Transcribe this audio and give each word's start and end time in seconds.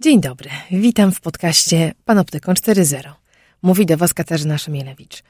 Dzień 0.00 0.20
dobry, 0.20 0.50
witam 0.70 1.12
w 1.12 1.20
podcaście 1.20 1.92
Panoptykon 2.04 2.54
4.0. 2.54 3.10
Mówi 3.62 3.86
do 3.86 3.96
Was 3.96 4.14
Katarzyna 4.14 4.58
Szemielewicz. 4.58 5.22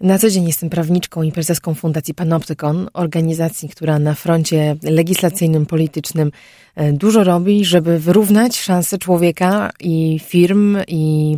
Na 0.00 0.18
co 0.18 0.30
dzień 0.30 0.46
jestem 0.46 0.70
prawniczką 0.70 1.22
i 1.22 1.32
prezeską 1.32 1.74
Fundacji 1.74 2.14
Panoptykon, 2.14 2.88
organizacji, 2.92 3.68
która 3.68 3.98
na 3.98 4.14
froncie 4.14 4.76
legislacyjnym, 4.82 5.66
politycznym 5.66 6.30
e, 6.76 6.92
dużo 6.92 7.24
robi, 7.24 7.64
żeby 7.64 7.98
wyrównać 7.98 8.60
szanse 8.60 8.98
człowieka 8.98 9.70
i 9.80 10.20
firm 10.24 10.78
i 10.88 11.36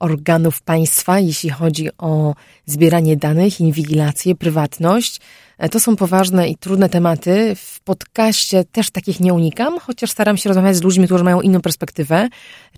organów 0.00 0.62
państwa, 0.62 1.18
jeśli 1.18 1.50
chodzi 1.50 1.88
o 1.98 2.34
zbieranie 2.66 3.16
danych, 3.16 3.60
inwigilację, 3.60 4.34
prywatność. 4.34 5.20
E, 5.58 5.68
to 5.68 5.80
są 5.80 5.96
poważne 5.96 6.48
i 6.48 6.56
trudne 6.56 6.88
tematy. 6.88 7.54
W 7.56 7.80
podcaście 7.80 8.64
też 8.64 8.90
takich 8.90 9.20
nie 9.20 9.34
unikam, 9.34 9.78
chociaż 9.78 10.10
staram 10.10 10.36
się 10.36 10.48
rozmawiać 10.48 10.76
z 10.76 10.82
ludźmi, 10.82 11.06
którzy 11.06 11.24
mają 11.24 11.40
inną 11.40 11.60
perspektywę, 11.60 12.28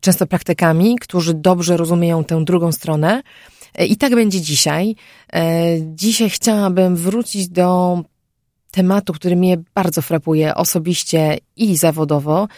często 0.01 0.27
praktykami, 0.27 0.96
którzy 1.01 1.34
dobrze 1.34 1.77
rozumieją 1.77 2.25
tę 2.25 2.45
drugą 2.45 2.73
stronę. 2.73 3.23
E, 3.75 3.87
I 3.87 3.97
tak 3.97 4.14
będzie 4.14 4.41
dzisiaj. 4.41 4.95
E, 5.33 5.42
dzisiaj 5.80 6.30
chciałabym 6.30 6.97
wrócić 6.97 7.48
do 7.48 7.98
tematu, 8.70 9.12
który 9.12 9.37
mnie 9.37 9.59
bardzo 9.75 10.02
frapuje 10.02 10.55
osobiście 10.55 11.39
i 11.56 11.77
zawodowo, 11.77 12.48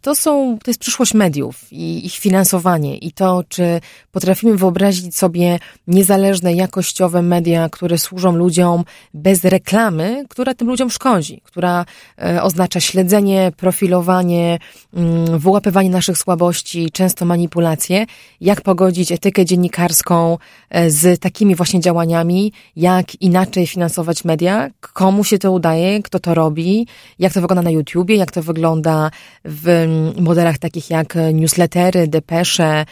to 0.00 0.14
są, 0.14 0.58
to 0.64 0.70
jest 0.70 0.80
przyszłość 0.80 1.14
mediów 1.14 1.72
i 1.72 2.06
ich 2.06 2.14
finansowanie 2.14 2.98
i 2.98 3.12
to, 3.12 3.44
czy 3.48 3.80
potrafimy 4.12 4.56
wyobrazić 4.56 5.16
sobie 5.16 5.58
niezależne, 5.86 6.54
jakościowe 6.54 7.22
media, 7.22 7.68
które 7.68 7.98
służą 7.98 8.36
ludziom 8.36 8.84
bez 9.14 9.44
reklamy, 9.44 10.24
która 10.28 10.54
tym 10.54 10.68
ludziom 10.68 10.90
szkodzi, 10.90 11.40
która 11.44 11.84
e, 12.22 12.42
oznacza 12.42 12.80
śledzenie, 12.80 13.52
profilowanie, 13.56 14.58
mm, 14.94 15.38
wyłapywanie 15.38 15.90
naszych 15.90 16.18
słabości, 16.18 16.90
często 16.90 17.24
manipulacje, 17.24 18.06
jak 18.40 18.60
pogodzić 18.60 19.12
etykę 19.12 19.44
dziennikarską 19.44 20.38
e, 20.70 20.90
z 20.90 21.20
takimi 21.20 21.54
właśnie 21.54 21.80
działaniami, 21.80 22.52
jak 22.76 23.22
inaczej 23.22 23.66
finansować 23.66 24.24
media, 24.24 24.70
komu 24.80 25.24
się 25.24 25.38
to 25.38 25.52
udaje, 25.52 26.02
kto 26.02 26.20
to 26.20 26.34
robi, 26.34 26.86
jak 27.18 27.32
to 27.32 27.40
wygląda 27.40 27.62
na 27.62 27.70
YouTubie, 27.70 28.16
jak 28.16 28.32
to 28.32 28.42
wygląda 28.42 29.10
w 29.48 29.88
modelach 30.20 30.58
takich 30.58 30.90
jak 30.90 31.14
newslettery, 31.32 32.08
depesze, 32.08 32.84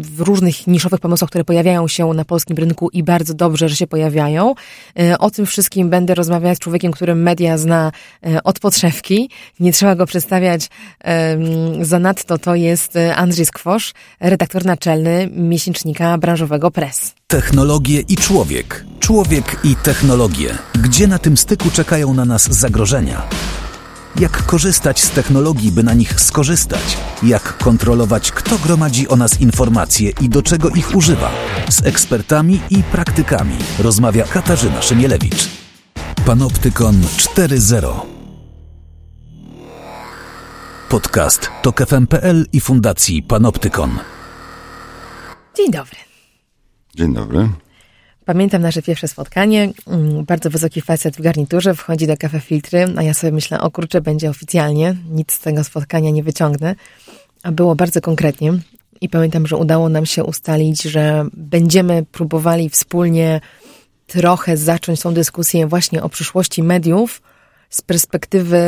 w 0.00 0.20
różnych 0.20 0.66
niszowych 0.66 1.00
pomysłach, 1.00 1.30
które 1.30 1.44
pojawiają 1.44 1.88
się 1.88 2.06
na 2.14 2.24
polskim 2.24 2.56
rynku 2.56 2.88
i 2.92 3.02
bardzo 3.02 3.34
dobrze, 3.34 3.68
że 3.68 3.76
się 3.76 3.86
pojawiają. 3.86 4.54
E, 4.98 5.18
o 5.18 5.30
tym 5.30 5.46
wszystkim 5.46 5.90
będę 5.90 6.14
rozmawiać 6.14 6.56
z 6.56 6.60
człowiekiem, 6.60 6.92
którym 6.92 7.22
media 7.22 7.58
zna 7.58 7.92
e, 8.26 8.42
od 8.42 8.58
podszewki. 8.58 9.30
Nie 9.60 9.72
trzeba 9.72 9.94
go 9.94 10.06
przedstawiać 10.06 10.68
zanadto. 11.82 12.38
To 12.38 12.54
jest 12.54 12.98
Andrzej 13.16 13.46
Skwosz, 13.46 13.92
redaktor 14.20 14.64
naczelny 14.64 15.30
miesięcznika 15.32 16.18
branżowego 16.18 16.70
Press. 16.70 17.14
Technologie 17.26 18.00
i 18.00 18.16
człowiek. 18.16 18.84
Człowiek 19.00 19.56
i 19.64 19.76
technologie. 19.76 20.58
Gdzie 20.82 21.06
na 21.06 21.18
tym 21.18 21.36
styku 21.36 21.70
czekają 21.70 22.14
na 22.14 22.24
nas 22.24 22.42
zagrożenia? 22.42 23.22
Jak 24.20 24.46
korzystać 24.46 25.00
z 25.00 25.10
technologii, 25.10 25.72
by 25.72 25.82
na 25.82 25.94
nich 25.94 26.20
skorzystać? 26.20 26.98
Jak 27.22 27.58
kontrolować, 27.58 28.32
kto 28.32 28.58
gromadzi 28.58 29.08
o 29.08 29.16
nas 29.16 29.40
informacje 29.40 30.12
i 30.20 30.28
do 30.28 30.42
czego 30.42 30.68
ich 30.68 30.96
używa? 30.96 31.30
Z 31.70 31.86
ekspertami 31.86 32.60
i 32.70 32.82
praktykami 32.82 33.56
rozmawia 33.78 34.24
Katarzyna 34.24 34.82
Szymielewicz. 34.82 35.48
Panoptykon 36.26 37.00
4.0 37.00 38.00
Podcast 40.88 41.50
to 41.62 41.72
KFM.pl 41.72 42.46
i 42.52 42.60
Fundacji 42.60 43.22
Panoptykon. 43.22 43.98
Dzień 45.56 45.70
dobry. 45.70 45.96
Dzień 46.94 47.14
dobry. 47.14 47.48
Pamiętam 48.28 48.62
nasze 48.62 48.82
pierwsze 48.82 49.08
spotkanie. 49.08 49.72
Mm, 49.86 50.24
bardzo 50.24 50.50
wysoki 50.50 50.80
facet 50.80 51.16
w 51.16 51.20
garniturze 51.20 51.74
wchodzi 51.74 52.06
do 52.06 52.16
kafe 52.16 52.40
filtry, 52.40 52.86
a 52.96 53.02
ja 53.02 53.14
sobie 53.14 53.32
myślę, 53.32 53.60
o 53.60 53.70
kurczę, 53.70 54.00
będzie 54.00 54.30
oficjalnie. 54.30 54.96
Nic 55.10 55.32
z 55.32 55.40
tego 55.40 55.64
spotkania 55.64 56.10
nie 56.10 56.22
wyciągnę. 56.22 56.74
A 57.42 57.52
było 57.52 57.74
bardzo 57.74 58.00
konkretnie. 58.00 58.52
I 59.00 59.08
pamiętam, 59.08 59.46
że 59.46 59.56
udało 59.56 59.88
nam 59.88 60.06
się 60.06 60.24
ustalić, 60.24 60.82
że 60.82 61.24
będziemy 61.32 62.04
próbowali 62.12 62.70
wspólnie 62.70 63.40
trochę 64.06 64.56
zacząć 64.56 65.00
tą 65.00 65.14
dyskusję 65.14 65.66
właśnie 65.66 66.02
o 66.02 66.08
przyszłości 66.08 66.62
mediów 66.62 67.22
z 67.70 67.82
perspektywy 67.82 68.58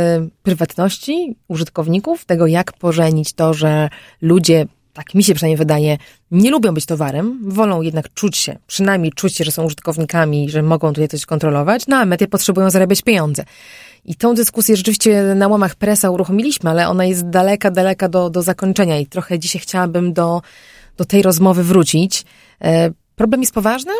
prywatności 0.42 1.36
użytkowników, 1.48 2.24
tego 2.24 2.46
jak 2.46 2.72
pożenić 2.72 3.32
to, 3.32 3.54
że 3.54 3.88
ludzie 4.22 4.66
tak 4.92 5.14
mi 5.14 5.24
się 5.24 5.34
przynajmniej 5.34 5.56
wydaje, 5.56 5.98
nie 6.30 6.50
lubią 6.50 6.74
być 6.74 6.86
towarem, 6.86 7.40
wolą 7.52 7.82
jednak 7.82 8.14
czuć 8.14 8.36
się, 8.36 8.58
przynajmniej 8.66 9.12
czuć 9.12 9.36
się, 9.36 9.44
że 9.44 9.52
są 9.52 9.64
użytkownikami, 9.64 10.50
że 10.50 10.62
mogą 10.62 10.92
tutaj 10.92 11.08
coś 11.08 11.26
kontrolować, 11.26 11.82
no 11.88 11.96
a 11.96 12.04
media 12.04 12.26
potrzebują 12.26 12.70
zarabiać 12.70 13.02
pieniądze. 13.02 13.44
I 14.04 14.14
tą 14.14 14.34
dyskusję 14.34 14.76
rzeczywiście 14.76 15.22
na 15.34 15.48
łamach 15.48 15.74
presa 15.74 16.10
uruchomiliśmy, 16.10 16.70
ale 16.70 16.88
ona 16.88 17.04
jest 17.04 17.28
daleka, 17.28 17.70
daleka 17.70 18.08
do, 18.08 18.30
do 18.30 18.42
zakończenia 18.42 18.98
i 18.98 19.06
trochę 19.06 19.38
dzisiaj 19.38 19.62
chciałabym 19.62 20.12
do, 20.12 20.42
do 20.96 21.04
tej 21.04 21.22
rozmowy 21.22 21.64
wrócić. 21.64 22.24
E, 22.62 22.90
problem 23.16 23.40
jest 23.40 23.54
poważny? 23.54 23.92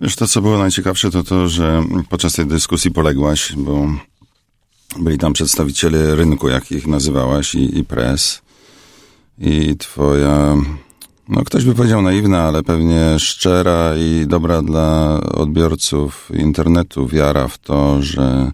Wiesz, 0.00 0.16
to 0.16 0.26
co 0.26 0.42
było 0.42 0.58
najciekawsze 0.58 1.10
to 1.10 1.24
to, 1.24 1.48
że 1.48 1.82
podczas 2.08 2.32
tej 2.32 2.46
dyskusji 2.46 2.90
poległaś, 2.90 3.52
bo 3.56 3.86
byli 4.98 5.18
tam 5.18 5.32
przedstawiciele 5.32 6.14
rynku, 6.14 6.48
jak 6.48 6.72
ich 6.72 6.86
nazywałaś, 6.86 7.54
i, 7.54 7.78
i 7.78 7.84
pres 7.84 8.42
i 9.40 9.76
twoja, 9.76 10.56
no 11.28 11.44
ktoś 11.44 11.64
by 11.64 11.74
powiedział 11.74 12.02
naiwna, 12.02 12.42
ale 12.42 12.62
pewnie 12.62 13.18
szczera 13.18 13.96
i 13.96 14.26
dobra 14.26 14.62
dla 14.62 15.20
odbiorców 15.20 16.30
internetu 16.34 17.06
wiara 17.06 17.48
w 17.48 17.58
to, 17.58 18.02
że 18.02 18.50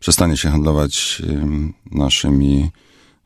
przestanie 0.00 0.36
się 0.36 0.50
handlować 0.50 1.22
naszymi 1.90 2.70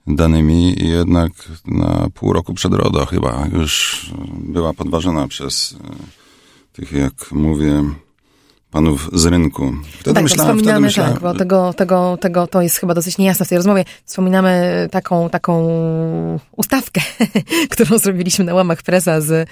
danymi. 0.06 0.82
I 0.82 0.88
jednak 0.88 1.32
na 1.66 2.06
pół 2.14 2.32
roku 2.32 2.54
przed 2.54 2.74
RODO 2.74 3.06
chyba 3.06 3.46
już 3.52 4.06
była 4.38 4.74
podważona 4.74 5.28
przez 5.28 5.76
e, 5.84 5.94
tych, 6.72 6.92
jak 6.92 7.32
mówię, 7.32 7.84
panów 8.72 9.10
z 9.12 9.26
rynku. 9.26 9.72
Wtedy 10.00 10.14
tak, 10.14 10.22
myślałem, 10.22 10.56
wspominamy, 10.56 10.62
wtedy 10.62 10.80
myślałem, 10.80 11.12
tak, 11.12 11.22
bo 11.22 11.34
tego, 11.34 11.72
tego, 11.72 12.16
tego, 12.20 12.46
to 12.46 12.62
jest 12.62 12.76
chyba 12.76 12.94
dosyć 12.94 13.18
niejasne 13.18 13.46
w 13.46 13.48
tej 13.48 13.56
rozmowie. 13.56 13.84
Wspominamy 14.04 14.88
taką, 14.90 15.30
taką 15.30 15.68
ustawkę, 16.56 17.00
którą 17.72 17.98
zrobiliśmy 17.98 18.44
na 18.44 18.54
łamach 18.54 18.82
presa 18.82 19.20
z... 19.20 19.48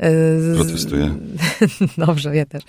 z 0.00 0.56
Protestuję. 0.56 1.14
Dobrze, 2.06 2.36
ja 2.36 2.46
też. 2.46 2.62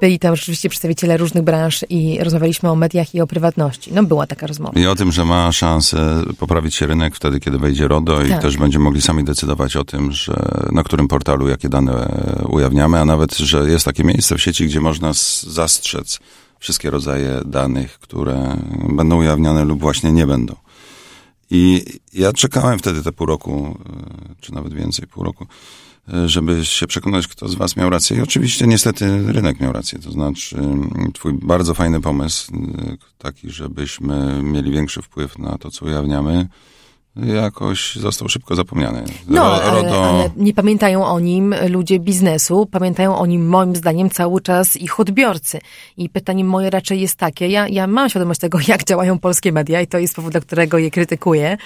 Byli 0.00 0.18
tam 0.18 0.36
rzeczywiście 0.36 0.68
przedstawiciele 0.68 1.16
różnych 1.16 1.44
branż 1.44 1.84
i 1.88 2.18
rozmawialiśmy 2.20 2.70
o 2.70 2.76
mediach 2.76 3.14
i 3.14 3.20
o 3.20 3.26
prywatności. 3.26 3.92
No 3.94 4.02
była 4.02 4.26
taka 4.26 4.46
rozmowa. 4.46 4.80
I 4.80 4.86
o 4.86 4.94
tym, 4.94 5.12
że 5.12 5.24
ma 5.24 5.52
szansę 5.52 6.22
poprawić 6.38 6.74
się 6.74 6.86
rynek 6.86 7.16
wtedy, 7.16 7.40
kiedy 7.40 7.58
wejdzie 7.58 7.88
RODO 7.88 8.22
i 8.22 8.28
tak. 8.28 8.42
też 8.42 8.56
będziemy 8.56 8.84
mogli 8.84 9.02
sami 9.02 9.24
decydować 9.24 9.76
o 9.76 9.84
tym, 9.84 10.12
że 10.12 10.34
na 10.72 10.82
którym 10.82 11.08
portalu 11.08 11.48
jakie 11.48 11.68
dane 11.68 12.08
ujawniamy, 12.48 13.00
a 13.00 13.04
nawet, 13.04 13.36
że 13.36 13.70
jest 13.70 13.84
takie 13.84 14.04
miejsce 14.04 14.34
w 14.34 14.42
sieci, 14.42 14.66
gdzie 14.66 14.77
gdzie 14.78 14.82
można 14.82 15.12
zastrzec 15.42 16.18
wszystkie 16.58 16.90
rodzaje 16.90 17.40
danych, 17.46 17.98
które 17.98 18.56
będą 18.88 19.18
ujawniane 19.18 19.64
lub 19.64 19.80
właśnie 19.80 20.12
nie 20.12 20.26
będą. 20.26 20.56
I 21.50 21.84
ja 22.12 22.32
czekałem 22.32 22.78
wtedy 22.78 23.02
te 23.02 23.12
pół 23.12 23.26
roku, 23.26 23.78
e, 24.30 24.34
czy 24.40 24.54
nawet 24.54 24.74
więcej, 24.74 25.06
pół 25.06 25.24
roku, 25.24 25.46
e, 26.14 26.28
żeby 26.28 26.64
się 26.64 26.86
przekonać, 26.86 27.26
kto 27.26 27.48
z 27.48 27.54
was 27.54 27.76
miał 27.76 27.90
rację. 27.90 28.16
I 28.16 28.20
oczywiście 28.20 28.66
niestety 28.66 29.32
rynek 29.32 29.60
miał 29.60 29.72
rację. 29.72 29.98
To 29.98 30.10
znaczy 30.10 30.56
twój 31.14 31.32
bardzo 31.32 31.74
fajny 31.74 32.00
pomysł, 32.00 32.52
e, 32.54 32.96
taki, 33.18 33.50
żebyśmy 33.50 34.42
mieli 34.42 34.70
większy 34.70 35.02
wpływ 35.02 35.38
na 35.38 35.58
to, 35.58 35.70
co 35.70 35.86
ujawniamy, 35.86 36.48
jakoś 37.26 37.96
został 37.96 38.28
szybko 38.28 38.54
zapomniany. 38.54 39.04
No, 39.28 39.42
ale, 39.42 39.92
ale, 39.92 40.30
nie 40.36 40.54
pamiętają 40.54 41.06
o 41.06 41.20
nim 41.20 41.54
ludzie 41.68 41.98
biznesu, 41.98 42.66
pamiętają 42.66 43.18
o 43.18 43.26
nim 43.26 43.48
moim 43.48 43.76
zdaniem 43.76 44.10
cały 44.10 44.40
czas 44.40 44.76
ich 44.76 45.00
odbiorcy. 45.00 45.58
I 45.96 46.08
pytanie 46.08 46.44
moje 46.44 46.70
raczej 46.70 47.00
jest 47.00 47.16
takie, 47.16 47.48
ja, 47.48 47.68
ja 47.68 47.86
mam 47.86 48.08
świadomość 48.08 48.40
tego, 48.40 48.58
jak 48.68 48.84
działają 48.84 49.18
polskie 49.18 49.52
media 49.52 49.80
i 49.80 49.86
to 49.86 49.98
jest 49.98 50.14
powód, 50.14 50.32
dla 50.32 50.40
którego 50.40 50.78
je 50.78 50.90
krytykuję. 50.90 51.56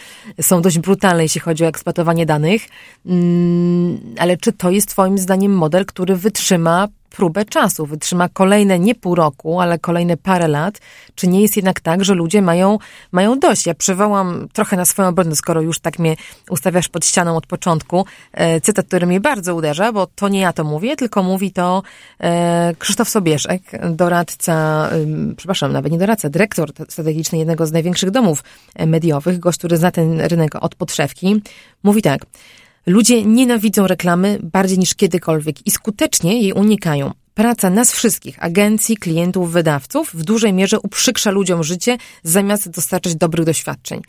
Są 0.40 0.62
dość 0.62 0.78
brutalne, 0.78 1.22
jeśli 1.22 1.40
chodzi 1.40 1.64
o 1.64 1.66
eksploatowanie 1.66 2.26
danych, 2.26 2.62
mm, 3.06 4.00
ale 4.18 4.36
czy 4.36 4.52
to 4.52 4.70
jest 4.70 4.88
twoim 4.88 5.18
zdaniem 5.18 5.52
model, 5.52 5.86
który 5.86 6.16
wytrzyma 6.16 6.88
próbę 7.12 7.44
czasu, 7.44 7.86
wytrzyma 7.86 8.28
kolejne 8.28 8.78
nie 8.78 8.94
pół 8.94 9.14
roku, 9.14 9.60
ale 9.60 9.78
kolejne 9.78 10.16
parę 10.16 10.48
lat. 10.48 10.78
Czy 11.14 11.28
nie 11.28 11.42
jest 11.42 11.56
jednak 11.56 11.80
tak, 11.80 12.04
że 12.04 12.14
ludzie 12.14 12.42
mają, 12.42 12.78
mają 13.12 13.38
dość? 13.38 13.66
Ja 13.66 13.74
przywołam 13.74 14.48
trochę 14.52 14.76
na 14.76 14.84
swoją 14.84 15.08
obronę, 15.08 15.36
skoro 15.36 15.60
już 15.60 15.80
tak 15.80 15.98
mnie 15.98 16.16
ustawiasz 16.50 16.88
pod 16.88 17.06
ścianą 17.06 17.36
od 17.36 17.46
początku, 17.46 18.06
e, 18.32 18.60
cytat, 18.60 18.86
który 18.86 19.06
mnie 19.06 19.20
bardzo 19.20 19.54
uderza, 19.54 19.92
bo 19.92 20.06
to 20.06 20.28
nie 20.28 20.40
ja 20.40 20.52
to 20.52 20.64
mówię, 20.64 20.96
tylko 20.96 21.22
mówi 21.22 21.52
to 21.52 21.82
e, 22.20 22.74
Krzysztof 22.78 23.08
Sobieszek, 23.08 23.62
doradca, 23.90 24.88
przepraszam, 25.36 25.72
nawet 25.72 25.92
nie 25.92 25.98
doradca, 25.98 26.28
dyrektor 26.28 26.72
strategiczny 26.88 27.38
jednego 27.38 27.66
z 27.66 27.72
największych 27.72 28.10
domów 28.10 28.44
mediowych, 28.86 29.38
gość, 29.38 29.58
który 29.58 29.76
zna 29.76 29.90
ten 29.90 30.20
rynek 30.20 30.54
od 30.64 30.74
podszewki, 30.74 31.42
mówi 31.82 32.02
tak. 32.02 32.26
Ludzie 32.86 33.24
nienawidzą 33.24 33.86
reklamy 33.86 34.38
bardziej 34.42 34.78
niż 34.78 34.94
kiedykolwiek 34.94 35.66
i 35.66 35.70
skutecznie 35.70 36.42
jej 36.42 36.52
unikają. 36.52 37.12
Praca 37.34 37.70
nas 37.70 37.92
wszystkich, 37.92 38.44
agencji, 38.44 38.96
klientów, 38.96 39.52
wydawców, 39.52 40.10
w 40.14 40.24
dużej 40.24 40.52
mierze 40.52 40.80
uprzykrza 40.80 41.30
ludziom 41.30 41.64
życie, 41.64 41.98
zamiast 42.22 42.70
dostarczać 42.70 43.14
dobrych 43.14 43.46
doświadczeń. 43.46 44.00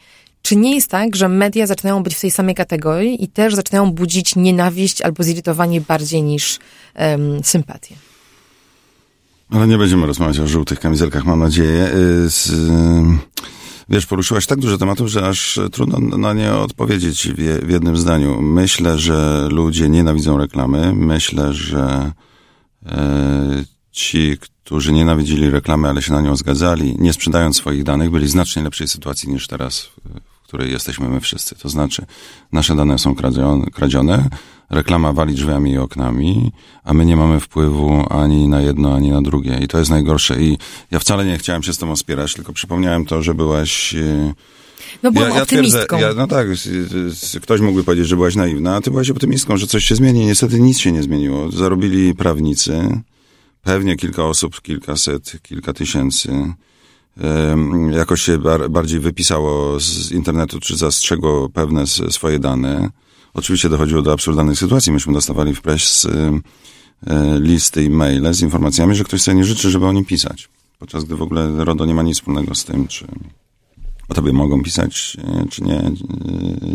Czy 0.41 0.55
nie 0.55 0.75
jest 0.75 0.91
tak, 0.91 1.15
że 1.15 1.29
media 1.29 1.67
zaczynają 1.67 2.03
być 2.03 2.15
w 2.15 2.21
tej 2.21 2.31
samej 2.31 2.55
kategorii 2.55 3.23
i 3.23 3.27
też 3.27 3.55
zaczynają 3.55 3.91
budzić 3.91 4.35
nienawiść 4.35 5.01
albo 5.01 5.23
zirytowanie 5.23 5.81
bardziej 5.81 6.23
niż 6.23 6.59
um, 6.95 7.43
sympatię? 7.43 7.95
Ale 9.49 9.67
nie 9.67 9.77
będziemy 9.77 10.07
rozmawiać 10.07 10.39
o 10.39 10.47
żółtych 10.47 10.79
kamizelkach, 10.79 11.25
mam 11.25 11.39
nadzieję. 11.39 11.91
Y, 12.25 12.29
z, 12.29 12.51
wiesz, 13.89 14.05
poruszyłaś 14.05 14.45
tak 14.45 14.59
dużo 14.59 14.77
tematów, 14.77 15.07
że 15.07 15.27
aż 15.27 15.59
trudno 15.71 16.17
na 16.17 16.33
nie 16.33 16.53
odpowiedzieć 16.53 17.27
w, 17.63 17.69
jednym 17.69 17.97
zdaniu. 17.97 18.41
Myślę, 18.41 18.99
że 18.99 19.47
ludzie 19.51 19.89
nienawidzą 19.89 20.37
reklamy. 20.37 20.93
Myślę, 20.95 21.53
że 21.53 22.11
e, 22.85 23.63
ci, 23.91 24.37
którzy 24.39 24.93
nienawidzili 24.93 25.49
reklamy, 25.49 25.89
ale 25.89 26.01
się 26.01 26.13
na 26.13 26.21
nią 26.21 26.35
zgadzali, 26.35 26.95
nie 26.99 27.13
sprzedając 27.13 27.57
swoich 27.57 27.83
danych, 27.83 28.11
byli 28.11 28.25
w 28.25 28.29
znacznie 28.29 28.63
lepszej 28.63 28.87
sytuacji 28.87 29.29
niż 29.29 29.47
teraz, 29.47 29.89
w 30.43 30.47
której 30.47 30.71
jesteśmy 30.71 31.09
my 31.09 31.19
wszyscy. 31.19 31.55
To 31.55 31.69
znaczy, 31.69 32.05
nasze 32.51 32.75
dane 32.75 32.99
są 32.99 33.15
kradzione, 33.73 34.29
reklama 34.69 35.13
wali 35.13 35.33
drzwiami 35.33 35.71
i 35.71 35.77
oknami, 35.77 36.51
a 36.83 36.93
my 36.93 37.05
nie 37.05 37.15
mamy 37.15 37.39
wpływu 37.39 38.05
ani 38.09 38.47
na 38.47 38.61
jedno, 38.61 38.95
ani 38.95 39.11
na 39.11 39.21
drugie. 39.21 39.59
I 39.61 39.67
to 39.67 39.79
jest 39.79 39.91
najgorsze. 39.91 40.41
I 40.41 40.57
ja 40.91 40.99
wcale 40.99 41.25
nie 41.25 41.37
chciałem 41.37 41.63
się 41.63 41.73
z 41.73 41.77
tobą 41.77 41.95
spierać, 41.95 42.33
tylko 42.33 42.53
przypomniałem 42.53 43.05
to, 43.05 43.21
że 43.21 43.33
byłaś... 43.33 43.95
E, 43.95 44.33
no 45.03 45.11
byłam 45.11 45.29
ja, 45.29 45.35
ja 45.35 45.41
optymistką. 45.41 45.99
ja, 45.99 46.13
no 46.13 46.27
tak, 46.27 46.47
ktoś 47.41 47.61
mógłby 47.61 47.83
powiedzieć, 47.83 48.07
że 48.07 48.15
byłaś 48.15 48.35
naiwna, 48.35 48.75
a 48.75 48.81
ty 48.81 48.91
byłaś 48.91 49.09
optymistką, 49.09 49.57
że 49.57 49.67
coś 49.67 49.85
się 49.85 49.95
zmieni. 49.95 50.25
Niestety 50.25 50.59
nic 50.59 50.79
się 50.79 50.91
nie 50.91 51.03
zmieniło. 51.03 51.51
Zarobili 51.51 52.15
prawnicy, 52.15 53.01
pewnie 53.61 53.95
kilka 53.95 54.25
osób, 54.25 54.61
kilkaset, 54.61 55.41
kilka 55.41 55.73
tysięcy 55.73 56.53
jakoś 57.91 58.21
się 58.21 58.37
bardziej 58.69 58.99
wypisało 58.99 59.79
z 59.79 60.11
internetu, 60.11 60.59
czy 60.59 60.77
zastrzegło 60.77 61.49
pewne 61.49 61.87
swoje 61.87 62.39
dane. 62.39 62.89
Oczywiście 63.33 63.69
dochodziło 63.69 64.01
do 64.01 64.13
absurdalnych 64.13 64.59
sytuacji. 64.59 64.91
Myśmy 64.91 65.13
dostawali 65.13 65.55
w 65.55 65.61
press 65.61 66.07
e, 67.07 67.39
listy 67.39 67.83
i 67.83 67.89
maile 67.89 68.33
z 68.33 68.41
informacjami, 68.41 68.95
że 68.95 69.03
ktoś 69.03 69.21
sobie 69.21 69.37
nie 69.37 69.43
życzy, 69.43 69.69
żeby 69.69 69.85
o 69.85 69.93
nim 69.93 70.05
pisać. 70.05 70.49
Podczas 70.79 71.03
gdy 71.03 71.15
w 71.15 71.21
ogóle 71.21 71.65
RODO 71.65 71.85
nie 71.85 71.93
ma 71.93 72.03
nic 72.03 72.17
wspólnego 72.17 72.55
z 72.55 72.65
tym, 72.65 72.87
czy 72.87 73.07
o 74.09 74.13
tobie 74.13 74.33
mogą 74.33 74.63
pisać, 74.63 75.17
e, 75.23 75.45
czy 75.49 75.63
nie, 75.63 75.79
e, 75.79 75.91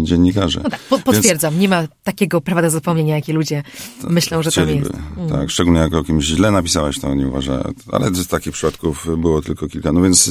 dziennikarze. 0.03 0.61
No 0.65 0.71
tak, 0.71 0.81
po, 0.81 0.99
potwierdzam, 0.99 1.53
Więc, 1.53 1.63
nie 1.63 1.69
ma 1.69 1.87
takiego 2.05 2.41
prawa 2.41 2.63
do 2.63 2.71
zapomnienia, 2.71 3.17
jakie 3.17 3.33
ludzie 3.33 3.63
to, 4.03 4.11
myślą, 4.11 4.43
że 4.43 4.53
to 4.53 4.65
jest. 4.65 4.91
Mm. 5.17 5.31
Tak, 5.31 5.51
szczególnie 5.51 5.81
jak 5.81 5.95
o 5.95 6.05
kimś 6.05 6.25
źle 6.25 6.51
napisałaś, 6.51 6.99
to 6.99 7.15
nie 7.15 7.29
uważa, 7.29 7.65
ale 7.93 8.15
z 8.15 8.27
takich 8.27 8.53
przypadków 8.53 9.07
było 9.19 9.43
tylko 9.43 9.69
kilka. 9.69 9.93
No 9.93 10.03
więc 10.03 10.31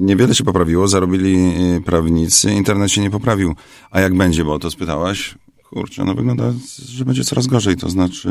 niewiele 0.00 0.34
się 0.34 0.44
poprawiło, 0.44 0.88
zarobili 0.88 1.52
prawnicy, 1.84 2.52
internet 2.52 2.90
się 2.90 3.00
nie 3.00 3.10
poprawił. 3.10 3.54
A 3.90 4.00
jak 4.00 4.16
będzie, 4.16 4.44
bo 4.44 4.54
o 4.54 4.58
to 4.58 4.70
spytałaś, 4.70 5.34
kurczę, 5.70 6.04
no 6.04 6.14
wygląda, 6.14 6.52
że 6.88 7.04
będzie 7.04 7.24
coraz 7.24 7.46
gorzej. 7.46 7.76
To 7.76 7.90
znaczy, 7.90 8.28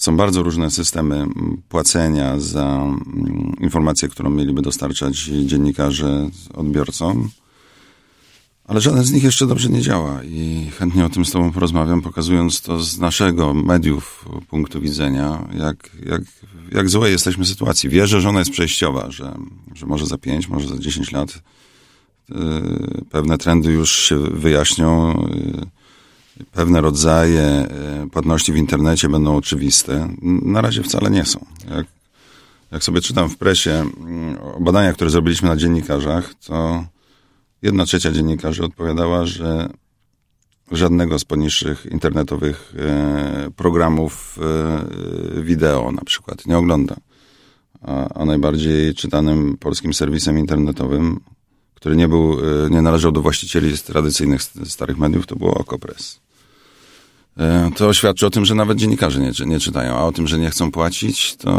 są 0.00 0.16
bardzo 0.16 0.42
różne 0.42 0.70
systemy 0.70 1.26
płacenia 1.68 2.40
za 2.40 2.66
mm, 2.66 3.56
informację, 3.60 4.08
którą 4.08 4.30
mieliby 4.30 4.62
dostarczać 4.62 5.16
dziennikarze 5.22 6.30
odbiorcom, 6.54 7.30
ale 8.64 8.80
żaden 8.80 9.04
z 9.04 9.12
nich 9.12 9.22
jeszcze 9.22 9.46
dobrze 9.46 9.68
nie 9.68 9.80
działa 9.80 10.24
i 10.24 10.70
chętnie 10.78 11.04
o 11.04 11.08
tym 11.08 11.24
z 11.24 11.30
Tobą 11.30 11.52
porozmawiam, 11.52 12.02
pokazując 12.02 12.60
to 12.60 12.82
z 12.82 12.98
naszego 12.98 13.54
mediów 13.54 14.28
punktu 14.48 14.80
widzenia, 14.80 15.48
jak, 15.58 15.90
jak, 16.06 16.22
jak 16.72 16.88
złej 16.88 17.12
jesteśmy 17.12 17.46
sytuacji. 17.46 17.88
Wierzę, 17.88 18.20
że 18.20 18.28
ona 18.28 18.38
jest 18.38 18.50
przejściowa, 18.50 19.10
że, 19.10 19.34
że 19.74 19.86
może 19.86 20.06
za 20.06 20.18
pięć, 20.18 20.48
może 20.48 20.68
za 20.68 20.78
dziesięć 20.78 21.12
lat 21.12 21.42
yy, 22.28 22.36
pewne 23.10 23.38
trendy 23.38 23.72
już 23.72 23.90
się 23.90 24.18
wyjaśnią. 24.18 25.14
Pewne 26.52 26.80
rodzaje 26.80 27.42
e, 27.42 28.06
płatności 28.12 28.52
w 28.52 28.56
internecie 28.56 29.08
będą 29.08 29.36
oczywiste. 29.36 30.08
Na 30.22 30.60
razie 30.60 30.82
wcale 30.82 31.10
nie 31.10 31.24
są. 31.24 31.46
Jak, 31.70 31.86
jak 32.72 32.84
sobie 32.84 33.00
czytam 33.00 33.28
w 33.28 33.38
presie 33.38 33.70
mm, 33.70 34.38
o 34.38 34.60
badaniach, 34.60 34.94
które 34.94 35.10
zrobiliśmy 35.10 35.48
na 35.48 35.56
dziennikarzach, 35.56 36.34
to 36.34 36.84
jedna 37.62 37.84
trzecia 37.84 38.12
dziennikarzy 38.12 38.64
odpowiadała, 38.64 39.26
że 39.26 39.68
żadnego 40.72 41.18
z 41.18 41.24
poniższych 41.24 41.86
internetowych 41.86 42.74
e, 42.78 43.50
programów 43.56 44.38
e, 45.38 45.42
wideo 45.42 45.92
na 45.92 46.02
przykład 46.04 46.46
nie 46.46 46.58
ogląda. 46.58 46.96
A, 47.82 48.08
a 48.14 48.24
najbardziej 48.24 48.94
czytanym 48.94 49.56
polskim 49.56 49.94
serwisem 49.94 50.38
internetowym, 50.38 51.20
który 51.74 51.96
nie 51.96 52.08
był, 52.08 52.36
nie 52.70 52.82
należał 52.82 53.12
do 53.12 53.22
właścicieli 53.22 53.78
tradycyjnych 53.78 54.42
starych 54.42 54.98
mediów, 54.98 55.26
to 55.26 55.36
było 55.36 55.54
Okopres. 55.54 56.20
E, 57.38 57.70
to 57.76 57.92
świadczy 57.92 58.26
o 58.26 58.30
tym, 58.30 58.44
że 58.44 58.54
nawet 58.54 58.78
dziennikarze 58.78 59.20
nie, 59.20 59.30
nie 59.46 59.60
czytają, 59.60 59.94
a 59.94 60.04
o 60.04 60.12
tym, 60.12 60.26
że 60.26 60.38
nie 60.38 60.50
chcą 60.50 60.70
płacić, 60.70 61.36
to, 61.36 61.50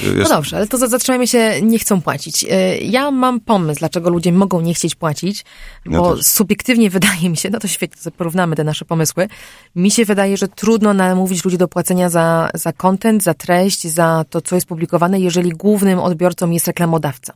to 0.00 0.06
jest... 0.06 0.30
No 0.30 0.36
dobrze, 0.36 0.56
ale 0.56 0.66
to 0.66 0.88
zatrzymajmy 0.88 1.26
się, 1.26 1.60
nie 1.62 1.78
chcą 1.78 2.00
płacić. 2.00 2.44
E, 2.50 2.78
ja 2.78 3.10
mam 3.10 3.40
pomysł, 3.40 3.78
dlaczego 3.78 4.10
ludzie 4.10 4.32
mogą 4.32 4.60
nie 4.60 4.74
chcieć 4.74 4.94
płacić, 4.94 5.44
bo 5.86 6.16
ja 6.16 6.22
subiektywnie 6.22 6.90
wydaje 6.96 7.30
mi 7.30 7.36
się, 7.36 7.50
no 7.50 7.58
to 7.58 7.68
świetnie, 7.68 8.12
porównamy 8.12 8.56
te 8.56 8.64
nasze 8.64 8.84
pomysły, 8.84 9.28
mi 9.76 9.90
się 9.90 10.04
wydaje, 10.04 10.36
że 10.36 10.48
trudno 10.48 10.94
namówić 10.94 11.44
ludzi 11.44 11.58
do 11.58 11.68
płacenia 11.68 12.08
za, 12.08 12.50
za 12.54 12.72
content, 12.72 13.22
za 13.22 13.34
treść, 13.34 13.86
za 13.86 14.24
to, 14.30 14.40
co 14.40 14.54
jest 14.54 14.66
publikowane, 14.66 15.20
jeżeli 15.20 15.50
głównym 15.50 15.98
odbiorcą 15.98 16.50
jest 16.50 16.66
reklamodawca. 16.66 17.34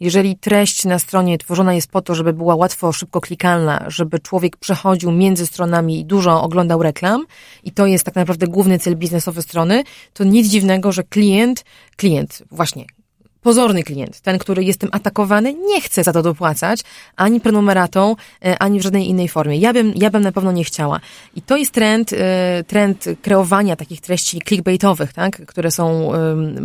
Jeżeli 0.00 0.36
treść 0.36 0.84
na 0.84 0.98
stronie 0.98 1.38
tworzona 1.38 1.74
jest 1.74 1.90
po 1.90 2.02
to, 2.02 2.14
żeby 2.14 2.32
była 2.32 2.54
łatwo, 2.54 2.92
szybko 2.92 3.20
klikalna, 3.20 3.84
żeby 3.86 4.18
człowiek 4.18 4.56
przechodził 4.56 5.12
między 5.12 5.46
stronami 5.46 6.00
i 6.00 6.04
dużo 6.04 6.42
oglądał 6.42 6.82
reklam, 6.82 7.26
i 7.64 7.72
to 7.72 7.86
jest 7.86 8.04
tak 8.04 8.14
naprawdę 8.14 8.46
główny 8.46 8.78
cel 8.78 8.96
biznesowy 8.96 9.42
strony, 9.42 9.84
to 10.12 10.24
nic 10.24 10.48
dziwnego, 10.48 10.92
że 10.92 11.04
klient, 11.04 11.64
klient, 11.96 12.42
właśnie 12.50 12.97
pozorny 13.42 13.82
klient, 13.82 14.20
ten, 14.20 14.38
który 14.38 14.64
jest 14.64 14.80
tym 14.80 14.88
atakowany, 14.92 15.54
nie 15.54 15.80
chce 15.80 16.04
za 16.04 16.12
to 16.12 16.22
dopłacać 16.22 16.80
ani 17.16 17.40
prenumeratą, 17.40 18.16
e, 18.44 18.58
ani 18.58 18.80
w 18.80 18.82
żadnej 18.82 19.08
innej 19.08 19.28
formie. 19.28 19.56
Ja 19.56 19.72
bym, 19.72 19.92
ja 19.96 20.10
bym 20.10 20.22
na 20.22 20.32
pewno 20.32 20.52
nie 20.52 20.64
chciała. 20.64 21.00
I 21.36 21.42
to 21.42 21.56
jest 21.56 21.72
trend, 21.72 22.12
e, 22.12 22.64
trend 22.66 23.04
kreowania 23.22 23.76
takich 23.76 24.00
treści 24.00 24.40
clickbaitowych, 24.48 25.12
tak, 25.12 25.46
które 25.46 25.70
są 25.70 26.12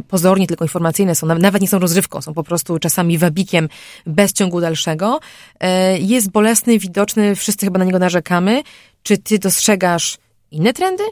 pozornie 0.07 0.47
tylko 0.47 0.65
informacyjne, 0.65 1.15
są, 1.15 1.27
nawet 1.27 1.61
nie 1.61 1.67
są 1.67 1.79
rozrywką, 1.79 2.21
są 2.21 2.33
po 2.33 2.43
prostu 2.43 2.79
czasami 2.79 3.17
wabikiem 3.17 3.69
bez 4.05 4.33
ciągu 4.33 4.61
dalszego. 4.61 5.19
E, 5.59 5.99
jest 5.99 6.31
bolesny, 6.31 6.79
widoczny, 6.79 7.35
wszyscy 7.35 7.65
chyba 7.65 7.79
na 7.79 7.85
niego 7.85 7.99
narzekamy. 7.99 8.63
Czy 9.03 9.17
ty 9.17 9.39
dostrzegasz 9.39 10.17
inne 10.51 10.73
trendy? 10.73 11.03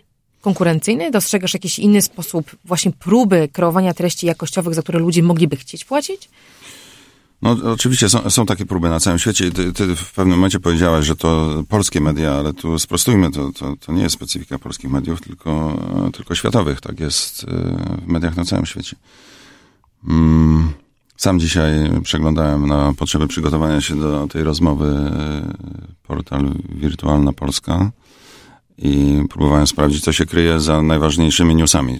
Konkurencyjny? 0.41 1.11
Dostrzegasz 1.11 1.53
jakiś 1.53 1.79
inny 1.79 2.01
sposób 2.01 2.55
właśnie 2.65 2.91
próby 2.91 3.49
kreowania 3.53 3.93
treści 3.93 4.25
jakościowych, 4.25 4.73
za 4.75 4.81
które 4.81 4.99
ludzie 4.99 5.23
mogliby 5.23 5.55
chcieć 5.55 5.85
płacić? 5.85 6.29
No 7.41 7.57
oczywiście 7.71 8.09
są, 8.09 8.29
są 8.29 8.45
takie 8.45 8.65
próby 8.65 8.89
na 8.89 8.99
całym 8.99 9.19
świecie. 9.19 9.51
Ty, 9.51 9.73
ty, 9.73 9.95
w 9.95 10.13
pewnym 10.13 10.37
momencie 10.37 10.59
powiedziałaś, 10.59 11.05
że 11.05 11.15
to 11.15 11.63
polskie 11.69 12.01
media, 12.01 12.33
ale 12.33 12.53
tu 12.53 12.79
sprostujmy, 12.79 13.31
to, 13.31 13.51
to, 13.51 13.75
to 13.79 13.93
nie 13.93 14.03
jest 14.03 14.15
specyfika 14.15 14.59
polskich 14.59 14.91
mediów, 14.91 15.21
tylko, 15.21 15.77
tylko 16.13 16.35
światowych. 16.35 16.81
Tak 16.81 16.99
jest 16.99 17.45
w 17.45 18.07
mediach 18.07 18.37
na 18.37 18.45
całym 18.45 18.65
świecie. 18.65 18.95
Mm, 20.07 20.73
sam 21.17 21.39
dzisiaj 21.39 21.71
przeglądałem 22.03 22.67
na 22.67 22.93
potrzeby 22.93 23.27
przygotowania 23.27 23.81
się 23.81 23.99
do 23.99 24.27
tej 24.27 24.43
rozmowy 24.43 24.85
e, 24.85 25.41
portal 26.03 26.51
Wirtualna 26.69 27.33
Polska 27.33 27.91
i 28.81 29.23
próbowałem 29.29 29.67
sprawdzić, 29.67 30.03
co 30.03 30.13
się 30.13 30.25
kryje 30.25 30.59
za 30.59 30.81
najważniejszymi 30.81 31.55
newsami. 31.55 31.99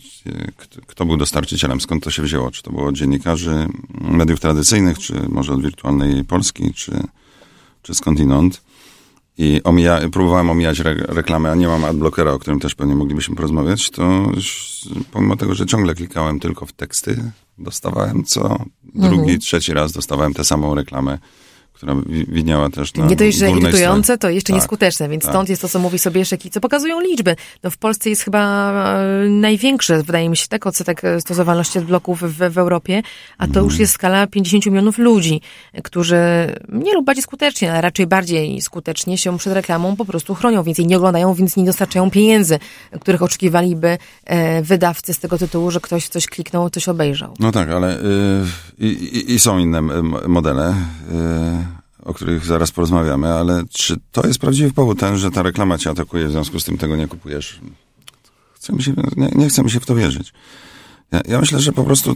Kto 0.87 1.05
był 1.05 1.17
dostarczycielem, 1.17 1.81
skąd 1.81 2.03
to 2.03 2.11
się 2.11 2.21
wzięło? 2.21 2.51
Czy 2.51 2.63
to 2.63 2.71
było 2.71 2.91
dziennikarzy 2.91 3.67
mediów 4.01 4.39
tradycyjnych, 4.39 4.99
czy 4.99 5.13
może 5.29 5.53
od 5.53 5.61
wirtualnej 5.61 6.25
Polski, 6.25 6.73
czy, 6.73 6.91
czy 7.81 7.93
skądinąd? 7.93 8.61
i 9.37 9.61
omija, 9.63 9.99
próbowałem 10.11 10.49
omijać 10.49 10.79
re, 10.79 10.93
reklamy, 10.93 11.51
a 11.51 11.55
nie 11.55 11.67
mam 11.67 11.85
adblockera, 11.85 12.31
o 12.31 12.39
którym 12.39 12.59
też 12.59 12.75
pewnie 12.75 12.95
moglibyśmy 12.95 13.35
porozmawiać, 13.35 13.89
to 13.89 14.31
pomimo 15.11 15.35
tego, 15.35 15.55
że 15.55 15.65
ciągle 15.65 15.95
klikałem 15.95 16.39
tylko 16.39 16.65
w 16.65 16.73
teksty, 16.73 17.31
dostawałem 17.57 18.23
co 18.23 18.65
drugi, 18.83 19.21
mhm. 19.21 19.39
trzeci 19.39 19.73
raz 19.73 19.91
dostawałem 19.91 20.33
tę 20.33 20.43
samą 20.43 20.75
reklamę 20.75 21.17
która 21.81 21.95
widniała 22.27 22.69
też 22.69 22.93
na 22.93 23.05
Nie 23.05 23.15
dość, 23.15 23.37
że 23.37 23.51
irytujące, 23.51 24.17
to 24.17 24.29
jeszcze 24.29 24.53
tak, 24.53 24.61
nieskuteczne, 24.61 25.09
więc 25.09 25.23
tak. 25.23 25.31
stąd 25.31 25.49
jest 25.49 25.61
to, 25.61 25.69
co 25.69 25.79
mówi 25.79 25.99
sobie 25.99 26.25
Szeki, 26.25 26.49
co 26.49 26.61
pokazują 26.61 26.99
liczby. 26.99 27.35
No 27.63 27.69
w 27.69 27.77
Polsce 27.77 28.09
jest 28.09 28.21
chyba 28.21 28.71
e, 28.93 29.29
największy, 29.29 30.03
wydaje 30.03 30.29
mi 30.29 30.37
się, 30.37 30.47
tak 30.47 30.67
odsetek 30.67 31.03
e, 31.03 31.21
stosowalności 31.21 31.79
bloków 31.79 32.21
w, 32.21 32.53
w 32.53 32.57
Europie, 32.57 33.01
a 33.37 33.47
to 33.47 33.53
mm. 33.53 33.65
już 33.65 33.79
jest 33.79 33.93
skala 33.93 34.27
50 34.27 34.65
milionów 34.65 34.97
ludzi, 34.97 35.41
którzy 35.83 36.17
nie 36.69 36.93
lub 36.93 37.05
bardziej 37.05 37.23
skutecznie, 37.23 37.71
ale 37.71 37.81
raczej 37.81 38.07
bardziej 38.07 38.61
skutecznie 38.61 39.17
się 39.17 39.37
przed 39.37 39.53
reklamą 39.53 39.95
po 39.95 40.05
prostu 40.05 40.35
chronią, 40.35 40.63
więc 40.63 40.77
jej 40.77 40.87
nie 40.87 40.97
oglądają, 40.97 41.33
więc 41.33 41.57
nie 41.57 41.65
dostarczają 41.65 42.11
pieniędzy, 42.11 42.59
których 42.99 43.21
oczekiwaliby 43.21 43.97
e, 44.25 44.61
wydawcy 44.61 45.13
z 45.13 45.19
tego 45.19 45.37
tytułu, 45.37 45.71
że 45.71 45.79
ktoś 45.79 46.07
coś 46.07 46.25
kliknął, 46.25 46.69
coś 46.69 46.89
obejrzał. 46.89 47.33
No 47.39 47.51
tak, 47.51 47.69
ale 47.69 47.97
y, 47.99 48.03
i, 48.79 49.33
i 49.33 49.39
są 49.39 49.57
inne 49.59 49.81
modele. 50.27 50.75
O 52.05 52.13
których 52.13 52.45
zaraz 52.45 52.71
porozmawiamy, 52.71 53.33
ale 53.33 53.63
czy 53.69 53.97
to 54.11 54.27
jest 54.27 54.39
prawdziwy 54.39 54.73
powód 54.73 54.99
ten, 54.99 55.17
że 55.17 55.31
ta 55.31 55.41
reklama 55.43 55.77
cię 55.77 55.89
atakuje, 55.89 56.27
w 56.27 56.31
związku 56.31 56.59
z 56.59 56.63
tym 56.63 56.77
tego 56.77 56.95
nie 56.95 57.07
kupujesz? 57.07 57.59
Chcę 58.53 58.73
mi 58.73 58.83
się, 58.83 58.93
nie, 59.17 59.31
nie 59.35 59.49
chcę 59.49 59.63
mi 59.63 59.71
się 59.71 59.79
w 59.79 59.85
to 59.85 59.95
wierzyć. 59.95 60.33
Ja, 61.11 61.21
ja 61.27 61.39
myślę, 61.39 61.59
że 61.59 61.71
po 61.71 61.83
prostu 61.83 62.15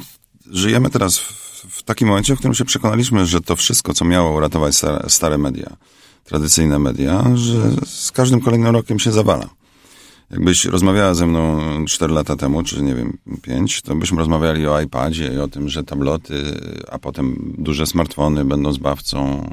żyjemy 0.51 0.89
teraz 0.89 1.17
w, 1.17 1.65
w, 1.69 1.83
takim 1.83 2.07
momencie, 2.07 2.35
w 2.35 2.37
którym 2.37 2.55
się 2.55 2.65
przekonaliśmy, 2.65 3.25
że 3.25 3.41
to 3.41 3.55
wszystko, 3.55 3.93
co 3.93 4.05
miało 4.05 4.31
uratować 4.31 4.75
stare, 4.75 5.09
stare 5.09 5.37
media, 5.37 5.77
tradycyjne 6.23 6.79
media, 6.79 7.23
że 7.35 7.71
z 7.85 8.11
każdym 8.11 8.41
kolejnym 8.41 8.73
rokiem 8.73 8.99
się 8.99 9.11
zawala. 9.11 9.49
Jakbyś 10.31 10.65
rozmawiała 10.65 11.13
ze 11.13 11.27
mną 11.27 11.61
4 11.85 12.13
lata 12.13 12.35
temu, 12.35 12.63
czy 12.63 12.83
nie 12.83 12.95
wiem, 12.95 13.17
5, 13.41 13.81
to 13.81 13.95
byśmy 13.95 14.17
rozmawiali 14.17 14.67
o 14.67 14.81
iPadzie 14.81 15.33
i 15.33 15.37
o 15.37 15.47
tym, 15.47 15.69
że 15.69 15.83
tabloty, 15.83 16.43
a 16.91 16.99
potem 16.99 17.53
duże 17.57 17.85
smartfony 17.85 18.45
będą 18.45 18.71
zbawcą 18.73 19.49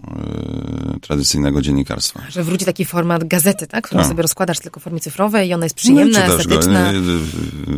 yy, 0.92 1.00
tradycyjnego 1.00 1.62
dziennikarstwa. 1.62 2.22
Że 2.28 2.44
wróci 2.44 2.64
taki 2.64 2.84
format 2.84 3.24
gazety, 3.24 3.66
tak? 3.66 3.84
Którą 3.84 4.00
tak. 4.00 4.08
sobie 4.08 4.22
rozkładasz 4.22 4.60
tylko 4.60 4.80
w 4.80 4.82
formie 4.82 5.00
cyfrowej 5.00 5.48
i 5.48 5.54
ona 5.54 5.66
jest 5.66 5.76
przyjemna, 5.76 6.26
no, 6.26 6.34
estetyczna. 6.34 6.92
Go. 6.92 6.98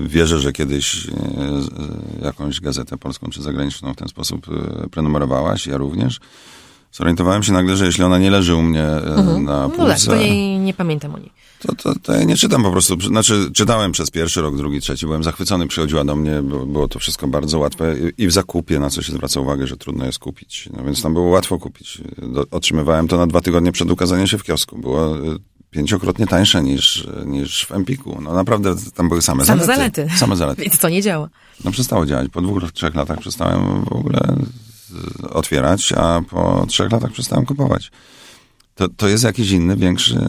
Wierzę, 0.08 0.38
że 0.40 0.52
kiedyś 0.52 1.06
jakąś 2.22 2.60
gazetę 2.60 2.98
polską 2.98 3.30
czy 3.30 3.42
zagraniczną 3.42 3.92
w 3.92 3.96
ten 3.96 4.08
sposób 4.08 4.46
prenumerowałaś, 4.90 5.66
ja 5.66 5.76
również 5.76 6.20
zorientowałem 6.94 7.42
się 7.42 7.52
nagle, 7.52 7.76
że 7.76 7.86
jeśli 7.86 8.04
ona 8.04 8.18
nie 8.18 8.30
leży 8.30 8.54
u 8.54 8.62
mnie 8.62 8.84
mhm. 8.86 9.44
na 9.44 9.68
półce... 9.68 9.82
No 9.82 9.88
tak, 9.88 10.00
to 10.00 10.16
nie, 10.16 10.58
nie 10.58 10.74
pamiętam 10.74 11.14
o 11.14 11.18
niej. 11.18 11.30
To, 11.60 11.74
to, 11.74 11.94
to, 12.02 12.12
ja 12.12 12.24
nie 12.24 12.36
czytam 12.36 12.62
po 12.62 12.70
prostu. 12.70 13.00
Znaczy, 13.00 13.50
czytałem 13.52 13.92
przez 13.92 14.10
pierwszy 14.10 14.42
rok, 14.42 14.56
drugi, 14.56 14.80
trzeci. 14.80 15.06
Byłem 15.06 15.24
zachwycony, 15.24 15.68
przychodziła 15.68 16.04
do 16.04 16.16
mnie, 16.16 16.42
było, 16.42 16.66
było 16.66 16.88
to 16.88 16.98
wszystko 16.98 17.26
bardzo 17.26 17.58
łatwe. 17.58 17.96
I 18.18 18.26
w 18.26 18.32
zakupie, 18.32 18.78
na 18.78 18.90
co 18.90 19.02
się 19.02 19.12
zwraca 19.12 19.40
uwagę, 19.40 19.66
że 19.66 19.76
trudno 19.76 20.06
jest 20.06 20.18
kupić. 20.18 20.68
No 20.76 20.84
więc 20.84 21.02
tam 21.02 21.12
było 21.14 21.28
łatwo 21.28 21.58
kupić. 21.58 22.02
Do, 22.22 22.44
otrzymywałem 22.50 23.08
to 23.08 23.16
na 23.16 23.26
dwa 23.26 23.40
tygodnie 23.40 23.72
przed 23.72 23.90
ukazaniem 23.90 24.26
się 24.26 24.38
w 24.38 24.42
kiosku. 24.42 24.78
Było 24.78 25.18
y, 25.18 25.36
pięciokrotnie 25.70 26.26
tańsze 26.26 26.62
niż, 26.62 27.08
niż 27.26 27.66
w 27.66 27.72
Empiku. 27.72 28.18
No 28.20 28.34
naprawdę 28.34 28.74
tam 28.94 29.08
były 29.08 29.22
same, 29.22 29.44
same 29.44 29.64
zalety. 29.64 30.02
zalety. 30.02 30.18
Same 30.18 30.36
zalety. 30.36 30.62
Więc 30.64 30.78
to 30.78 30.88
nie 30.88 31.02
działa. 31.02 31.28
No 31.64 31.70
przestało 31.70 32.06
działać. 32.06 32.28
Po 32.32 32.42
dwóch, 32.42 32.72
trzech 32.72 32.94
latach 32.94 33.18
przestałem 33.18 33.84
w 33.84 33.92
ogóle 33.92 34.36
otwierać, 35.30 35.92
a 35.92 36.20
po 36.30 36.66
trzech 36.68 36.92
latach 36.92 37.12
przestałem 37.12 37.46
kupować 37.46 37.90
to, 38.74 38.88
to 38.88 39.08
jest 39.08 39.24
jakiś 39.24 39.50
inny, 39.50 39.76
większy, 39.76 40.26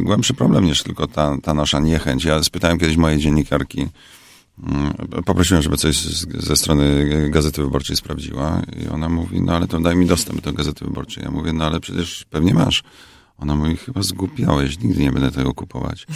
głębszy 0.00 0.34
problem 0.34 0.64
niż 0.64 0.82
tylko 0.82 1.06
ta, 1.06 1.36
ta 1.42 1.54
nasza 1.54 1.80
niechęć. 1.80 2.24
Ja 2.24 2.42
spytałem 2.42 2.78
kiedyś 2.78 2.96
mojej 2.96 3.18
dziennikarki, 3.18 3.86
mm, 4.62 4.94
poprosiłem, 5.24 5.62
żeby 5.62 5.76
coś 5.76 5.96
ze 6.34 6.56
strony 6.56 7.06
Gazety 7.30 7.62
Wyborczej 7.62 7.96
sprawdziła 7.96 8.62
i 8.84 8.88
ona 8.88 9.08
mówi, 9.08 9.40
no 9.40 9.56
ale 9.56 9.68
to 9.68 9.80
daj 9.80 9.96
mi 9.96 10.06
dostęp 10.06 10.40
do 10.40 10.52
Gazety 10.52 10.84
Wyborczej. 10.84 11.24
Ja 11.24 11.30
mówię, 11.30 11.52
no 11.52 11.66
ale 11.66 11.80
przecież 11.80 12.24
pewnie 12.30 12.54
masz. 12.54 12.82
Ona 13.38 13.56
mówi, 13.56 13.76
chyba 13.76 14.02
zgupiałeś, 14.02 14.78
nigdy 14.78 15.02
nie 15.02 15.12
będę 15.12 15.30
tego 15.30 15.54
kupować. 15.54 16.06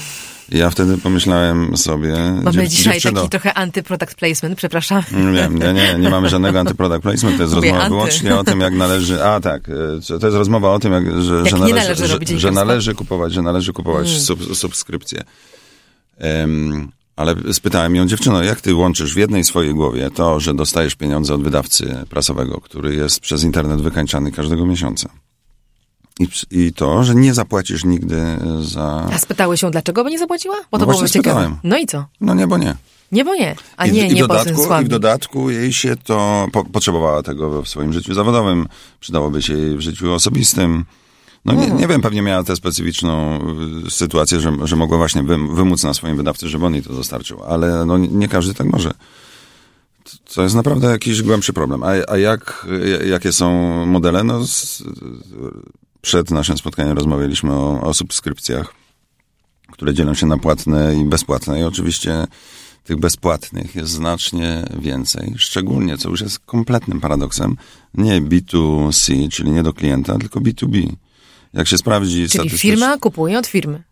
I 0.53 0.59
ja 0.59 0.71
wtedy 0.71 0.99
pomyślałem 0.99 1.77
sobie... 1.77 2.15
Mamy 2.43 2.69
dzisiaj 2.69 2.95
dziewczyno, 2.95 3.21
taki 3.21 3.31
trochę 3.31 3.55
antyproduct 3.55 4.15
placement, 4.15 4.59
przepraszam. 4.59 5.03
Nie, 5.13 5.49
nie, 5.49 5.73
nie, 5.73 5.99
nie 5.99 6.11
mamy 6.11 6.29
żadnego 6.29 6.61
antyproduct 6.61 7.03
placement, 7.03 7.37
to 7.37 7.43
jest 7.43 7.55
Mówię 7.55 7.69
rozmowa 7.69 7.85
anty. 7.85 7.95
wyłącznie 7.95 8.37
o 8.37 8.45
tym, 8.45 8.61
jak 8.61 8.75
należy... 8.75 9.25
A 9.25 9.41
tak, 9.41 9.69
e, 9.69 10.19
to 10.21 10.27
jest 10.27 10.37
rozmowa 10.37 10.71
o 10.71 10.79
tym, 10.79 10.93
jak, 10.93 11.23
że, 11.23 11.35
jak 11.35 11.49
że, 11.49 11.57
należy, 11.59 11.75
należy 11.75 12.07
że, 12.07 12.39
że, 12.39 12.51
należy 12.51 12.95
kupować, 12.95 13.33
że 13.33 13.43
należy 13.43 13.73
kupować 13.73 14.07
hmm. 14.07 14.25
sub, 14.25 14.57
subskrypcję. 14.57 15.23
Um, 16.21 16.93
ale 17.17 17.35
spytałem 17.53 17.95
ją, 17.95 18.07
dziewczyno, 18.07 18.43
jak 18.43 18.61
ty 18.61 18.75
łączysz 18.75 19.15
w 19.15 19.17
jednej 19.17 19.45
swojej 19.45 19.75
głowie 19.75 20.11
to, 20.11 20.41
że 20.41 20.55
dostajesz 20.55 20.95
pieniądze 20.95 21.35
od 21.35 21.43
wydawcy 21.43 22.05
prasowego, 22.11 22.61
który 22.61 22.95
jest 22.95 23.21
przez 23.21 23.45
internet 23.45 23.81
wykańczany 23.81 24.33
każdego 24.33 24.67
miesiąca 24.67 25.11
i, 26.21 26.29
I 26.51 26.73
to, 26.73 27.05
że 27.05 27.15
nie 27.15 27.35
zapłacisz 27.35 27.85
nigdy 27.85 28.23
za... 28.61 29.09
A 29.13 29.19
spytały 29.19 29.57
się, 29.57 29.71
dlaczego 29.71 30.05
by 30.05 30.11
nie 30.11 30.19
zapłaciła? 30.19 30.57
Bo 30.71 30.79
to 30.79 30.87
no 30.87 31.09
ciekawe. 31.09 31.57
No 31.65 31.79
i 31.79 31.87
co? 31.87 32.05
No 32.21 32.35
nie, 32.35 32.47
bo 32.47 32.59
nie. 32.59 32.77
Nie, 33.13 33.25
bo 33.25 33.35
nie. 33.35 33.57
A 33.77 33.87
nie, 33.87 33.93
I, 33.93 33.95
nie, 33.95 34.17
i, 34.17 34.19
dodatku, 34.19 34.63
I 34.83 34.85
w 34.85 34.89
dodatku 34.89 35.51
jej 35.51 35.73
się 35.73 35.97
to... 35.97 36.47
Po, 36.53 36.65
potrzebowała 36.65 37.23
tego 37.23 37.63
w 37.63 37.69
swoim 37.69 37.93
życiu 37.93 38.15
zawodowym. 38.15 38.69
Przydałoby 39.01 39.43
się 39.43 39.55
jej 39.55 39.77
w 39.77 39.81
życiu 39.81 40.13
osobistym. 40.13 40.85
No 41.45 41.53
nie, 41.53 41.71
nie 41.71 41.89
wiem, 41.89 42.01
pewnie 42.01 42.23
miała 42.23 42.45
tę 42.45 42.57
specyficzną 42.57 43.41
y, 43.87 43.91
sytuację, 43.91 44.41
że, 44.41 44.53
że 44.65 44.77
mogła 44.77 44.99
właśnie 44.99 45.23
wymóc 45.53 45.85
na 45.85 45.95
swoim 45.95 46.17
wydawcy, 46.17 46.49
żeby 46.49 46.67
on 46.67 46.75
jej 46.75 46.83
to 46.83 46.93
dostarczył. 46.93 47.43
Ale 47.43 47.85
no, 47.87 47.99
nie 47.99 48.29
każdy 48.29 48.55
tak 48.55 48.67
może. 48.67 48.91
To 50.35 50.43
jest 50.43 50.55
naprawdę 50.55 50.91
jakiś 50.91 51.23
głębszy 51.23 51.53
problem. 51.53 51.83
A, 51.83 51.89
a 52.09 52.17
jak, 52.17 52.67
jakie 53.07 53.33
są 53.33 53.53
modele? 53.87 54.25
No, 54.25 54.47
z, 54.47 54.83
przed 56.01 56.31
naszym 56.31 56.59
spotkaniem 56.59 56.97
rozmawialiśmy 56.97 57.53
o, 57.53 57.81
o 57.81 57.95
subskrypcjach, 57.95 58.75
które 59.73 59.95
dzielą 59.95 60.15
się 60.15 60.27
na 60.27 60.39
płatne 60.39 60.97
i 60.97 61.05
bezpłatne. 61.05 61.61
I 61.61 61.65
oczywiście 61.65 62.27
tych 62.85 62.97
bezpłatnych 62.97 63.75
jest 63.75 63.91
znacznie 63.93 64.65
więcej. 64.79 65.35
Szczególnie, 65.37 65.99
co 65.99 66.09
już 66.09 66.21
jest 66.21 66.39
kompletnym 66.39 67.01
paradoksem, 67.01 67.57
nie 67.95 68.23
B2C, 68.23 69.29
czyli 69.31 69.51
nie 69.51 69.63
do 69.63 69.73
klienta, 69.73 70.19
tylko 70.19 70.41
B2B. 70.41 70.93
Jak 71.53 71.69
się 71.69 71.79
sprawdzi 71.79 72.29
Czyli 72.29 72.51
firma 72.51 72.99
kupuje 72.99 73.39
od 73.39 73.47
firmy. 73.47 73.83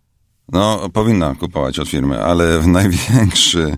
No, 0.52 0.88
powinna 0.92 1.34
kupować 1.34 1.78
od 1.78 1.88
firmy, 1.88 2.22
ale 2.24 2.62
największy 2.66 3.76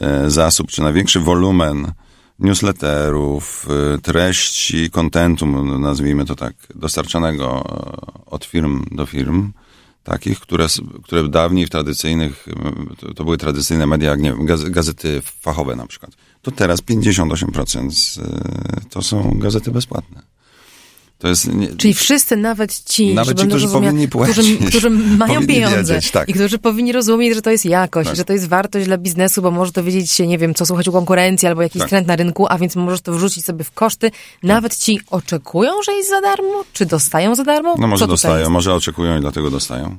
e, 0.00 0.30
zasób, 0.30 0.70
czy 0.70 0.82
największy 0.82 1.20
wolumen 1.20 1.92
newsletterów, 2.40 3.66
y, 3.96 4.00
treści, 4.00 4.90
kontentu, 4.90 5.46
nazwijmy 5.78 6.24
to 6.24 6.36
tak, 6.36 6.54
dostarczanego 6.74 7.64
e, 8.26 8.30
od 8.30 8.44
firm 8.44 8.84
do 8.90 9.06
firm, 9.06 9.52
takich, 10.04 10.40
które, 10.40 10.66
które 11.02 11.28
dawniej 11.28 11.66
w 11.66 11.70
tradycyjnych, 11.70 12.46
to, 13.16 13.24
były 13.24 13.38
tradycyjne 13.38 13.86
media, 13.86 14.16
nie 14.16 14.32
wiem, 14.32 14.46
gazety 14.70 15.20
fachowe 15.22 15.76
na 15.76 15.86
przykład, 15.86 16.10
to 16.42 16.50
teraz 16.50 16.82
58% 16.82 18.20
e, 18.22 18.80
to 18.90 19.02
są 19.02 19.38
gazety 19.38 19.70
bezpłatne. 19.70 20.22
Nie, 21.54 21.68
Czyli 21.76 21.94
wszyscy, 21.94 22.36
nawet 22.36 22.84
ci, 22.84 23.14
nawet 23.14 23.40
ci 23.40 23.46
którzy 23.46 23.68
powinni 23.68 24.08
płacić, 24.08 24.34
którzy, 24.34 24.56
którzy 24.56 24.90
mają 25.24 25.46
pieniądze 25.46 25.94
wiedzieć, 25.94 26.10
tak. 26.10 26.28
i 26.28 26.32
którzy 26.32 26.58
powinni 26.58 26.92
rozumieć, 26.92 27.34
że 27.34 27.42
to 27.42 27.50
jest 27.50 27.64
jakość, 27.64 28.08
tak. 28.08 28.16
że 28.16 28.24
to 28.24 28.32
jest 28.32 28.48
wartość 28.48 28.86
dla 28.86 28.98
biznesu, 28.98 29.42
bo 29.42 29.50
może 29.50 29.72
to 29.72 29.84
wiedzieć 29.84 30.10
się, 30.10 30.26
nie 30.26 30.38
wiem, 30.38 30.54
co 30.54 30.66
słuchać 30.66 30.88
u 30.88 30.92
konkurencji 30.92 31.48
albo 31.48 31.62
jakiś 31.62 31.80
tak. 31.80 31.88
trend 31.88 32.06
na 32.06 32.16
rynku, 32.16 32.46
a 32.48 32.58
więc 32.58 32.76
możesz 32.76 33.00
to 33.00 33.12
wrzucić 33.12 33.44
sobie 33.44 33.64
w 33.64 33.70
koszty. 33.70 34.10
Nawet 34.42 34.78
ci 34.78 35.00
oczekują, 35.10 35.72
że 35.82 35.92
jest 35.92 36.10
za 36.10 36.20
darmo? 36.20 36.64
Czy 36.72 36.86
dostają 36.86 37.34
za 37.34 37.44
darmo? 37.44 37.74
No 37.78 37.86
może 37.86 38.06
dostają, 38.06 38.50
może 38.50 38.74
oczekują 38.74 39.18
i 39.18 39.20
dlatego 39.20 39.50
dostają. 39.50 39.98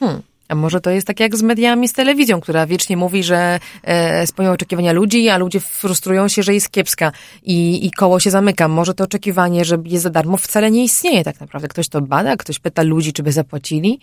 Hmm. 0.00 0.22
A 0.48 0.54
może 0.54 0.80
to 0.80 0.90
jest 0.90 1.06
tak 1.06 1.20
jak 1.20 1.36
z 1.36 1.42
mediami, 1.42 1.88
z 1.88 1.92
telewizją, 1.92 2.40
która 2.40 2.66
wiecznie 2.66 2.96
mówi, 2.96 3.24
że 3.24 3.60
e, 3.82 4.26
spełnia 4.26 4.52
oczekiwania 4.52 4.92
ludzi, 4.92 5.28
a 5.28 5.38
ludzie 5.38 5.60
frustrują 5.60 6.28
się, 6.28 6.42
że 6.42 6.54
jest 6.54 6.70
kiepska 6.70 7.12
i, 7.42 7.86
i 7.86 7.90
koło 7.90 8.20
się 8.20 8.30
zamyka. 8.30 8.68
Może 8.68 8.94
to 8.94 9.04
oczekiwanie, 9.04 9.64
że 9.64 9.78
jest 9.84 10.02
za 10.02 10.10
darmo 10.10 10.36
wcale 10.36 10.70
nie 10.70 10.84
istnieje 10.84 11.24
tak 11.24 11.40
naprawdę. 11.40 11.68
Ktoś 11.68 11.88
to 11.88 12.00
bada, 12.00 12.36
ktoś 12.36 12.58
pyta 12.58 12.82
ludzi, 12.82 13.12
czy 13.12 13.22
by 13.22 13.32
zapłacili. 13.32 14.00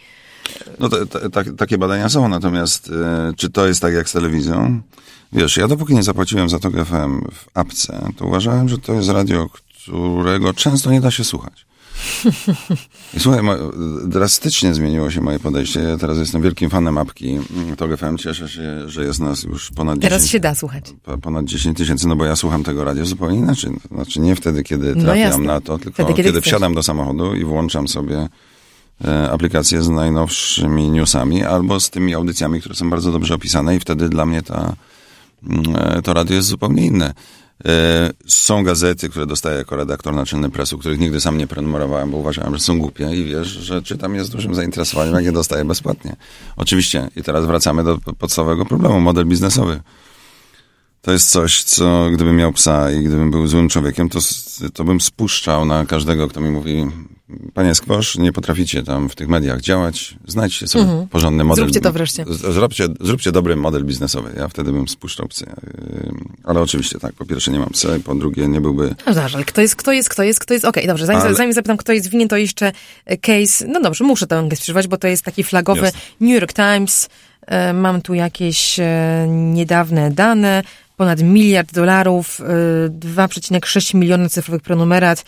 No 0.79 0.89
to, 0.89 1.05
to, 1.05 1.29
tak, 1.29 1.47
takie 1.57 1.77
badania 1.77 2.09
są, 2.09 2.27
natomiast 2.27 2.89
e, 2.89 3.33
czy 3.37 3.49
to 3.49 3.67
jest 3.67 3.81
tak 3.81 3.93
jak 3.93 4.09
z 4.09 4.11
telewizją? 4.11 4.81
Wiesz, 5.33 5.57
ja 5.57 5.67
dopóki 5.67 5.93
nie 5.93 6.03
zapłaciłem 6.03 6.49
za 6.49 6.59
to 6.59 6.69
GFM 6.69 7.21
w 7.31 7.45
apce, 7.53 8.11
to 8.17 8.25
uważałem, 8.25 8.69
że 8.69 8.77
to 8.77 8.93
jest 8.93 9.09
radio, 9.09 9.49
którego 9.49 10.53
często 10.53 10.91
nie 10.91 11.01
da 11.01 11.11
się 11.11 11.23
słuchać. 11.23 11.65
Słuchaj, 13.19 13.41
drastycznie 14.05 14.73
zmieniło 14.73 15.11
się 15.11 15.21
moje 15.21 15.39
podejście. 15.39 15.79
Ja 15.79 15.97
teraz 15.97 16.17
jestem 16.17 16.41
wielkim 16.41 16.69
fanem 16.69 16.97
apki 16.97 17.39
TOG 17.77 17.97
FM. 17.97 18.17
Cieszę 18.17 18.49
się, 18.49 18.89
że 18.89 19.03
jest 19.03 19.19
nas 19.19 19.43
już 19.43 19.71
ponad 19.71 19.95
10 19.99 20.09
Teraz 20.09 20.27
się 20.27 20.39
da 20.39 20.55
słuchać. 20.55 20.85
Ponad 21.21 21.45
10 21.45 21.77
tysięcy, 21.77 22.07
no 22.07 22.15
bo 22.15 22.25
ja 22.25 22.35
słucham 22.35 22.63
tego 22.63 22.83
radia 22.83 23.05
zupełnie 23.05 23.37
inaczej. 23.37 23.71
Znaczy 23.91 24.19
nie 24.19 24.35
wtedy, 24.35 24.63
kiedy 24.63 24.95
no 24.95 25.03
trafiam 25.03 25.43
no 25.45 25.53
na 25.53 25.61
to, 25.61 25.77
tylko 25.77 26.03
wtedy, 26.03 26.13
kiedy, 26.13 26.29
kiedy 26.29 26.41
wsiadam 26.41 26.73
do 26.73 26.83
samochodu 26.83 27.35
i 27.35 27.45
włączam 27.45 27.87
sobie 27.87 28.29
e, 29.05 29.31
aplikację 29.31 29.83
z 29.83 29.89
najnowszymi 29.89 30.89
newsami 30.89 31.43
albo 31.43 31.79
z 31.79 31.89
tymi 31.89 32.13
audycjami, 32.13 32.59
które 32.59 32.75
są 32.75 32.89
bardzo 32.89 33.11
dobrze 33.11 33.33
opisane 33.35 33.75
i 33.75 33.79
wtedy 33.79 34.09
dla 34.09 34.25
mnie 34.25 34.41
ta, 34.41 34.73
mm, 35.43 35.75
e, 35.75 36.01
to 36.01 36.13
radio 36.13 36.35
jest 36.35 36.47
zupełnie 36.47 36.85
inne. 36.85 37.13
E, 37.65 38.09
są 38.27 38.63
gazety, 38.63 39.09
które 39.09 39.25
dostaję 39.25 39.57
jako 39.57 39.75
redaktor 39.75 40.13
naczelny 40.13 40.49
presu, 40.49 40.77
których 40.77 40.99
nigdy 40.99 41.21
sam 41.21 41.37
nie 41.37 41.47
prenumerowałem, 41.47 42.11
bo 42.11 42.17
uważałem, 42.17 42.53
że 42.53 42.59
są 42.59 42.79
głupie 42.79 43.15
i 43.15 43.25
wiesz, 43.25 43.47
że 43.47 43.81
czytam 43.81 44.15
je 44.15 44.23
z 44.23 44.29
dużym 44.29 44.55
zainteresowaniem, 44.55 45.15
jak 45.15 45.25
je 45.25 45.31
dostaję 45.31 45.65
bezpłatnie. 45.65 46.15
Oczywiście. 46.57 47.09
I 47.15 47.23
teraz 47.23 47.45
wracamy 47.45 47.83
do 47.83 47.97
podstawowego 47.97 48.65
problemu, 48.65 48.99
model 48.99 49.25
biznesowy. 49.25 49.81
To 51.01 51.11
jest 51.11 51.29
coś, 51.29 51.63
co 51.63 52.09
gdybym 52.13 52.35
miał 52.35 52.53
psa 52.53 52.91
i 52.91 53.03
gdybym 53.03 53.31
był 53.31 53.47
złym 53.47 53.69
człowiekiem, 53.69 54.09
to, 54.09 54.19
to 54.73 54.83
bym 54.83 55.01
spuszczał 55.01 55.65
na 55.65 55.85
każdego, 55.85 56.27
kto 56.27 56.41
mi 56.41 56.49
mówi, 56.49 56.85
panie 57.53 57.75
Skwosz, 57.75 58.17
nie 58.17 58.31
potraficie 58.31 58.83
tam 58.83 59.09
w 59.09 59.15
tych 59.15 59.27
mediach 59.27 59.61
działać, 59.61 60.15
znajdźcie 60.27 60.67
sobie 60.67 60.83
mhm. 60.83 61.07
porządny 61.07 61.43
model. 61.43 61.63
Zróbcie 61.63 61.81
to 61.81 61.93
wreszcie. 61.93 62.25
Zróbcie, 62.27 62.87
zróbcie 62.99 63.31
dobry 63.31 63.55
model 63.55 63.85
biznesowy. 63.85 64.33
Ja 64.37 64.47
wtedy 64.47 64.71
bym 64.71 64.87
spuszczał 64.87 65.27
psy. 65.27 65.45
Ale 66.43 66.61
oczywiście 66.61 66.99
tak, 66.99 67.13
po 67.13 67.25
pierwsze 67.25 67.51
nie 67.51 67.59
mam 67.59 67.69
psa, 67.69 67.89
po 68.05 68.15
drugie 68.15 68.47
nie 68.47 68.61
byłby... 68.61 68.95
No 69.07 69.13
dobrze, 69.13 69.35
ale 69.35 69.45
kto 69.45 69.61
jest, 69.61 69.75
kto 69.75 69.91
jest, 69.91 70.09
kto 70.09 70.23
jest, 70.23 70.39
kto 70.39 70.53
jest... 70.53 70.65
Okej, 70.65 70.83
okay, 70.83 70.87
dobrze, 70.87 71.05
zanim, 71.05 71.21
ale... 71.21 71.35
zanim 71.35 71.53
zapytam, 71.53 71.77
kto 71.77 71.93
jest 71.93 72.09
winien, 72.09 72.27
to 72.27 72.37
jeszcze 72.37 72.71
e, 73.05 73.17
case, 73.17 73.67
no 73.67 73.81
dobrze, 73.81 74.03
muszę 74.03 74.27
ten 74.27 74.49
case 74.49 74.61
przeżywać, 74.61 74.87
bo 74.87 74.97
to 74.97 75.07
jest 75.07 75.23
taki 75.23 75.43
flagowy. 75.43 75.91
New 76.21 76.41
York 76.41 76.53
Times, 76.53 77.09
e, 77.41 77.73
Mam 77.73 78.01
tu 78.01 78.13
jakieś 78.13 78.79
e, 78.79 79.25
niedawne 79.29 80.11
dane 80.11 80.63
ponad 81.01 81.21
miliard 81.21 81.73
dolarów, 81.73 82.41
2,6 82.89 83.95
y, 83.95 83.97
miliony 83.97 84.29
cyfrowych 84.29 84.61
prenumerat 84.61 85.23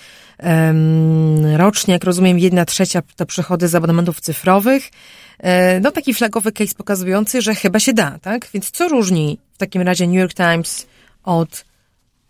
rocznie, 1.56 1.94
jak 1.94 2.04
rozumiem, 2.04 2.40
jedna 2.40 2.66
trzecia 2.66 3.02
to 3.16 3.26
przychody 3.26 3.68
z 3.68 3.76
abonamentów 3.76 4.22
cyfrowych. 4.22 4.92
E, 5.40 5.80
no 5.80 5.92
taki 5.92 6.14
flagowy 6.14 6.52
case 6.52 6.76
pokazujący, 6.76 7.42
że 7.42 7.56
chyba 7.56 7.80
się 7.80 7.94
da, 7.94 8.20
tak? 8.20 8.48
Więc 8.54 8.72
co 8.72 8.88
różni 8.88 9.38
w 9.54 9.58
takim 9.58 9.82
razie 9.82 10.08
New 10.08 10.16
York 10.16 10.34
Times 10.34 10.88
od 11.24 11.66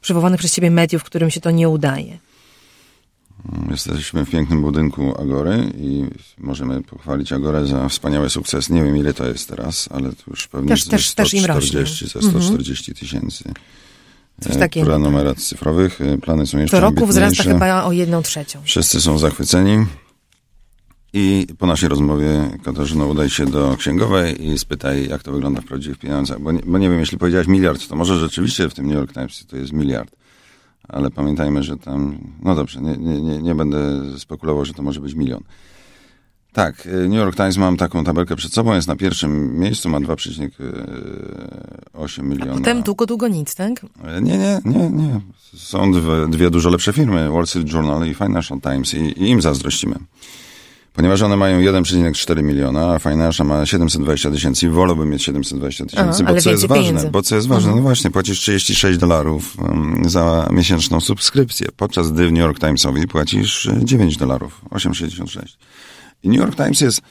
przywołanych 0.01 0.39
przez 0.39 0.53
ciebie 0.55 0.71
mediów, 0.71 1.03
którym 1.03 1.29
się 1.29 1.41
to 1.41 1.51
nie 1.51 1.69
udaje? 1.69 2.17
Jesteśmy 3.71 4.25
w 4.25 4.29
pięknym 4.29 4.61
budynku 4.61 5.21
Agory 5.21 5.71
i 5.77 6.05
możemy 6.37 6.81
pochwalić 6.81 7.33
Agorę 7.33 7.65
za 7.67 7.89
wspaniały 7.89 8.29
sukces. 8.29 8.69
Nie 8.69 8.83
wiem, 8.83 8.97
ile 8.97 9.13
to 9.13 9.27
jest 9.27 9.49
teraz, 9.49 9.89
ale 9.91 10.09
to 10.09 10.23
już 10.27 10.47
pewnie 10.47 10.69
też, 10.69 10.85
też, 10.85 11.09
140, 11.09 12.05
też 12.05 12.13
za 12.13 12.29
140 12.29 12.91
mhm. 12.91 12.99
tysięcy. 12.99 13.43
Coś 14.41 14.57
takiego. 14.57 14.85
Prenumerat 14.85 15.37
cyfrowych. 15.37 16.01
E, 16.01 16.17
plany 16.17 16.47
są 16.47 16.57
jeszcze 16.57 16.77
To 16.77 16.81
roku 16.81 17.05
wzrasta 17.05 17.43
chyba 17.43 17.83
o 17.83 17.91
jedną 17.91 18.21
trzecią. 18.21 18.59
Wszyscy 18.63 19.01
są 19.01 19.17
zachwyceni. 19.17 19.85
I 21.13 21.47
po 21.57 21.67
naszej 21.67 21.89
rozmowie, 21.89 22.57
Katarzyna, 22.63 23.05
udaj 23.05 23.29
się 23.29 23.45
do 23.45 23.77
księgowej 23.77 24.47
i 24.47 24.57
spytaj, 24.57 25.09
jak 25.09 25.23
to 25.23 25.31
wygląda 25.31 25.61
w 25.61 25.65
prawdziwych 25.65 25.97
pieniądzach. 25.97 26.39
Bo 26.39 26.51
nie, 26.51 26.61
bo 26.65 26.77
nie 26.77 26.89
wiem, 26.89 26.99
jeśli 26.99 27.17
powiedziałeś 27.17 27.47
miliard, 27.47 27.87
to 27.87 27.95
może 27.95 28.19
rzeczywiście 28.19 28.69
w 28.69 28.73
tym 28.73 28.87
New 28.87 28.95
York 28.95 29.13
Times 29.13 29.45
to 29.45 29.57
jest 29.57 29.73
miliard 29.73 30.15
ale 30.89 31.11
pamiętajmy, 31.11 31.63
że 31.63 31.77
tam, 31.77 32.17
no 32.41 32.55
dobrze, 32.55 32.81
nie, 32.81 32.97
nie, 32.97 33.41
nie 33.41 33.55
będę 33.55 33.79
spekulował, 34.19 34.65
że 34.65 34.73
to 34.73 34.83
może 34.83 34.99
być 34.99 35.13
milion. 35.13 35.43
Tak, 36.53 36.85
y, 36.85 36.89
New 36.89 37.17
York 37.17 37.35
Times 37.35 37.57
mam 37.57 37.77
taką 37.77 38.03
tabelkę 38.03 38.35
przed 38.35 38.53
sobą, 38.53 38.73
jest 38.73 38.87
na 38.87 38.95
pierwszym 38.95 39.59
miejscu, 39.59 39.89
ma 39.89 39.99
2,8 39.99 42.23
miliona. 42.23 42.51
A 42.51 42.57
potem 42.57 42.81
długo, 42.81 43.05
długo 43.05 43.27
nic, 43.27 43.55
tak? 43.55 43.83
Y, 43.83 43.87
nie, 44.21 44.37
nie, 44.37 44.61
nie, 44.65 44.89
nie. 44.89 45.21
Są 45.55 45.91
dwie, 45.91 46.27
dwie 46.29 46.49
dużo 46.49 46.69
lepsze 46.69 46.93
firmy, 46.93 47.29
Wall 47.29 47.47
Street 47.47 47.73
Journal 47.73 48.07
i 48.07 48.13
Financial 48.13 48.61
Times 48.61 48.93
i, 48.93 48.97
i 48.97 49.29
im 49.29 49.41
zazdrościmy 49.41 49.95
ponieważ 50.93 51.21
one 51.21 51.37
mają 51.37 51.59
1,4 51.59 52.43
miliona, 52.43 52.93
a 52.93 52.99
Financial 52.99 53.47
ma 53.47 53.65
720 53.65 54.31
tysięcy 54.31 54.65
i 54.65 54.69
wolałbym 54.69 55.09
mieć 55.09 55.23
720 55.23 55.85
tysięcy, 55.85 56.23
bo 56.23 56.41
co 56.41 56.51
jest 56.51 56.67
pieniędzy. 56.67 56.93
ważne, 56.93 57.11
bo 57.11 57.21
co 57.21 57.35
jest 57.35 57.47
ważne, 57.47 57.67
mhm. 57.67 57.77
no 57.77 57.81
właśnie, 57.81 58.11
płacisz 58.11 58.39
36 58.39 58.99
dolarów 58.99 59.59
um, 59.59 60.01
za 60.05 60.47
miesięczną 60.51 61.01
subskrypcję, 61.01 61.67
podczas 61.77 62.11
gdy 62.11 62.27
w 62.27 62.31
New 62.31 62.41
York 62.41 62.59
Timesowi 62.59 63.07
płacisz 63.07 63.69
9 63.83 64.17
dolarów, 64.17 64.61
8,66. 64.69 65.57
I 66.23 66.29
New 66.29 66.37
York 66.37 66.55
Times 66.55 66.81
jest 66.81 67.01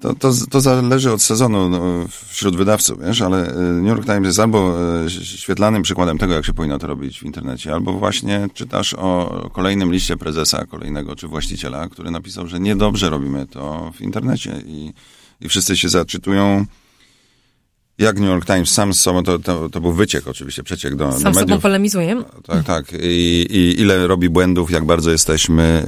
to, 0.00 0.14
to, 0.14 0.32
to 0.50 0.60
zależy 0.60 1.12
od 1.12 1.22
sezonu 1.22 1.68
no, 1.68 1.80
wśród 2.28 2.56
wydawców, 2.56 3.04
wiesz, 3.06 3.22
ale 3.22 3.48
e, 3.48 3.58
New 3.58 3.88
York 3.88 4.04
Times 4.04 4.26
jest 4.26 4.40
albo 4.40 4.76
e, 5.04 5.10
świetlanym 5.10 5.82
przykładem 5.82 6.18
tego, 6.18 6.34
jak 6.34 6.46
się 6.46 6.52
powinno 6.52 6.78
to 6.78 6.86
robić 6.86 7.20
w 7.20 7.22
internecie, 7.22 7.72
albo 7.72 7.92
właśnie 7.92 8.48
czytasz 8.54 8.94
o 8.94 9.50
kolejnym 9.52 9.92
liście 9.92 10.16
prezesa 10.16 10.66
kolejnego 10.66 11.16
czy 11.16 11.28
właściciela, 11.28 11.88
który 11.88 12.10
napisał, 12.10 12.46
że 12.46 12.60
niedobrze 12.60 13.10
robimy 13.10 13.46
to 13.46 13.92
w 13.96 14.00
internecie 14.00 14.62
i, 14.66 14.92
i 15.40 15.48
wszyscy 15.48 15.76
się 15.76 15.88
zaczytują 15.88 16.66
jak 17.98 18.18
New 18.18 18.28
York 18.28 18.46
Times 18.46 18.70
sam 18.70 18.94
z 18.94 19.00
sobą, 19.00 19.22
to, 19.22 19.38
to, 19.38 19.70
to 19.70 19.80
był 19.80 19.92
wyciek 19.92 20.28
oczywiście, 20.28 20.62
przeciek 20.62 20.96
do, 20.96 21.12
sam 21.12 21.22
do 21.22 21.24
mediów. 21.24 21.34
Sam 21.34 21.48
sobą 21.48 21.60
polemizuje. 21.60 22.22
Tak, 22.46 22.64
tak. 22.64 22.84
I, 23.02 23.46
I, 23.50 23.80
ile 23.80 24.06
robi 24.06 24.28
błędów, 24.28 24.70
jak 24.70 24.84
bardzo 24.84 25.10
jesteśmy 25.10 25.86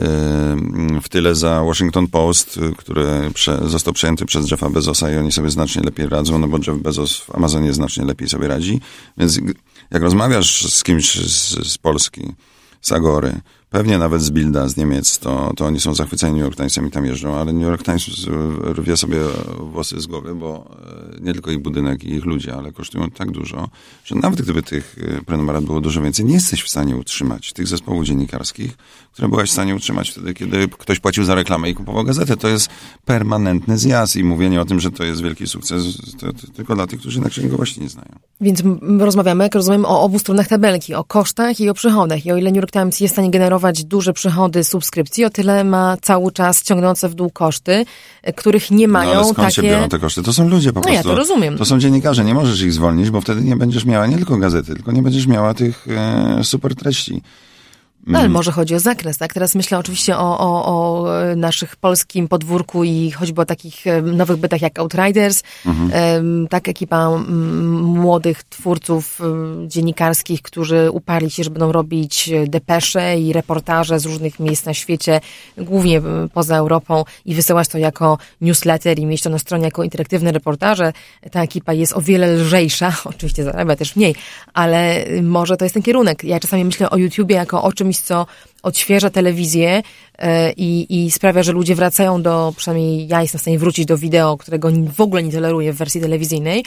y, 0.97 1.01
w 1.01 1.09
tyle 1.09 1.35
za 1.35 1.63
Washington 1.65 2.07
Post, 2.07 2.61
który 2.77 3.31
prze, 3.35 3.61
został 3.69 3.95
przejęty 3.95 4.27
przez 4.27 4.51
Jeffa 4.51 4.71
Bezosa 4.71 5.11
i 5.11 5.17
oni 5.17 5.33
sobie 5.33 5.51
znacznie 5.51 5.83
lepiej 5.83 6.09
radzą, 6.09 6.39
no 6.39 6.49
bo 6.49 6.59
Jeff 6.67 6.79
Bezos 6.79 7.17
w 7.17 7.35
Amazonie 7.35 7.73
znacznie 7.73 8.05
lepiej 8.05 8.29
sobie 8.29 8.49
radzi. 8.49 8.81
Więc 9.19 9.41
jak 9.91 10.03
rozmawiasz 10.03 10.73
z 10.73 10.85
kimś 10.85 11.15
z, 11.15 11.69
z 11.73 11.79
Polski, 11.79 12.33
z 12.81 12.93
Agory, 12.93 13.41
Pewnie 13.71 13.99
nawet 13.99 14.23
z 14.23 14.31
Bilda, 14.31 14.69
z 14.69 14.77
Niemiec, 14.77 15.19
to, 15.19 15.53
to 15.57 15.67
oni 15.67 15.81
są 15.81 15.95
zachwyceni 15.95 16.35
New 16.35 16.45
York 16.45 16.57
Timesem 16.57 16.87
i 16.87 16.91
tam 16.91 17.07
jeżdżą, 17.07 17.37
ale 17.37 17.53
New 17.53 17.63
York 17.63 17.83
Times 17.83 18.27
rwie 18.63 18.97
sobie 18.97 19.19
włosy 19.61 20.01
z 20.01 20.07
głowy, 20.07 20.35
bo 20.35 20.71
e, 21.17 21.21
nie 21.21 21.33
tylko 21.33 21.51
ich 21.51 21.59
budynek 21.59 22.05
i 22.05 22.15
ich 22.15 22.25
ludzie, 22.25 22.55
ale 22.55 22.73
kosztują 22.73 23.11
tak 23.11 23.31
dużo, 23.31 23.69
że 24.05 24.15
nawet 24.15 24.43
gdyby 24.43 24.63
tych 24.63 24.97
e, 25.19 25.25
prenumerat 25.25 25.65
było 25.65 25.81
dużo 25.81 26.03
więcej, 26.03 26.25
nie 26.25 26.35
jesteś 26.35 26.63
w 26.63 26.69
stanie 26.69 26.97
utrzymać 26.97 27.53
tych 27.53 27.67
zespołów 27.67 28.05
dziennikarskich, 28.05 28.77
które 29.13 29.29
byłaś 29.29 29.49
w 29.49 29.53
stanie 29.53 29.75
utrzymać 29.75 30.11
wtedy, 30.11 30.35
kiedy 30.35 30.69
ktoś 30.69 31.01
płacił 31.01 31.25
za 31.25 31.35
reklamę 31.35 31.71
i 31.71 31.75
kupował 31.75 32.05
gazetę. 32.05 32.37
To 32.37 32.49
jest 32.49 32.69
permanentny 33.05 33.79
zjazd 33.79 34.17
i 34.17 34.25
mówienie 34.25 34.61
o 34.61 34.65
tym, 34.65 34.81
że 34.81 34.91
to 34.91 35.05
jest 35.05 35.23
wielki 35.23 35.47
sukces, 35.47 35.85
to, 36.21 36.33
to 36.33 36.47
tylko 36.57 36.75
dla 36.75 36.87
tych, 36.87 37.01
którzy 37.01 37.21
na 37.21 37.29
księgowości 37.29 37.81
nie 37.81 37.89
znają. 37.89 38.19
Więc 38.41 38.63
rozmawiamy, 38.99 39.45
jak 39.45 39.55
rozumiem, 39.55 39.85
o 39.85 40.03
obu 40.03 40.19
stronach 40.19 40.49
tabelki, 40.49 40.95
o 40.95 41.05
kosztach 41.05 41.61
i 41.61 41.69
o 41.69 41.75
przychodach. 41.75 42.27
I 42.27 42.33
o 42.33 42.37
ile 42.37 42.51
New 42.51 42.57
York 42.57 42.71
Times 42.71 43.01
jest 43.01 43.13
w 43.13 43.15
stanie 43.15 43.31
generować 43.31 43.58
generować 43.59 43.85
duże 43.85 44.13
przychody 44.13 44.65
subskrypcji, 44.65 45.25
o 45.25 45.31
tyle 45.31 45.65
ma 45.65 45.97
cały 46.03 46.33
czas 46.33 46.63
ciągnące 46.63 47.09
w 47.09 47.15
dół 47.15 47.31
koszty, 47.31 47.85
których 48.37 48.71
nie 48.71 48.89
mają 48.89 49.11
no, 49.11 49.17
ale 49.17 49.25
skąd 49.25 49.39
takie... 49.39 49.53
się 49.55 49.63
biorą 49.63 49.89
te 49.89 49.99
koszty? 49.99 50.23
To 50.23 50.33
są 50.33 50.49
ludzie 50.49 50.73
po 50.73 50.81
no 50.81 50.87
prostu. 50.87 51.09
ja 51.09 51.15
to 51.15 51.15
rozumiem. 51.15 51.59
To 51.59 51.65
są 51.65 51.79
dziennikarze, 51.79 52.25
nie 52.25 52.35
możesz 52.35 52.63
ich 52.63 52.73
zwolnić, 52.73 53.11
bo 53.11 53.21
wtedy 53.21 53.41
nie 53.41 53.57
będziesz 53.57 53.85
miała 53.85 54.07
nie 54.07 54.17
tylko 54.17 54.37
gazety, 54.37 54.75
tylko 54.75 54.93
nie 54.93 55.03
będziesz 55.03 55.27
miała 55.27 55.55
tych 55.55 55.87
e, 55.89 56.45
super 56.45 56.75
treści. 56.75 57.23
No, 58.09 58.19
ale 58.19 58.27
mhm. 58.27 58.33
może 58.33 58.53
chodzi 58.53 58.75
o 58.75 58.81
zakres, 58.81 59.19
tak? 59.19 59.35
Teraz 59.35 59.55
myślę 59.55 59.79
oczywiście 59.79 60.17
o, 60.17 60.39
o, 60.39 60.65
o 60.67 61.05
naszych 61.37 61.77
polskim 61.77 62.29
podwórku 62.29 62.85
i 62.85 63.11
choćby 63.11 63.41
o 63.41 63.45
takich 63.45 63.85
nowych 64.03 64.37
bytach 64.37 64.63
jak 64.63 64.79
Outriders. 64.79 65.43
Mhm. 65.67 66.49
Tak, 66.49 66.69
ekipa 66.69 67.11
młodych 67.83 68.43
twórców 68.43 69.21
dziennikarskich, 69.67 70.43
którzy 70.43 70.91
uparli 70.91 71.31
się, 71.31 71.45
że 71.45 71.51
będą 71.51 71.73
robić 71.73 72.31
depesze 72.47 73.19
i 73.19 73.33
reportaże 73.33 74.01
z 74.01 74.07
różnych 74.07 74.41
miejsc 74.41 74.67
na 74.67 74.75
świecie, 74.75 75.21
głównie 75.59 76.03
poza 76.33 76.57
Europą 76.57 77.05
i 77.25 77.35
wysyłać 77.35 77.69
to 77.69 77.79
jako 77.79 78.19
newsletter 78.41 78.99
i 78.99 79.07
mieć 79.07 79.23
to 79.23 79.31
na 79.31 79.39
stronie 79.39 79.65
jako 79.65 79.83
interaktywne 79.83 80.33
reportaże. 80.33 80.93
Ta 81.31 81.43
ekipa 81.43 81.73
jest 81.73 81.93
o 81.97 82.01
wiele 82.01 82.27
lżejsza, 82.27 82.97
oczywiście 83.05 83.45
zarabia 83.45 83.77
też 83.77 83.97
mniej, 83.97 84.15
ale 84.55 85.05
może 85.23 85.57
to 85.57 85.65
jest 85.65 85.75
ten 85.75 85.83
kierunek. 85.83 86.25
Ja 86.25 86.41
czasami 86.41 86.65
myślę 86.65 86.91
o 86.91 86.97
YouTubie 86.97 87.37
jako 87.37 87.63
o 87.63 87.73
czymś, 87.73 87.98
co 88.03 88.27
odświeża 88.63 89.11
telewizję 89.11 89.83
e, 90.19 90.53
i, 90.53 91.05
i 91.05 91.11
sprawia, 91.11 91.43
że 91.43 91.53
ludzie 91.53 91.75
wracają 91.75 92.23
do, 92.23 92.55
przynajmniej 92.57 93.09
ja 93.09 93.23
jestem 93.23 93.39
w 93.39 93.43
stanie 93.43 93.59
wrócić 93.59 93.87
do 93.87 93.99
wideo, 93.99 94.37
którego 94.37 94.71
w 94.97 95.01
ogóle 95.01 95.23
nie 95.23 95.33
toleruję 95.33 95.73
w 95.73 95.77
wersji 95.77 96.01
telewizyjnej. 96.01 96.65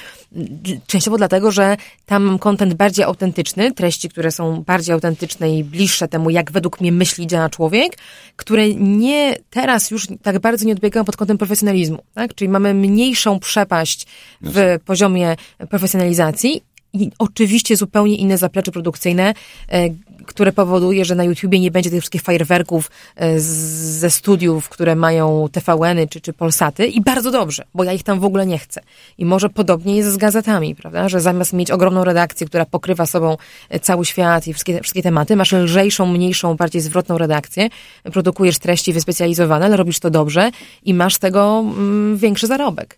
Częściowo 0.88 1.18
dlatego, 1.18 1.52
że 1.52 1.78
tam 2.06 2.24
mam 2.24 2.40
kontent 2.40 2.74
bardziej 2.74 3.06
autentyczny, 3.06 3.72
treści, 3.72 4.10
które 4.10 4.32
są 4.32 4.64
bardziej 4.64 4.94
autentyczne 4.94 5.58
i 5.58 5.64
bliższe 5.64 6.08
temu, 6.08 6.30
jak 6.30 6.52
według 6.52 6.82
mnie 6.82 6.92
myśli 6.92 7.28
działa 7.28 7.50
człowiek, 7.50 7.98
które 8.36 8.74
nie, 8.74 9.36
teraz 9.50 9.92
już 9.92 10.08
tak 10.24 10.40
bardzo 10.40 10.66
nie 10.66 10.74
odbiegają 10.74 11.06
pod 11.06 11.18
kątem 11.18 11.38
profesjonalizmu, 11.38 12.04
tak? 12.14 12.36
Czyli 12.36 12.50
mamy 12.50 12.74
mniejszą 12.74 13.40
przepaść 13.40 14.08
w 14.42 14.80
poziomie 14.86 15.36
profesjonalizacji 15.70 16.64
i 16.94 17.12
oczywiście 17.20 17.76
zupełnie 17.76 18.16
inne 18.16 18.38
zaplecze 18.38 18.72
produkcyjne, 18.72 19.34
e, 19.72 19.90
które 20.26 20.52
powoduje, 20.52 21.06
że 21.06 21.16
na 21.16 21.24
YouTubie 21.24 21.60
nie 21.60 21.72
będzie 21.72 21.90
tych 21.90 22.00
wszystkich 22.00 22.22
fajerwerków 22.22 22.92
e, 23.16 23.40
ze 23.40 24.10
studiów, 24.10 24.70
które 24.70 24.96
mają 24.96 25.50
TVN-y 25.52 26.08
czy, 26.08 26.22
czy 26.22 26.34
Polsaty 26.34 26.88
i 26.88 27.02
bardzo 27.02 27.32
dobrze, 27.32 27.64
bo 27.74 27.84
ja 27.84 27.94
ich 27.94 28.04
tam 28.04 28.20
w 28.20 28.26
ogóle 28.26 28.46
nie 28.46 28.58
chcę. 28.58 28.82
I 29.18 29.26
może 29.26 29.50
podobnie 29.50 29.96
jest 29.96 30.10
z 30.10 30.18
gazetami, 30.18 30.76
prawda, 30.76 31.10
że 31.10 31.22
zamiast 31.22 31.54
mieć 31.54 31.72
ogromną 31.72 32.04
redakcję, 32.04 32.48
która 32.48 32.66
pokrywa 32.66 33.06
sobą 33.06 33.38
e, 33.70 33.80
cały 33.80 34.06
świat 34.06 34.48
i 34.48 34.54
wszystkie, 34.54 34.82
wszystkie 34.82 35.04
tematy, 35.04 35.36
masz 35.36 35.52
lżejszą, 35.52 36.06
mniejszą, 36.06 36.56
bardziej 36.56 36.82
zwrotną 36.82 37.18
redakcję, 37.18 37.70
produkujesz 38.04 38.60
treści 38.60 38.94
wyspecjalizowane, 38.94 39.66
ale 39.66 39.78
robisz 39.78 40.00
to 40.00 40.10
dobrze 40.10 40.52
i 40.84 40.94
masz 40.94 41.18
tego 41.18 41.60
mm, 41.60 42.18
większy 42.18 42.48
zarobek. 42.48 42.98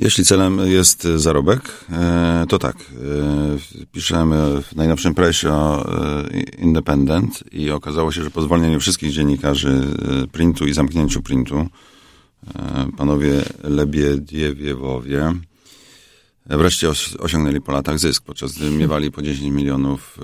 Jeśli 0.00 0.24
celem 0.24 0.58
jest 0.58 1.02
zarobek, 1.02 1.60
e, 1.92 2.44
to 2.48 2.58
tak. 2.58 2.76
E, 2.76 3.86
piszemy 3.92 4.62
w 4.62 4.76
najnowszym 4.76 5.14
presie 5.14 5.52
o 5.52 5.94
e, 5.94 6.40
Independent 6.58 7.44
i 7.52 7.70
okazało 7.70 8.12
się, 8.12 8.22
że 8.22 8.30
po 8.30 8.42
zwolnieniu 8.42 8.80
wszystkich 8.80 9.12
dziennikarzy 9.12 9.82
printu 10.32 10.66
i 10.66 10.72
zamknięciu 10.72 11.22
printu, 11.22 11.66
panowie 12.96 13.42
Lebiediewowie 13.62 15.34
wreszcie 16.46 16.88
osiągnęli 17.18 17.60
po 17.60 17.72
latach 17.72 17.98
zysk, 17.98 18.24
podczas 18.24 18.52
gdy 18.52 18.70
miewali 18.70 19.10
po 19.10 19.22
10 19.22 19.52
milionów 19.52 20.18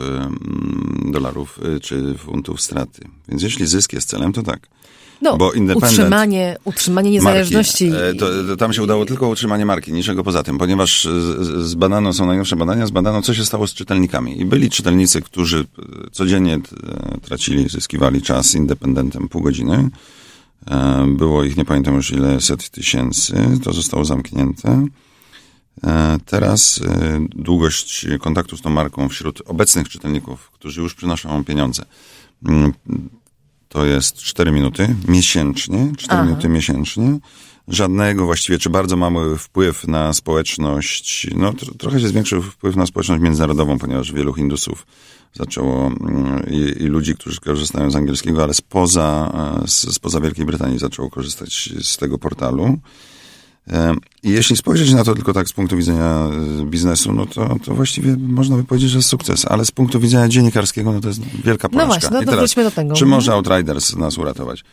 dolarów 1.13 1.61
czy 1.83 2.15
funtów 2.19 2.61
straty. 2.61 3.09
Więc 3.29 3.43
jeśli 3.43 3.67
zysk 3.67 3.93
jest 3.93 4.09
celem, 4.09 4.33
to 4.33 4.43
tak. 4.43 4.69
No, 5.23 5.37
bo 5.37 5.53
utrzymanie, 5.75 6.57
utrzymanie 6.65 7.11
niezależności. 7.11 7.91
Marki, 7.91 8.07
e, 8.07 8.15
to, 8.15 8.27
to, 8.49 8.57
tam 8.57 8.73
się 8.73 8.83
udało 8.83 9.07
tylko 9.07 9.29
utrzymanie 9.29 9.67
marki, 9.67 9.93
niczego 9.93 10.25
poza 10.25 10.43
tym, 10.43 10.59
ponieważ 10.59 11.09
zbadano, 11.59 12.13
są 12.13 12.27
najnowsze 12.27 12.57
badania, 12.57 12.87
zbadano, 12.87 13.23
co 13.23 13.35
się 13.35 13.45
stało 13.45 13.67
z 13.67 13.75
czytelnikami. 13.75 14.41
I 14.41 14.45
byli 14.45 14.71
czytelnicy, 14.71 15.23
którzy 15.23 15.59
e, 15.59 16.11
codziennie 16.11 16.55
e, 16.55 16.61
tracili, 17.21 17.69
zyskiwali 17.69 18.23
czas 18.23 18.55
independentem 18.55 19.29
pół 19.29 19.43
godziny. 19.43 19.89
Było 21.07 21.45
ich, 21.45 21.57
nie 21.57 21.65
pamiętam 21.65 21.95
już 21.95 22.11
ile, 22.11 22.41
set 22.41 22.71
tysięcy. 22.71 23.35
To 23.65 23.73
zostało 23.73 24.05
zamknięte. 24.05 24.87
Teraz 26.27 26.81
długość 27.35 28.07
kontaktu 28.21 28.57
z 28.57 28.63
tą 28.63 28.71
marką 28.71 29.09
wśród 29.09 29.43
obecnych 29.47 29.89
czytelników, 29.89 30.51
którzy 30.51 30.81
już 30.81 30.95
przynoszą 30.95 31.45
pieniądze, 31.45 31.85
mm, 32.49 32.73
to 33.77 33.85
jest 33.85 34.17
4 34.17 34.53
minuty 34.53 34.95
miesięcznie, 35.09 35.93
4 35.99 36.15
Aha. 36.15 36.25
minuty 36.25 36.49
miesięcznie. 36.49 37.19
Żadnego 37.69 38.27
właściwie, 38.27 38.59
czy 38.59 38.71
bardzo 38.71 38.97
mały 38.97 39.39
wpływ 39.39 39.89
na 39.89 40.13
społeczność, 40.13 41.27
no 41.35 41.53
trochę 41.79 42.01
się 42.01 42.09
zwiększył 42.09 42.43
wpływ 42.43 42.77
na 42.77 42.87
społeczność 42.87 43.23
międzynarodową, 43.23 43.79
ponieważ 43.79 44.13
wielu 44.13 44.35
Hindusów 44.35 44.87
zaczęło 45.33 45.87
mm, 45.87 46.47
i, 46.51 46.83
i 46.83 46.87
ludzi, 46.87 47.15
którzy 47.15 47.41
korzystają 47.41 47.91
z 47.91 47.97
angielskiego, 47.97 48.43
ale 48.43 48.55
spoza, 48.55 49.33
e, 49.65 49.69
spoza 49.69 50.21
Wielkiej 50.21 50.47
Brytanii 50.47 50.79
zaczęło 50.79 51.11
korzystać 51.11 51.71
z 51.83 51.97
tego 51.97 52.19
portalu. 52.19 52.79
I 54.23 54.31
jeśli 54.31 54.57
spojrzeć 54.57 54.93
na 54.93 55.05
to 55.05 55.15
tylko 55.15 55.33
tak 55.33 55.49
z 55.49 55.53
punktu 55.53 55.77
widzenia 55.77 56.29
e, 56.63 56.65
biznesu, 56.65 57.13
no 57.13 57.27
to, 57.27 57.57
to 57.65 57.75
właściwie 57.75 58.17
można 58.17 58.57
by 58.57 58.65
powiedzieć, 58.65 58.91
że 58.91 58.99
jest 58.99 59.09
sukces, 59.09 59.45
ale 59.45 59.65
z 59.65 59.71
punktu 59.71 60.01
widzenia 60.01 60.29
dziennikarskiego, 60.29 60.93
no 60.93 61.01
to 61.01 61.09
jest 61.09 61.21
wielka 61.45 61.69
porażka. 61.69 61.87
No 61.87 61.87
właśnie, 61.87 62.11
no 62.11 62.25
to 62.25 62.31
teraz, 62.31 62.55
do 62.55 62.71
tego. 62.71 62.95
Czy 62.95 63.07
może 63.07 63.33
Outriders 63.33 63.97
nas 63.97 64.19
uratować? 64.19 64.65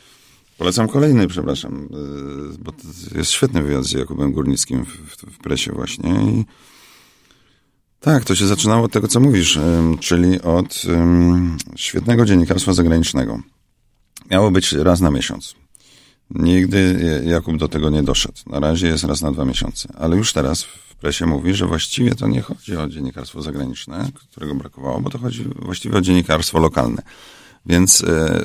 Polecam 0.58 0.88
kolejny, 0.88 1.28
przepraszam, 1.28 1.90
e, 2.54 2.58
bo 2.60 2.72
to 2.72 3.18
jest 3.18 3.32
świetny 3.32 3.64
wywiad 3.64 3.86
z 3.86 3.92
Jakubem 3.92 4.32
Górnickim 4.32 4.86
w, 4.86 4.90
w, 5.34 5.38
presie 5.38 5.72
właśnie 5.72 6.10
i 6.10 6.46
tak, 8.00 8.26
to 8.26 8.36
się 8.36 8.48
zaczynało 8.48 8.86
od 8.86 8.92
tego, 8.92 9.08
co 9.08 9.20
mówisz, 9.20 9.60
czyli 10.00 10.42
od 10.42 10.84
świetnego 11.76 12.26
dziennikarstwa 12.26 12.74
zagranicznego. 12.74 13.40
Miało 14.32 14.52
być 14.52 14.74
raz 14.74 15.02
na 15.02 15.12
miesiąc. 15.12 15.56
Nigdy 16.36 17.22
Jakub 17.26 17.58
do 17.58 17.68
tego 17.68 17.90
nie 17.90 18.04
doszedł. 18.04 18.38
Na 18.48 18.60
razie 18.60 18.88
jest 18.88 19.04
raz 19.04 19.22
na 19.22 19.32
dwa 19.32 19.46
miesiące. 19.46 19.90
Ale 19.98 20.18
już 20.18 20.34
teraz 20.34 20.64
w 20.64 20.96
presie 20.96 21.26
mówi, 21.26 21.54
że 21.54 21.66
właściwie 21.66 22.16
to 22.16 22.28
nie 22.28 22.42
chodzi 22.42 22.78
o 22.78 22.88
dziennikarstwo 22.88 23.42
zagraniczne, 23.42 24.10
którego 24.32 24.56
brakowało, 24.56 25.02
bo 25.02 25.10
to 25.10 25.18
chodzi 25.18 25.46
właściwie 25.56 25.98
o 25.98 26.02
dziennikarstwo 26.02 26.60
lokalne. 26.60 27.02
Więc 27.66 28.04
e, 28.04 28.42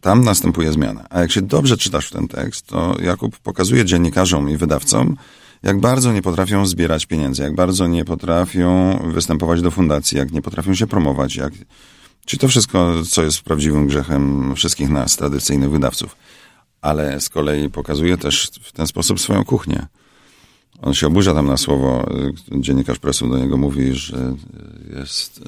tam 0.00 0.24
następuje 0.24 0.72
zmiana. 0.72 1.06
A 1.10 1.20
jak 1.20 1.32
się 1.32 1.42
dobrze 1.42 1.76
czytasz 1.76 2.10
ten 2.10 2.28
tekst, 2.28 2.66
to 2.66 2.96
Jakub 3.02 3.38
pokazuje 3.38 3.84
dziennikarzom 3.84 4.50
i 4.50 4.56
wydawcom, 4.56 5.16
jak 5.62 5.80
bardzo 5.80 6.12
nie 6.12 6.22
potrafią 6.22 6.66
zbierać 6.66 7.06
pieniędzy, 7.06 7.42
jak 7.42 7.54
bardzo 7.54 7.86
nie 7.86 8.04
potrafią 8.04 8.98
występować 9.12 9.62
do 9.62 9.70
fundacji, 9.70 10.18
jak 10.18 10.32
nie 10.32 10.42
potrafią 10.42 10.74
się 10.74 10.86
promować, 10.86 11.36
jak... 11.36 11.52
Czy 12.26 12.38
to 12.38 12.48
wszystko, 12.48 12.92
co 13.10 13.22
jest 13.22 13.42
prawdziwym 13.42 13.86
grzechem 13.86 14.54
wszystkich 14.56 14.90
nas, 14.90 15.16
tradycyjnych 15.16 15.70
wydawców 15.70 16.16
ale 16.84 17.20
z 17.20 17.28
kolei 17.28 17.70
pokazuje 17.70 18.16
też 18.18 18.50
w 18.62 18.72
ten 18.72 18.86
sposób 18.86 19.20
swoją 19.20 19.44
kuchnię. 19.44 19.86
On 20.82 20.94
się 20.94 21.06
oburza 21.06 21.34
tam 21.34 21.46
na 21.46 21.56
słowo, 21.56 22.06
dziennikarz 22.52 22.98
prasu 22.98 23.28
do 23.28 23.38
niego 23.38 23.56
mówi, 23.56 23.94
że 23.94 24.34
jest, 24.96 25.40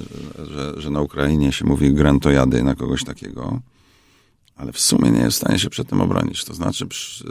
że, 0.51 0.81
że 0.81 0.91
na 0.91 1.01
Ukrainie 1.01 1.53
się 1.53 1.65
mówi 1.65 1.95
grantojady 1.95 2.63
na 2.63 2.75
kogoś 2.75 3.05
takiego, 3.05 3.61
ale 4.57 4.73
w 4.73 4.81
sumie 4.81 5.11
nie 5.11 5.21
jest 5.21 5.37
w 5.37 5.41
stanie 5.41 5.59
się 5.59 5.71
przed 5.71 5.89
tym 5.89 6.01
obronić. 6.01 6.45
To 6.45 6.55
znaczy... 6.55 6.87
Przy... 6.87 7.25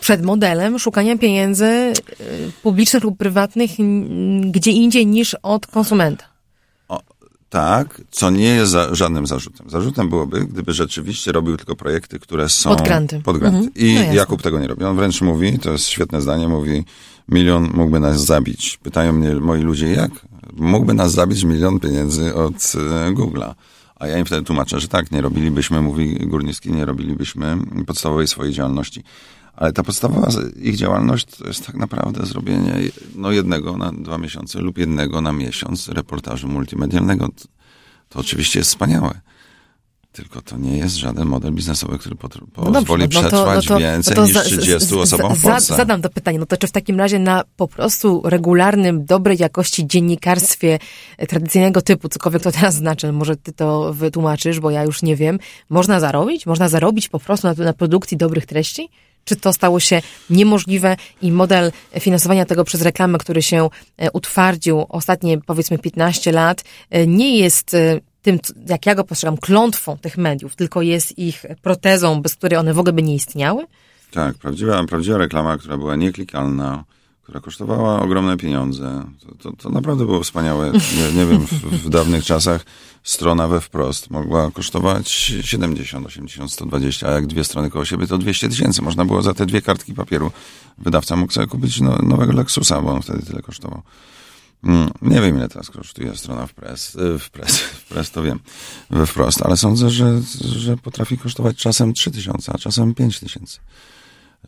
Przed 0.00 0.22
modelem 0.22 0.78
szukania 0.78 1.18
pieniędzy 1.18 1.64
y, 1.64 1.92
publicznych 2.62 3.02
lub 3.02 3.18
prywatnych 3.18 3.70
gdzie 4.50 4.70
indziej 4.70 5.06
niż 5.06 5.36
od 5.42 5.66
konsumenta. 5.66 6.31
Tak, 7.52 8.00
co 8.10 8.30
nie 8.30 8.48
jest 8.48 8.72
za, 8.72 8.94
żadnym 8.94 9.26
zarzutem. 9.26 9.70
Zarzutem 9.70 10.08
byłoby, 10.08 10.46
gdyby 10.46 10.72
rzeczywiście 10.72 11.32
robił 11.32 11.56
tylko 11.56 11.76
projekty, 11.76 12.18
które 12.18 12.48
są 12.48 12.70
pod 12.70 12.82
granty. 12.82 13.20
Pod 13.24 13.38
granty. 13.38 13.58
Mhm. 13.58 13.74
I 13.76 13.94
no 13.94 14.14
Jakub 14.14 14.42
tego 14.42 14.58
nie 14.58 14.66
robi. 14.66 14.84
On 14.84 14.96
wręcz 14.96 15.20
mówi, 15.20 15.58
to 15.58 15.72
jest 15.72 15.86
świetne 15.86 16.20
zdanie, 16.22 16.48
mówi, 16.48 16.84
milion 17.28 17.70
mógłby 17.74 18.00
nas 18.00 18.24
zabić. 18.24 18.78
Pytają 18.82 19.12
mnie 19.12 19.34
moi 19.34 19.60
ludzie, 19.60 19.92
jak? 19.92 20.10
Mógłby 20.52 20.94
nas 20.94 21.12
zabić 21.12 21.44
milion 21.44 21.80
pieniędzy 21.80 22.34
od 22.34 22.54
e, 22.54 23.12
Google'a. 23.12 23.54
A 23.96 24.06
ja 24.06 24.18
im 24.18 24.24
wtedy 24.24 24.42
tłumaczę, 24.42 24.80
że 24.80 24.88
tak, 24.88 25.10
nie 25.10 25.20
robilibyśmy, 25.20 25.80
mówi 25.80 26.26
Górnicki, 26.26 26.72
nie 26.72 26.84
robilibyśmy 26.84 27.56
podstawowej 27.86 28.26
swojej 28.26 28.52
działalności. 28.52 29.02
Ale 29.56 29.72
ta 29.72 29.82
podstawowa 29.82 30.28
ich 30.62 30.76
działalność 30.76 31.24
to 31.24 31.46
jest 31.46 31.66
tak 31.66 31.74
naprawdę 31.74 32.26
zrobienie 32.26 32.74
no 33.14 33.30
jednego 33.30 33.76
na 33.76 33.92
dwa 33.92 34.18
miesiące 34.18 34.58
lub 34.58 34.78
jednego 34.78 35.20
na 35.20 35.32
miesiąc 35.32 35.88
reportażu 35.88 36.48
multimedialnego. 36.48 37.28
To 38.08 38.18
oczywiście 38.18 38.58
jest 38.58 38.70
wspaniałe. 38.70 39.20
Tylko 40.12 40.42
to 40.42 40.56
nie 40.56 40.78
jest 40.78 40.96
żaden 40.96 41.28
model 41.28 41.52
biznesowy, 41.52 41.98
który 41.98 42.16
no 42.56 42.72
pozwoli 42.72 43.02
no 43.02 43.08
dobrze, 43.08 43.22
no 43.22 43.28
przetrwać 43.28 43.68
no 43.68 43.74
to, 43.74 43.80
więcej 43.80 44.16
no 44.16 44.22
to 44.22 44.28
niż 44.28 44.42
30 44.42 44.94
osobom 44.94 45.34
w 45.34 45.42
Polsce. 45.42 45.76
Zadam 45.76 46.02
to 46.02 46.10
pytanie, 46.10 46.38
no 46.38 46.46
to 46.46 46.56
czy 46.56 46.66
w 46.66 46.72
takim 46.72 46.98
razie 46.98 47.18
na 47.18 47.44
po 47.56 47.68
prostu 47.68 48.22
regularnym, 48.24 49.04
dobrej 49.04 49.36
jakości 49.40 49.86
dziennikarstwie 49.86 50.78
tradycyjnego 51.28 51.82
typu, 51.82 52.08
cokolwiek 52.08 52.42
to 52.42 52.52
teraz 52.52 52.74
znaczy, 52.74 53.12
może 53.12 53.36
ty 53.36 53.52
to 53.52 53.94
wytłumaczysz, 53.94 54.60
bo 54.60 54.70
ja 54.70 54.84
już 54.84 55.02
nie 55.02 55.16
wiem, 55.16 55.38
można 55.68 56.00
zarobić? 56.00 56.46
Można 56.46 56.68
zarobić 56.68 57.08
po 57.08 57.18
prostu 57.18 57.46
na, 57.46 57.54
na 57.64 57.72
produkcji 57.72 58.16
dobrych 58.16 58.46
treści? 58.46 58.88
Czy 59.24 59.36
to 59.36 59.52
stało 59.52 59.80
się 59.80 60.02
niemożliwe 60.30 60.96
i 61.22 61.32
model 61.32 61.72
finansowania 62.00 62.44
tego 62.44 62.64
przez 62.64 62.82
reklamę, 62.82 63.18
który 63.18 63.42
się 63.42 63.68
e, 63.96 64.10
utwardził 64.10 64.86
ostatnie 64.88 65.38
powiedzmy 65.38 65.78
15 65.78 66.32
lat, 66.32 66.64
e, 66.90 67.06
nie 67.06 67.38
jest 67.38 67.74
e, 67.74 68.00
tym, 68.22 68.38
jak 68.68 68.86
ja 68.86 68.94
go 68.94 69.04
postrzegam, 69.04 69.36
klątwą 69.36 69.98
tych 69.98 70.18
mediów, 70.18 70.56
tylko 70.56 70.82
jest 70.82 71.18
ich 71.18 71.44
protezą, 71.62 72.22
bez 72.22 72.34
której 72.34 72.58
one 72.58 72.74
w 72.74 72.78
ogóle 72.78 72.92
by 72.92 73.02
nie 73.02 73.14
istniały? 73.14 73.66
Tak, 74.10 74.34
prawdziwa, 74.34 74.84
prawdziwa 74.84 75.18
reklama, 75.18 75.58
która 75.58 75.76
była 75.76 75.96
nieklikalna, 75.96 76.84
która 77.22 77.40
kosztowała 77.40 78.00
ogromne 78.02 78.36
pieniądze. 78.36 79.04
To, 79.20 79.34
to, 79.34 79.56
to 79.56 79.70
naprawdę 79.70 80.04
było 80.04 80.22
wspaniałe. 80.22 80.72
Nie, 80.72 81.12
nie 81.12 81.26
wiem, 81.26 81.46
w, 81.46 81.52
w, 81.52 81.88
dawnych 81.88 82.24
czasach 82.24 82.64
strona 83.02 83.48
we 83.48 83.60
wprost 83.60 84.10
mogła 84.10 84.50
kosztować 84.50 85.10
70, 85.42 86.06
80, 86.06 86.52
120, 86.52 87.08
a 87.08 87.10
jak 87.10 87.26
dwie 87.26 87.44
strony 87.44 87.70
koło 87.70 87.84
siebie, 87.84 88.06
to 88.06 88.18
200 88.18 88.48
tysięcy. 88.48 88.82
Można 88.82 89.04
było 89.04 89.22
za 89.22 89.34
te 89.34 89.46
dwie 89.46 89.62
kartki 89.62 89.94
papieru 89.94 90.30
wydawca 90.78 91.16
mógł 91.16 91.32
sobie 91.32 91.46
kupić 91.46 91.80
no, 91.80 91.98
nowego 92.02 92.32
Lexusa, 92.32 92.82
bo 92.82 92.92
on 92.92 93.02
wtedy 93.02 93.22
tyle 93.26 93.42
kosztował. 93.42 93.82
Mm, 94.64 94.90
nie 95.02 95.20
wiem, 95.20 95.36
ile 95.36 95.48
teraz 95.48 95.70
kosztuje 95.70 96.16
strona 96.16 96.46
w 96.46 96.54
press, 96.54 96.94
y, 96.94 97.18
w 97.18 97.30
press, 97.30 97.58
w 97.82 97.88
press 97.88 98.10
to 98.10 98.22
wiem, 98.22 98.38
we 98.90 99.06
wprost, 99.06 99.42
ale 99.42 99.56
sądzę, 99.56 99.90
że, 99.90 100.20
że 100.40 100.76
potrafi 100.76 101.18
kosztować 101.18 101.56
czasem 101.56 101.92
3 101.92 102.10
tysiące, 102.10 102.52
a 102.54 102.58
czasem 102.58 102.94
5 102.94 103.20
tysięcy. 103.20 103.58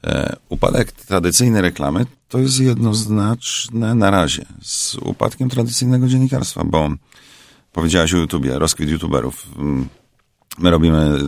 E, 0.04 0.36
upadek 0.48 0.92
tradycyjnej 0.92 1.62
reklamy 1.62 2.06
to 2.28 2.38
jest 2.38 2.60
jednoznaczne 2.60 3.94
na 3.94 4.10
razie 4.10 4.44
z 4.62 4.94
upadkiem 4.94 5.50
tradycyjnego 5.50 6.08
dziennikarstwa, 6.08 6.64
bo 6.64 6.90
powiedziałaś 7.72 8.14
o 8.14 8.16
YouTubie, 8.16 8.58
rozkwit 8.58 8.90
YouTuberów. 8.90 9.46
Mm, 9.58 9.88
my 10.58 10.70
robimy 10.70 11.20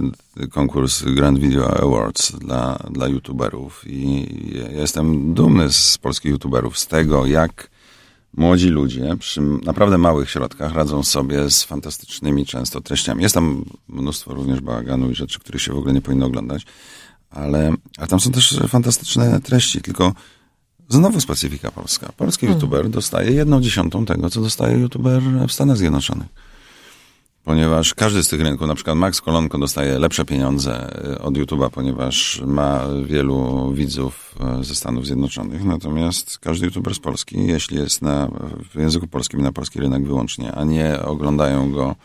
konkurs 0.51 1.03
Grand 1.03 1.39
Video 1.39 1.81
Awards 1.83 2.33
dla, 2.33 2.79
dla 2.91 3.09
YouTuberów 3.09 3.83
i 3.87 4.27
jestem 4.73 5.35
dumny 5.35 5.73
z 5.73 5.99
polskich 5.99 6.31
YouTuberów, 6.31 6.79
z 6.79 6.87
tego 6.87 7.27
jak 7.27 7.71
młodzi 8.37 8.69
ludzie 8.69 9.17
przy 9.19 9.41
naprawdę 9.41 9.99
małych 9.99 10.31
środkach 10.31 10.75
radzą 10.75 11.03
sobie 11.03 11.51
z 11.51 11.65
fantastycznymi 11.65 12.47
często 12.47 12.81
treściami. 12.81 13.23
Jest 13.23 13.35
tam 13.35 13.65
mnóstwo 13.89 14.35
również 14.35 14.61
bałaganu 14.61 15.11
i 15.11 15.15
rzeczy, 15.15 15.39
których 15.39 15.63
się 15.63 15.73
w 15.73 15.79
ogóle 15.79 15.95
nie 15.95 16.03
powinno 16.03 16.27
oglądać, 16.27 16.67
ale 17.31 17.75
a 17.99 18.07
tam 18.07 18.21
są 18.21 18.33
też 18.33 18.61
fantastyczne 18.69 19.41
treści, 19.41 19.81
tylko 19.81 20.13
znowu 20.89 21.21
specyfika 21.21 21.71
polska. 21.71 22.13
Polski 22.17 22.47
hmm. 22.47 22.57
youtuber 22.57 22.89
dostaje 22.89 23.33
jedną 23.33 23.61
dziesiątą 23.61 24.05
tego, 24.05 24.31
co 24.31 24.41
dostaje 24.41 24.79
youtuber 24.79 25.23
w 25.49 25.53
Stanach 25.53 25.77
Zjednoczonych 25.77 26.46
ponieważ 27.47 27.95
każdy 27.95 28.23
z 28.23 28.29
tych 28.29 28.41
rynków, 28.41 28.69
na 28.69 28.75
przykład 28.75 28.97
Max 28.97 29.21
Kolonko 29.21 29.59
dostaje 29.59 29.99
lepsze 29.99 30.25
pieniądze 30.25 31.03
e, 31.15 31.23
od 31.23 31.35
YouTube'a, 31.35 31.71
ponieważ 31.71 32.43
ma 32.47 32.85
wielu 33.05 33.73
widzów 33.75 34.35
e, 34.41 34.65
ze 34.65 34.75
Stanów 34.75 35.07
Zjednoczonych, 35.07 35.65
natomiast 35.65 36.39
każdy 36.39 36.67
YouTuber 36.67 36.95
z 36.95 36.99
Polski, 36.99 37.47
jeśli 37.47 37.77
jest 37.77 38.03
na, 38.03 38.29
w 38.75 38.79
języku 38.79 39.07
polskim 39.07 39.41
na 39.41 39.53
polski 39.53 39.81
rynek 39.81 40.07
wyłącznie, 40.07 40.53
a 40.53 40.65
nie 40.65 41.03
oglądają 41.03 41.73
go 41.73 41.97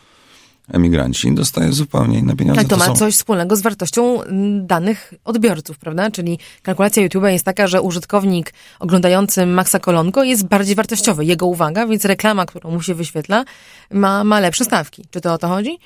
emigranci, 0.68 1.34
dostaje 1.34 1.72
zupełnie 1.72 2.18
inne 2.18 2.36
pieniądze. 2.36 2.60
Tak, 2.60 2.70
to, 2.70 2.76
to 2.76 2.80
ma 2.80 2.86
są... 2.86 2.96
coś 2.96 3.14
wspólnego 3.14 3.56
z 3.56 3.62
wartością 3.62 4.18
danych 4.60 5.14
odbiorców, 5.24 5.78
prawda? 5.78 6.10
Czyli 6.10 6.38
kalkulacja 6.62 7.02
YouTube 7.02 7.24
jest 7.24 7.44
taka, 7.44 7.66
że 7.66 7.82
użytkownik 7.82 8.52
oglądający 8.80 9.46
Maxa 9.46 9.78
Kolonko 9.78 10.24
jest 10.24 10.46
bardziej 10.46 10.74
wartościowy. 10.74 11.24
Jego 11.24 11.46
uwaga, 11.46 11.86
więc 11.86 12.04
reklama, 12.04 12.46
którą 12.46 12.70
mu 12.70 12.82
się 12.82 12.94
wyświetla, 12.94 13.44
ma, 13.90 14.24
ma 14.24 14.40
lepsze 14.40 14.64
stawki. 14.64 15.04
Czy 15.10 15.20
to 15.20 15.32
o 15.32 15.38
to 15.38 15.48
chodzi? 15.48 15.78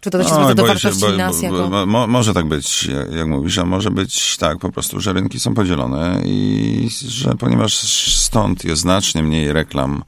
Czy 0.00 0.10
to 0.10 0.18
też 0.18 0.28
jest 0.28 0.52
do 0.52 0.66
wartości 0.66 1.00
się, 1.00 1.06
bo, 1.06 1.16
nas 1.16 1.42
jako... 1.42 1.68
Bo, 1.68 1.86
mo, 1.86 2.06
może 2.06 2.34
tak 2.34 2.48
być, 2.48 2.88
jak 3.16 3.26
mówisz, 3.26 3.58
a 3.58 3.64
może 3.64 3.90
być 3.90 4.36
tak 4.36 4.58
po 4.58 4.72
prostu, 4.72 5.00
że 5.00 5.12
rynki 5.12 5.40
są 5.40 5.54
podzielone 5.54 6.20
i 6.24 6.88
że 7.08 7.34
ponieważ 7.34 7.74
stąd 8.16 8.64
jest 8.64 8.82
znacznie 8.82 9.22
mniej 9.22 9.52
reklam 9.52 10.02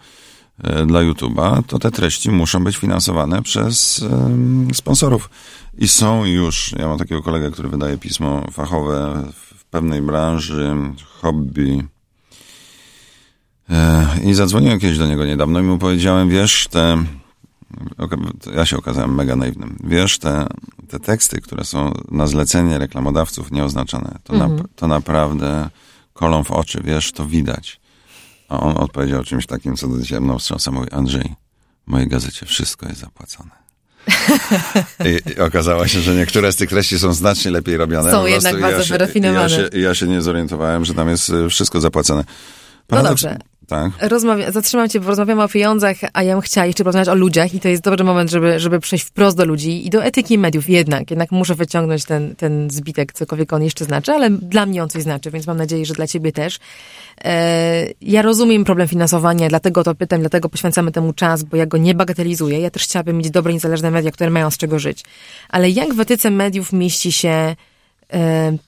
dla 0.87 1.01
YouTube'a, 1.01 1.63
to 1.67 1.79
te 1.79 1.91
treści 1.91 2.31
muszą 2.31 2.65
być 2.65 2.77
finansowane 2.77 3.43
przez 3.43 3.99
um, 3.99 4.69
sponsorów. 4.75 5.31
I 5.79 5.89
są 5.89 6.25
już, 6.25 6.75
ja 6.79 6.89
mam 6.89 6.99
takiego 6.99 7.23
kolegę, 7.23 7.51
który 7.51 7.69
wydaje 7.69 7.99
pismo 7.99 8.45
fachowe 8.53 9.23
w 9.35 9.65
pewnej 9.65 10.03
branży, 10.03 10.75
hobby. 11.21 11.85
E, 13.71 14.07
I 14.25 14.35
zadzwoniłem 14.35 14.81
kiedyś 14.81 14.99
do 14.99 15.07
niego 15.07 15.27
niedawno 15.27 15.61
i 15.61 15.63
mu 15.63 15.79
powiedziałem, 15.79 16.29
wiesz, 16.29 16.69
te, 16.69 17.05
ja 18.55 18.67
się 18.67 18.77
okazałem 18.77 19.15
mega 19.15 19.37
naiwnym, 19.37 19.79
wiesz, 19.85 20.19
te, 20.19 20.47
te 20.89 21.01
teksty, 21.01 21.41
które 21.41 21.65
są 21.65 21.93
na 22.11 22.27
zlecenie 22.27 22.79
reklamodawców 22.79 23.51
nieoznaczone, 23.53 24.19
to, 24.25 24.33
na, 24.33 24.45
mhm. 24.45 24.69
to 24.77 24.89
naprawdę 24.89 25.69
kolą 26.13 26.45
w 26.45 26.51
oczy, 26.51 26.81
wiesz, 26.85 27.13
to 27.13 27.27
widać. 27.27 27.81
A 28.49 28.61
on 28.61 28.77
odpowiedział 28.77 29.25
czymś 29.25 29.47
takim, 29.47 29.77
co 29.77 29.89
do 29.89 29.99
dzisiaj 29.99 30.21
mną 30.21 30.39
wstrząsa. 30.39 30.71
Mówi, 30.71 30.91
Andrzej, 30.91 31.35
w 31.87 31.91
mojej 31.91 32.09
gazecie 32.09 32.47
wszystko 32.47 32.89
jest 32.89 33.01
zapłacone. 33.01 33.51
I, 35.05 35.41
okazało 35.41 35.87
się, 35.87 36.01
że 36.01 36.15
niektóre 36.15 36.53
z 36.53 36.57
tych 36.57 36.71
treści 36.71 36.99
są 36.99 37.13
znacznie 37.13 37.51
lepiej 37.51 37.77
robione. 37.77 38.11
Są 38.11 38.27
jednak 38.27 38.61
bardzo 38.61 38.81
ja 38.81 38.85
wyrafinowane. 38.85 39.43
Ja 39.43 39.49
się, 39.49 39.69
ja 39.79 39.95
się 39.95 40.07
nie 40.07 40.23
zorientowałem, 40.23 40.85
że 40.85 40.95
tam 40.95 41.09
jest 41.09 41.31
y, 41.31 41.49
wszystko 41.49 41.81
zapłacone. 41.81 42.25
Paradoks, 42.87 43.23
no 43.23 43.31
dobrze. 43.31 43.47
Tak. 43.67 43.93
Rozmawia, 44.01 44.53
zatrzymam 44.53 44.89
cię, 44.89 45.01
bo 45.01 45.07
rozmawiamy 45.07 45.43
o 45.43 45.49
pieniądzach, 45.49 45.97
a 46.13 46.23
ja 46.23 46.35
bym 46.35 46.43
chciała 46.43 46.67
jeszcze 46.67 46.85
porozmawiać 46.85 47.09
o 47.09 47.15
ludziach 47.15 47.55
i 47.55 47.61
to 47.61 47.69
jest 47.69 47.83
dobry 47.83 48.05
moment, 48.05 48.31
żeby, 48.31 48.61
żeby 48.61 48.81
przejść 48.81 49.05
wprost 49.05 49.37
do 49.37 49.45
ludzi 49.45 49.87
i 49.87 49.91
do 49.91 50.05
etyki 50.05 50.39
mediów 50.39 50.69
jednak. 50.69 51.11
Jednak 51.11 51.33
muszę 51.33 51.55
wyciągnąć 51.55 52.05
ten, 52.05 52.37
ten 52.37 52.71
zbitek, 52.71 53.13
cokolwiek 53.13 53.53
on 53.53 53.63
jeszcze 53.63 53.85
znaczy, 53.85 54.13
ale 54.13 54.31
dla 54.31 54.67
mnie 54.67 54.83
on 54.83 54.89
coś 54.89 55.03
znaczy, 55.03 55.31
więc 55.31 55.47
mam 55.47 55.57
nadzieję, 55.57 55.87
że 55.87 55.95
dla 55.95 56.07
ciebie 56.07 56.33
też. 56.33 56.59
E, 57.25 57.87
ja 58.01 58.23
rozumiem 58.23 58.65
problem 58.65 58.89
finansowania, 58.89 59.49
dlatego 59.49 59.85
to 59.85 59.95
pytam, 59.95 60.21
dlatego 60.21 60.49
poświęcamy 60.49 60.93
temu 60.93 61.13
czas, 61.13 61.43
bo 61.43 61.57
ja 61.57 61.67
go 61.67 61.77
nie 61.77 61.95
bagatelizuję. 61.95 62.61
Ja 62.61 62.71
też 62.71 62.83
chciałabym 62.83 63.17
mieć 63.17 63.31
dobre, 63.31 63.53
niezależne 63.53 63.91
media, 63.91 64.11
które 64.11 64.31
mają 64.31 64.51
z 64.51 64.57
czego 64.57 64.79
żyć. 64.79 65.05
Ale 65.49 65.71
jak 65.71 65.95
w 65.95 66.01
etyce 66.01 66.31
mediów 66.31 66.73
mieści 66.73 67.13
się 67.13 67.57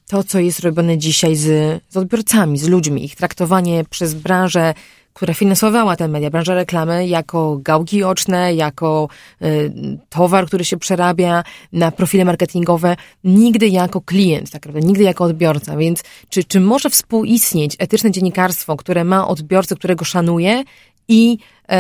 to, 0.07 0.25
co 0.25 0.39
jest 0.39 0.61
robione 0.61 0.99
dzisiaj 0.99 1.37
z, 1.37 1.47
z 1.89 1.97
odbiorcami, 1.97 2.59
z 2.59 2.69
ludźmi, 2.69 3.05
ich 3.05 3.17
traktowanie 3.17 3.85
przez 3.91 4.15
branżę 4.15 4.75
która 5.19 5.35
finansowała 5.35 5.97
te 5.97 6.09
media, 6.09 6.31
branża 6.31 6.55
reklamy, 6.55 7.07
jako 7.07 7.59
gałki 7.63 8.05
oczne, 8.05 8.55
jako 8.55 9.09
y, 9.43 9.73
towar, 10.09 10.47
który 10.47 10.65
się 10.65 10.77
przerabia 10.77 11.45
na 11.73 11.91
profile 11.91 12.25
marketingowe, 12.25 12.97
nigdy 13.25 13.69
jako 13.69 14.01
klient, 14.01 14.51
tak 14.51 14.67
naprawdę, 14.67 14.89
nigdy 14.89 15.05
jako 15.05 15.25
odbiorca. 15.25 15.77
Więc 15.77 16.03
czy, 16.29 16.45
czy 16.45 16.61
może 16.61 16.91
współistnieć 16.91 17.77
etyczne 17.79 18.11
dziennikarstwo, 18.11 18.77
które 18.77 19.05
ma 19.05 19.29
odbiorcę, 19.29 19.77
którego 19.77 20.05
szanuje 20.05 20.65
i 21.09 21.39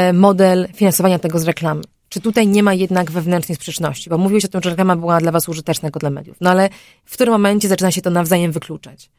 y, 0.09 0.13
model 0.13 0.69
finansowania 0.75 1.19
tego 1.19 1.39
z 1.39 1.45
reklamy? 1.45 1.83
Czy 2.09 2.21
tutaj 2.21 2.49
nie 2.49 2.63
ma 2.63 2.75
jednak 2.75 3.11
wewnętrznej 3.11 3.57
sprzeczności? 3.57 4.11
Bo 4.11 4.19
mówiłeś 4.19 4.45
o 4.45 4.49
tym, 4.49 4.61
że 4.63 4.71
reklama 4.71 4.97
była 4.97 5.21
dla 5.21 5.33
was 5.33 5.49
użyteczna 5.49 5.87
jako 5.87 5.99
dla 5.99 6.11
mediów. 6.11 6.37
No 6.41 6.51
ale 6.51 6.69
w 7.05 7.13
którym 7.13 7.33
momencie 7.33 7.69
zaczyna 7.69 7.91
się 7.91 8.03
to 8.03 8.11
nawzajem 8.11 8.53
wykluczać? 8.53 9.11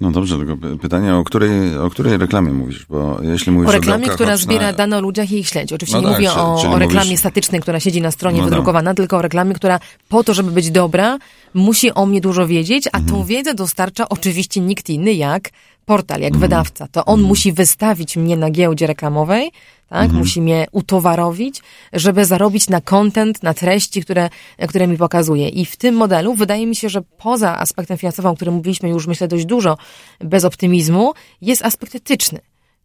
No 0.00 0.10
dobrze, 0.10 0.36
tylko 0.36 0.56
pytanie, 0.82 1.16
o 1.16 1.24
której, 1.24 1.76
o 1.76 1.90
której 1.90 2.18
reklamie 2.18 2.52
mówisz? 2.52 2.86
Bo 2.86 3.18
jeśli 3.22 3.52
mówisz 3.52 3.68
o 3.68 3.72
reklamie, 3.72 4.10
o 4.12 4.14
która 4.14 4.36
zbiera 4.36 4.72
dane 4.72 4.98
o 4.98 5.00
ludziach 5.00 5.32
i 5.32 5.38
ich 5.38 5.48
śledzi. 5.48 5.74
Oczywiście 5.74 6.00
no 6.00 6.02
nie 6.02 6.08
tak, 6.08 6.16
mówię 6.16 6.32
o, 6.32 6.72
o 6.72 6.78
reklamie 6.78 7.06
mówisz... 7.06 7.20
statycznej, 7.20 7.60
która 7.60 7.80
siedzi 7.80 8.00
na 8.00 8.10
stronie 8.10 8.36
no, 8.36 8.42
no. 8.42 8.50
wydrukowana, 8.50 8.94
tylko 8.94 9.16
o 9.16 9.22
reklamie, 9.22 9.54
która 9.54 9.80
po 10.08 10.24
to, 10.24 10.34
żeby 10.34 10.50
być 10.50 10.70
dobra, 10.70 11.18
musi 11.54 11.94
o 11.94 12.06
mnie 12.06 12.20
dużo 12.20 12.46
wiedzieć, 12.46 12.88
a 12.92 12.98
mhm. 12.98 13.06
tą 13.06 13.24
wiedzę 13.24 13.54
dostarcza 13.54 14.08
oczywiście 14.08 14.60
nikt 14.60 14.90
inny 14.90 15.14
jak 15.14 15.50
portal, 15.86 16.20
jak 16.20 16.32
mhm. 16.34 16.40
wydawca. 16.40 16.88
To 16.88 17.04
on 17.04 17.14
mhm. 17.14 17.28
musi 17.28 17.52
wystawić 17.52 18.16
mnie 18.16 18.36
na 18.36 18.50
giełdzie 18.50 18.86
reklamowej, 18.86 19.50
tak? 19.90 20.04
Mhm. 20.04 20.18
Musi 20.18 20.42
mnie 20.42 20.66
utowarowić, 20.72 21.62
żeby 21.92 22.24
zarobić 22.24 22.68
na 22.68 22.80
content, 22.80 23.42
na 23.42 23.54
treści, 23.54 24.02
które, 24.02 24.30
które 24.68 24.86
mi 24.86 24.96
pokazuje. 24.96 25.48
I 25.48 25.66
w 25.66 25.76
tym 25.76 25.94
modelu 25.94 26.34
wydaje 26.34 26.66
mi 26.66 26.76
się, 26.76 26.88
że 26.88 27.02
poza 27.02 27.58
aspektem 27.58 27.98
finansowym, 27.98 28.30
o 28.30 28.36
którym 28.36 28.54
mówiliśmy 28.54 28.88
już 28.88 29.06
myślę 29.06 29.28
dość 29.28 29.44
dużo, 29.44 29.78
bez 30.20 30.44
optymizmu, 30.44 31.12
jest 31.40 31.64
aspekt 31.64 31.94
etyczny. 31.94 32.38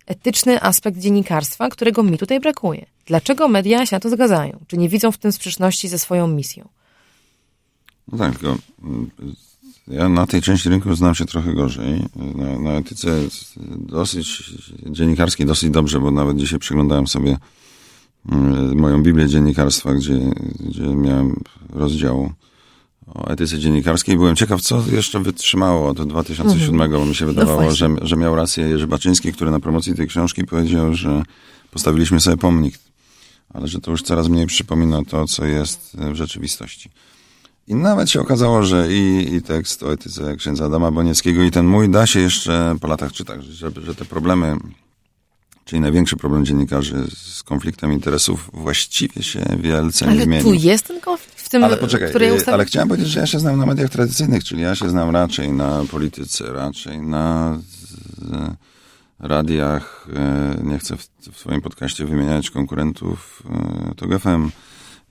Etyczny 0.06 0.62
aspekt 0.62 0.98
dziennikarstwa, 0.98 1.70
którego 1.70 2.04
mi 2.04 2.18
tutaj 2.18 2.40
brakuje. 2.40 2.86
Dlaczego 3.06 3.48
media 3.48 3.86
się 3.86 3.96
na 3.96 4.00
to 4.00 4.10
zgadzają? 4.10 4.60
Czy 4.68 4.78
nie 4.78 4.90
widzą 4.90 5.12
w 5.12 5.18
tym 5.18 5.32
sprzeczności 5.32 5.88
ze 5.88 6.00
swoją 6.00 6.28
misją? 6.28 6.68
No 8.12 8.18
tak, 8.18 8.40
tylko 8.40 8.58
ja 9.88 10.10
na 10.10 10.28
tej 10.28 10.42
części 10.42 10.70
rynku 10.70 10.96
znam 10.96 11.16
się 11.16 11.26
trochę 11.26 11.54
gorzej. 11.54 12.06
Na, 12.16 12.60
na 12.60 12.72
etyce 12.72 13.20
dosyć 13.78 14.54
dziennikarskiej 14.86 15.46
dosyć 15.46 15.70
dobrze, 15.70 16.00
bo 16.00 16.12
nawet 16.12 16.38
dzisiaj 16.38 16.60
przeglądałem 16.60 17.08
sobie 17.08 17.38
mm, 18.32 18.80
moją 18.80 19.04
Biblię 19.04 19.28
dziennikarstwa, 19.28 19.94
gdzie, 19.94 20.20
gdzie 20.60 20.84
miałem 20.84 21.36
rozdział 21.70 22.34
o 23.08 23.28
etyce 23.28 23.60
dziennikarskiej. 23.60 24.18
Byłem 24.18 24.36
ciekaw, 24.36 24.62
co 24.62 24.84
jeszcze 24.92 25.20
wytrzymało 25.20 25.90
od 25.90 26.08
2007, 26.08 26.82
mhm. 26.82 26.92
bo 26.92 27.06
mi 27.06 27.16
się 27.16 27.26
wydawało, 27.26 27.62
no 27.62 27.72
że, 27.72 27.90
że 28.02 28.16
miał 28.16 28.36
rację 28.36 28.68
Jerzy 28.68 28.88
Baczyński, 28.88 29.34
który 29.34 29.52
na 29.52 29.60
promocji 29.60 29.96
tej 29.96 30.08
książki 30.08 30.44
powiedział, 30.44 30.94
że 30.94 31.24
postawiliśmy 31.72 32.20
sobie 32.20 32.38
pomnik, 32.38 32.80
ale 33.54 33.68
że 33.68 33.82
to 33.82 33.92
już 33.92 34.02
coraz 34.02 34.28
mniej 34.28 34.48
przypomina 34.48 35.06
to, 35.06 35.26
co 35.26 35.46
jest 35.46 35.98
w 36.12 36.16
rzeczywistości. 36.16 36.90
I 37.68 37.76
nawet 37.76 38.10
się 38.10 38.22
okazało, 38.22 38.64
że 38.64 38.94
i, 38.94 39.34
i 39.34 39.42
tekst 39.42 39.84
o 39.84 39.94
etyce 39.94 40.36
księdza 40.36 40.66
Adama 40.66 40.92
Bonieckiego 40.92 41.44
i 41.44 41.52
ten 41.52 41.66
mój 41.66 41.90
da 41.90 42.08
się 42.08 42.20
jeszcze 42.20 42.76
po 42.82 42.88
latach 42.88 43.12
czytać, 43.12 43.46
że, 43.46 43.72
że 43.84 43.96
te 43.96 44.06
problemy, 44.06 44.58
czyli 45.66 45.80
największy 45.80 46.18
problem 46.18 46.46
dziennikarzy 46.46 47.08
z 47.14 47.44
konfliktem 47.44 47.94
interesów 47.94 48.50
właściwie 48.54 49.24
się 49.24 49.46
wielce 49.60 50.06
ale 50.06 50.16
nie 50.16 50.24
zmienił. 50.24 50.48
Ale 50.48 50.58
tu 50.58 50.66
jest 50.66 50.88
ten 50.88 51.00
konflikt 51.02 51.42
w 51.42 51.50
tym, 51.50 51.64
ale 51.64 51.78
poczekaj, 51.78 52.10
której 52.10 52.32
ustawie... 52.32 52.54
ale 52.54 52.66
chciałem 52.66 52.88
powiedzieć, 52.88 53.10
że 53.10 53.20
ja 53.20 53.28
się 53.28 53.40
znam 53.40 53.58
na 53.58 53.66
mediach 53.66 53.90
tradycyjnych, 53.90 54.44
czyli 54.44 54.62
ja 54.62 54.76
się 54.76 54.90
znam 54.90 55.10
raczej 55.10 55.52
na 55.52 55.84
polityce, 55.92 56.54
raczej 56.54 57.02
na 57.02 57.60
radiach, 59.20 60.08
e, 60.16 60.58
nie 60.64 60.80
chcę 60.80 60.98
w, 60.98 61.08
w 61.32 61.38
swoim 61.38 61.62
podcaście 61.62 62.06
wymieniać 62.06 62.50
konkurentów, 62.50 63.44
e, 63.90 63.96
to 63.96 64.08
GFM. 64.08 64.50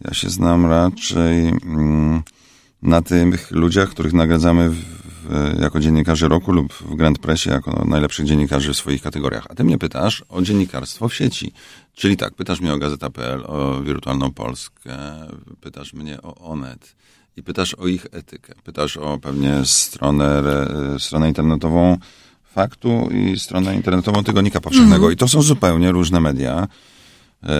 Ja 0.00 0.14
się 0.14 0.30
znam 0.30 0.66
raczej... 0.66 1.52
Na 2.84 3.02
tych 3.02 3.50
ludziach, 3.50 3.88
których 3.88 4.12
nagradzamy 4.12 4.70
w, 4.70 4.74
w, 4.74 5.60
jako 5.60 5.80
dziennikarze 5.80 6.28
roku 6.28 6.52
lub 6.52 6.72
w 6.72 6.94
Grand 6.94 7.18
Pressie 7.18 7.50
jako 7.50 7.84
najlepszych 7.84 8.26
dziennikarzy 8.26 8.72
w 8.72 8.76
swoich 8.76 9.02
kategoriach. 9.02 9.46
A 9.50 9.54
ty 9.54 9.64
mnie 9.64 9.78
pytasz 9.78 10.24
o 10.28 10.42
dziennikarstwo 10.42 11.08
w 11.08 11.14
sieci. 11.14 11.52
Czyli 11.94 12.16
tak, 12.16 12.34
pytasz 12.34 12.60
mnie 12.60 12.72
o 12.72 12.78
Gazeta.pl, 12.78 13.44
o 13.46 13.80
Wirtualną 13.80 14.32
Polskę, 14.32 14.96
pytasz 15.60 15.94
mnie 15.94 16.22
o 16.22 16.34
Onet 16.34 16.96
i 17.36 17.42
pytasz 17.42 17.74
o 17.74 17.86
ich 17.86 18.06
etykę. 18.12 18.54
Pytasz 18.64 18.96
o 18.96 19.18
pewnie 19.18 19.60
stronę, 19.64 20.42
stronę 20.98 21.28
internetową 21.28 21.98
Faktu 22.54 23.08
i 23.10 23.38
stronę 23.38 23.74
internetową 23.74 24.24
Tygodnika 24.24 24.60
Powszechnego. 24.60 25.04
Mm. 25.04 25.12
I 25.12 25.16
to 25.16 25.28
są 25.28 25.42
zupełnie 25.42 25.92
różne 25.92 26.20
media 26.20 26.68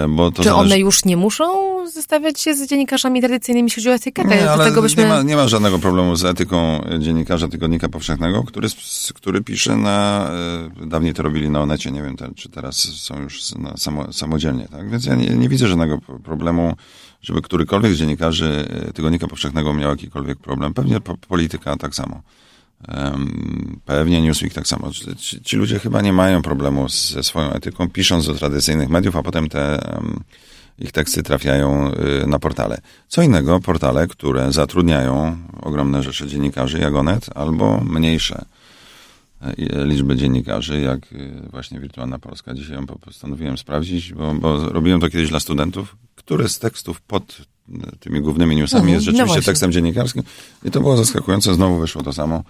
bo 0.09 0.31
to 0.31 0.43
Czy 0.43 0.49
zależy... 0.49 0.65
one 0.65 0.79
już 0.79 1.05
nie 1.05 1.17
muszą 1.17 1.45
zestawiać 1.89 2.41
się 2.41 2.55
z 2.55 2.67
dziennikarzami 2.69 3.21
tradycyjnymi, 3.21 3.67
jeśli 3.67 3.83
chodzi 3.83 3.91
o 3.91 3.95
etykę? 3.95 4.25
Nie, 4.25 4.51
ale 4.51 4.73
byśmy... 4.73 5.03
nie, 5.03 5.09
ma, 5.09 5.23
nie 5.23 5.37
ma 5.37 5.49
żadnego 5.49 5.79
problemu 5.79 6.17
z 6.17 6.25
etyką 6.25 6.85
dziennikarza 6.99 7.49
Tygodnika 7.49 7.89
Powszechnego, 7.89 8.43
który, 8.43 8.69
który 9.15 9.43
pisze 9.43 9.77
na... 9.77 10.31
E, 10.83 10.87
dawniej 10.87 11.15
to 11.15 11.23
robili 11.23 11.51
na 11.51 11.63
Onecie, 11.63 11.91
nie 11.91 12.03
wiem, 12.03 12.17
czy 12.37 12.49
teraz 12.49 12.77
są 12.77 13.21
już 13.21 13.53
na 13.53 13.77
samo, 13.77 14.13
samodzielnie, 14.13 14.69
tak? 14.69 14.91
Więc 14.91 15.07
ja 15.07 15.15
nie, 15.15 15.27
nie 15.27 15.49
widzę 15.49 15.69
żadnego 15.69 15.99
problemu, 16.25 16.75
żeby 17.23 17.43
którykolwiek 17.43 17.93
z 17.93 17.97
dziennikarzy 17.97 18.69
e, 18.89 18.93
Tygodnika 18.93 19.27
Powszechnego 19.27 19.75
miał 19.75 19.91
jakikolwiek 19.91 20.39
problem. 20.39 20.75
Pewnie 20.75 21.01
polityka 21.29 21.77
tak 21.77 21.95
samo. 21.95 22.23
Pewnie 23.85 24.23
Newsweek 24.23 24.55
tak 24.55 24.67
samo. 24.67 24.91
Ci, 25.17 25.41
ci, 25.43 25.57
ludzie 25.57 25.79
chyba 25.79 26.03
nie 26.03 26.13
mają 26.13 26.43
problemu 26.43 26.89
ze 26.89 27.23
swoją 27.23 27.53
etyką, 27.53 27.91
pisząc 27.91 28.27
do 28.27 28.35
tradycyjnych 28.35 28.89
mediów, 28.89 29.17
a 29.17 29.23
potem 29.23 29.49
te 29.49 29.81
ich 30.79 30.93
teksty 30.93 31.23
trafiają 31.23 31.93
y, 32.23 32.27
na 32.27 32.39
portale. 32.39 32.81
Co 33.09 33.23
innego 33.23 33.61
portale, 33.61 34.07
które 34.07 34.53
zatrudniają 34.53 35.37
ogromne 35.63 36.03
rzesze 36.03 36.27
dziennikarzy, 36.27 36.79
jak 36.79 36.95
Onet, 36.95 37.27
albo 37.35 37.81
mniejsze 37.81 38.45
y, 39.59 39.85
liczby 39.85 40.17
dziennikarzy, 40.17 40.81
jak 40.81 41.13
y, 41.13 41.49
właśnie 41.51 41.81
Wirtualna 41.81 42.19
Polska. 42.19 42.55
Dzisiaj 42.55 42.77
ją 42.77 42.87
postanowiłem 42.87 43.59
sprawdzić, 43.59 44.13
bo, 44.13 44.35
bo 44.35 44.69
robiłem 44.69 45.01
to 45.01 45.11
kiedyś 45.11 45.29
dla 45.29 45.41
studentów, 45.41 45.97
który 46.15 46.49
z 46.49 46.59
tekstów 46.59 47.01
pod 47.01 47.37
tymi 48.01 48.21
głównymi 48.21 48.57
newsami 48.57 48.83
mhm, 48.83 48.95
jest 48.95 49.07
no 49.07 49.13
rzeczywiście 49.13 49.41
no 49.41 49.45
tekstem 49.45 49.73
dziennikarskim 49.73 50.23
i 50.65 50.71
to 50.71 50.81
było 50.81 50.97
zaskakujące. 50.97 51.55
Znowu 51.55 51.79
wyszło 51.79 52.03
to 52.03 52.13
samo. 52.13 52.45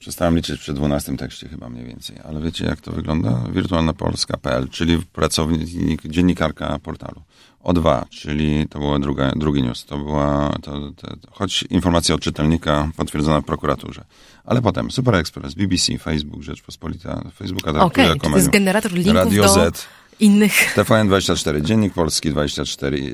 Przestałem 0.00 0.36
liczyć 0.36 0.60
przy 0.60 0.74
12 0.74 1.16
tekście 1.16 1.48
chyba 1.48 1.68
mniej 1.68 1.84
więcej, 1.84 2.16
ale 2.24 2.40
wiecie 2.40 2.64
jak 2.64 2.80
to 2.80 2.92
wygląda? 2.92 3.44
Wirtualnapolska.pl, 3.52 4.68
czyli 4.68 4.98
pracownik, 5.12 6.06
dziennikarka 6.06 6.78
portalu. 6.78 7.22
O2, 7.64 8.04
czyli 8.08 8.68
to 8.68 8.98
druga, 8.98 9.32
drugi 9.36 9.62
news. 9.62 9.84
To 9.84 9.98
była, 9.98 10.56
to, 10.62 10.92
to, 10.96 11.08
choć 11.30 11.62
informacja 11.62 12.14
od 12.14 12.20
czytelnika 12.20 12.90
potwierdzona 12.96 13.40
w 13.40 13.44
prokuraturze. 13.44 14.04
Ale 14.44 14.62
potem 14.62 14.90
Super 14.90 15.14
Express, 15.14 15.54
BBC, 15.54 15.98
Facebook, 15.98 16.42
Rzeczpospolita, 16.42 17.22
Facebooka 17.34 17.70
Okej, 17.70 18.10
okay, 18.10 18.30
to 18.30 18.36
jest 18.36 18.50
generator 18.50 18.92
linków 18.92 19.14
Radio 19.14 19.42
do... 19.42 19.48
Z 19.48 19.86
innych. 20.20 20.74
TVN24, 20.76 21.62
Dziennik 21.62 21.92
Polski 21.92 22.30
24, 22.30 23.12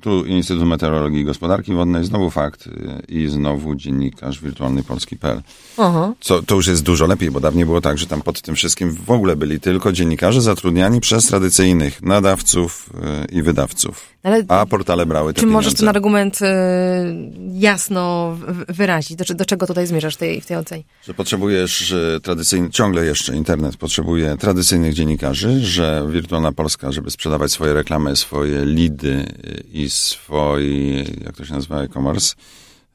tu 0.00 0.24
Instytut 0.24 0.66
Meteorologii 0.66 1.20
i 1.20 1.24
Gospodarki 1.24 1.74
Wodnej, 1.74 2.04
znowu 2.04 2.30
fakt 2.30 2.66
y, 2.66 2.70
i 3.08 3.28
znowu 3.28 3.74
dziennikarz 3.74 4.40
wirtualny 4.40 4.82
polski.pl. 4.82 5.42
Co, 6.20 6.42
to 6.42 6.54
już 6.54 6.66
jest 6.66 6.82
dużo 6.82 7.06
lepiej, 7.06 7.30
bo 7.30 7.40
dawniej 7.40 7.64
było 7.64 7.80
tak, 7.80 7.98
że 7.98 8.06
tam 8.06 8.22
pod 8.22 8.40
tym 8.40 8.54
wszystkim 8.54 8.96
w 9.06 9.10
ogóle 9.10 9.36
byli 9.36 9.60
tylko 9.60 9.92
dziennikarze 9.92 10.40
zatrudniani 10.40 11.00
przez 11.00 11.26
tradycyjnych 11.26 12.02
nadawców 12.02 12.90
y, 13.30 13.32
i 13.32 13.42
wydawców. 13.42 14.13
Ale 14.24 14.44
a 14.48 14.66
portale 14.66 15.06
brały 15.06 15.32
te 15.32 15.40
Czy 15.40 15.46
pieniądze. 15.46 15.54
możesz 15.54 15.74
ten 15.74 15.88
argument 15.88 16.42
y, 16.42 16.46
jasno 17.52 18.36
wyrazić? 18.68 19.16
Do, 19.16 19.34
do, 19.34 19.44
czego 19.44 19.66
tutaj 19.66 19.86
zmierzasz 19.86 20.16
tej, 20.16 20.40
w 20.40 20.46
tej 20.46 20.56
ocenie? 20.56 20.84
Że 21.04 21.14
potrzebujesz 21.14 21.94
tradycyjny, 22.22 22.70
ciągle 22.70 23.04
jeszcze 23.04 23.36
internet 23.36 23.76
potrzebuje 23.76 24.36
tradycyjnych 24.36 24.94
dziennikarzy, 24.94 25.60
że 25.60 26.06
Wirtualna 26.10 26.52
Polska, 26.52 26.92
żeby 26.92 27.10
sprzedawać 27.10 27.52
swoje 27.52 27.74
reklamy, 27.74 28.16
swoje 28.16 28.64
lidy 28.64 29.26
i 29.72 29.90
swój, 29.90 30.96
jak 31.24 31.36
to 31.36 31.44
się 31.44 31.54
nazywa, 31.54 31.82
e-commerce, 31.82 32.34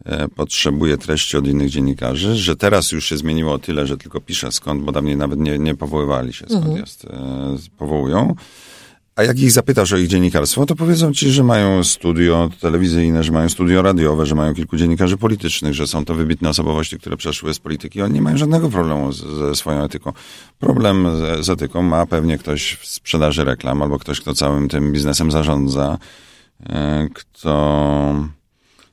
e, 0.05 0.27
potrzebuje 0.27 0.97
treści 0.97 1.37
od 1.37 1.47
innych 1.47 1.69
dziennikarzy, 1.69 2.35
że 2.35 2.55
teraz 2.55 2.91
już 2.91 3.05
się 3.05 3.17
zmieniło 3.17 3.53
o 3.53 3.59
tyle, 3.59 3.87
że 3.87 3.97
tylko 3.97 4.21
pisze 4.21 4.51
skąd, 4.51 4.83
bo 4.83 4.91
dawniej 4.91 5.17
nawet 5.17 5.39
nie, 5.39 5.59
nie 5.59 5.75
powoływali 5.75 6.33
się 6.33 6.45
skąd 6.45 6.65
mhm. 6.65 6.81
jest, 6.81 7.05
e, 7.05 7.57
powołują. 7.77 8.35
A 9.19 9.23
jak 9.23 9.39
ich 9.39 9.51
zapytasz 9.51 9.93
o 9.93 9.97
ich 9.97 10.07
dziennikarstwo, 10.07 10.65
to 10.65 10.75
powiedzą 10.75 11.13
ci, 11.13 11.31
że 11.31 11.43
mają 11.43 11.83
studio 11.83 12.49
telewizyjne, 12.61 13.23
że 13.23 13.31
mają 13.31 13.49
studio 13.49 13.81
radiowe, 13.81 14.25
że 14.25 14.35
mają 14.35 14.53
kilku 14.53 14.77
dziennikarzy 14.77 15.17
politycznych, 15.17 15.73
że 15.73 15.87
są 15.87 16.05
to 16.05 16.15
wybitne 16.15 16.49
osobowości, 16.49 16.99
które 16.99 17.17
przeszły 17.17 17.53
z 17.53 17.59
polityki. 17.59 18.01
Oni 18.01 18.13
nie 18.13 18.21
mają 18.21 18.37
żadnego 18.37 18.69
problemu 18.69 19.11
ze 19.11 19.55
swoją 19.55 19.83
etyką. 19.83 20.13
Problem 20.59 21.07
z, 21.17 21.45
z 21.45 21.49
etyką 21.49 21.81
ma 21.81 22.05
pewnie 22.05 22.37
ktoś 22.37 22.75
w 22.75 22.87
sprzedaży 22.87 23.43
reklam 23.43 23.81
albo 23.81 23.99
ktoś, 23.99 24.21
kto 24.21 24.33
całym 24.33 24.69
tym 24.69 24.91
biznesem 24.91 25.31
zarządza, 25.31 25.97
e, 26.69 27.07
kto... 27.13 28.25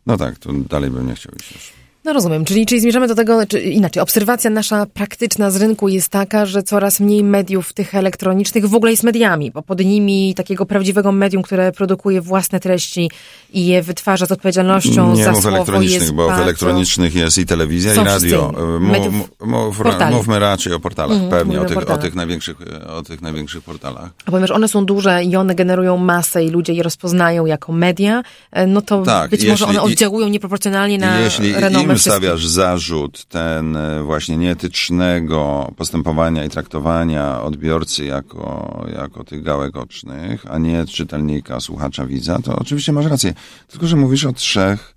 No 0.06 0.16
tak, 0.16 0.38
tu 0.38 0.52
dalej 0.52 0.90
bym 0.90 1.06
nie 1.06 1.14
chciał 1.14 1.32
iść 1.40 1.52
już. 1.52 1.85
No 2.06 2.12
rozumiem, 2.12 2.44
czyli, 2.44 2.66
czyli 2.66 2.80
zmierzamy 2.80 3.08
do 3.08 3.14
tego, 3.14 3.46
czy 3.46 3.60
inaczej, 3.60 4.02
obserwacja 4.02 4.50
nasza 4.50 4.86
praktyczna 4.94 5.50
z 5.50 5.56
rynku 5.56 5.88
jest 5.88 6.08
taka, 6.08 6.46
że 6.46 6.62
coraz 6.62 7.00
mniej 7.00 7.24
mediów 7.24 7.72
tych 7.72 7.94
elektronicznych 7.94 8.68
w 8.68 8.74
ogóle 8.74 8.90
jest 8.90 9.02
mediami, 9.02 9.50
bo 9.50 9.62
pod 9.62 9.80
nimi 9.80 10.34
takiego 10.34 10.66
prawdziwego 10.66 11.12
medium, 11.12 11.42
które 11.42 11.72
produkuje 11.72 12.20
własne 12.20 12.60
treści 12.60 13.10
i 13.52 13.66
je 13.66 13.82
wytwarza 13.82 14.26
z 14.26 14.32
odpowiedzialnością 14.32 15.14
Nie 15.14 15.24
za 15.24 15.32
mów 15.32 15.42
słowo 15.42 15.56
elektronicznych, 15.56 16.00
jest 16.00 16.14
bo 16.14 16.26
bardzo... 16.26 16.42
w 16.42 16.44
elektronicznych 16.44 17.14
jest 17.14 17.38
i 17.38 17.46
telewizja, 17.46 17.94
i 17.94 17.96
radio. 17.96 18.52
Mów, 18.80 19.30
mów, 19.40 19.82
mówmy 20.10 20.38
raczej 20.38 20.72
o 20.72 20.80
portalach, 20.80 21.18
mm, 21.18 21.30
pewnie, 21.30 21.60
o 21.60 21.64
tych, 21.64 21.74
portalach. 21.74 21.98
o, 21.98 22.02
tych 22.02 22.14
największych, 22.14 22.56
o 22.88 23.02
tych 23.02 23.22
największych 23.22 23.62
portalach. 23.62 24.10
A 24.26 24.30
ponieważ 24.30 24.50
one 24.50 24.68
są 24.68 24.86
duże 24.86 25.24
i 25.24 25.36
one 25.36 25.54
generują 25.54 25.96
masę 25.96 26.44
i 26.44 26.50
ludzie 26.50 26.72
je 26.72 26.82
rozpoznają 26.82 27.46
jako 27.46 27.72
media, 27.72 28.22
e, 28.52 28.66
no 28.66 28.82
to 28.82 29.02
tak, 29.02 29.30
być 29.30 29.40
jeśli, 29.40 29.50
może 29.50 29.66
one 29.66 29.82
oddziałują 29.82 30.28
nieproporcjonalnie 30.28 30.98
na 30.98 31.20
jeśli 31.20 31.52
renomę 31.52 31.95
im 31.96 32.12
stawiasz 32.12 32.46
zarzut 32.46 33.24
ten 33.24 33.76
e, 33.76 34.02
właśnie 34.02 34.36
nieetycznego 34.36 35.72
postępowania 35.76 36.44
i 36.44 36.48
traktowania 36.48 37.42
odbiorcy 37.42 38.04
jako, 38.04 38.86
jako 38.96 39.24
tych 39.24 39.42
gałek 39.42 39.76
ocznych, 39.76 40.44
a 40.50 40.58
nie 40.58 40.86
czytelnika, 40.86 41.60
słuchacza, 41.60 42.06
widza, 42.06 42.38
to 42.38 42.56
oczywiście 42.56 42.92
masz 42.92 43.06
rację. 43.06 43.34
Tylko, 43.68 43.86
że 43.86 43.96
mówisz 43.96 44.24
o 44.24 44.32
trzech 44.32 44.94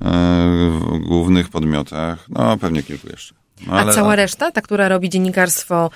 e, 0.00 0.80
głównych 1.00 1.48
podmiotach, 1.48 2.26
no 2.28 2.56
pewnie 2.56 2.82
kilku 2.82 3.08
jeszcze. 3.08 3.34
No, 3.66 3.72
ale, 3.72 3.92
a 3.92 3.94
cała 3.94 4.16
reszta, 4.16 4.50
ta, 4.50 4.60
która 4.60 4.88
robi 4.88 5.10
dziennikarstwo 5.10 5.90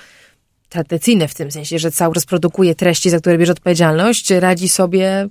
tradycyjne 0.69 1.27
w 1.27 1.33
tym 1.33 1.51
sensie, 1.51 1.79
że 1.79 1.91
cały 1.91 2.13
rozprodukuje 2.13 2.75
treści, 2.75 3.09
za 3.09 3.19
które 3.19 3.37
bierze 3.37 3.51
odpowiedzialność, 3.51 4.29
radzi 4.29 4.69
sobie... 4.69 5.29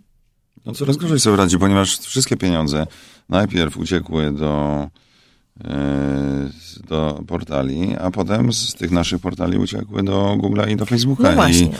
No 0.67 0.73
coraz 0.73 0.97
gorzej 0.97 1.21
sobie 1.21 1.37
radzi, 1.37 1.59
ponieważ 1.59 1.99
wszystkie 1.99 2.37
pieniądze 2.37 2.87
najpierw 3.29 3.77
uciekły 3.77 4.33
do 4.33 4.87
E, 5.65 6.51
do 6.89 7.23
portali, 7.27 7.97
a 8.01 8.11
potem 8.11 8.53
z 8.53 8.75
tych 8.75 8.91
naszych 8.91 9.21
portali 9.21 9.59
uciekły 9.59 10.03
do 10.03 10.37
Google'a 10.43 10.71
i 10.71 10.77
do 10.77 10.87
Facebooka. 10.87 11.23
No 11.23 11.35
właśnie, 11.35 11.67
I, 11.67 11.73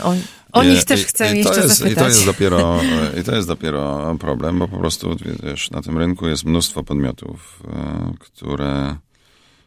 o, 0.53 0.63
nich 0.63 0.85
też 0.85 1.05
chcę 1.05 1.35
i 1.35 1.37
jeszcze 1.37 1.61
jest, 1.61 1.77
zapytać. 1.77 1.91
I 1.91 1.95
to, 1.95 2.07
jest 2.07 2.25
dopiero, 2.25 2.79
I 3.21 3.23
to 3.23 3.35
jest 3.35 3.47
dopiero 3.47 4.15
problem, 4.19 4.59
bo 4.59 4.67
po 4.67 4.77
prostu 4.77 5.15
wiesz, 5.43 5.71
na 5.71 5.81
tym 5.81 5.97
rynku 5.97 6.27
jest 6.27 6.45
mnóstwo 6.45 6.83
podmiotów, 6.83 7.63
e, 7.67 8.13
które 8.19 8.95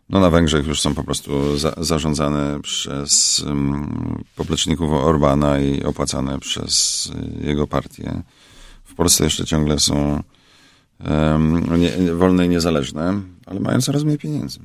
no 0.08 0.20
na 0.20 0.30
Węgrzech 0.30 0.66
już 0.66 0.80
są 0.80 0.94
po 0.94 1.04
prostu 1.04 1.58
za, 1.58 1.74
zarządzane 1.76 2.60
przez 2.62 3.40
um, 3.46 4.24
popleczników 4.36 4.92
Orbana 4.92 5.60
i 5.60 5.82
opłacane 5.82 6.38
przez 6.38 7.08
jego 7.40 7.66
partię. 7.66 8.22
W 8.84 8.94
Polsce 8.94 9.24
jeszcze 9.24 9.44
ciągle 9.44 9.78
są 9.78 10.22
nie, 11.78 12.14
wolne 12.14 12.46
i 12.46 12.48
niezależne 12.48 13.20
ale 13.50 13.60
mają 13.60 13.80
coraz 13.80 14.04
mniej 14.04 14.18
pieniędzy. 14.18 14.60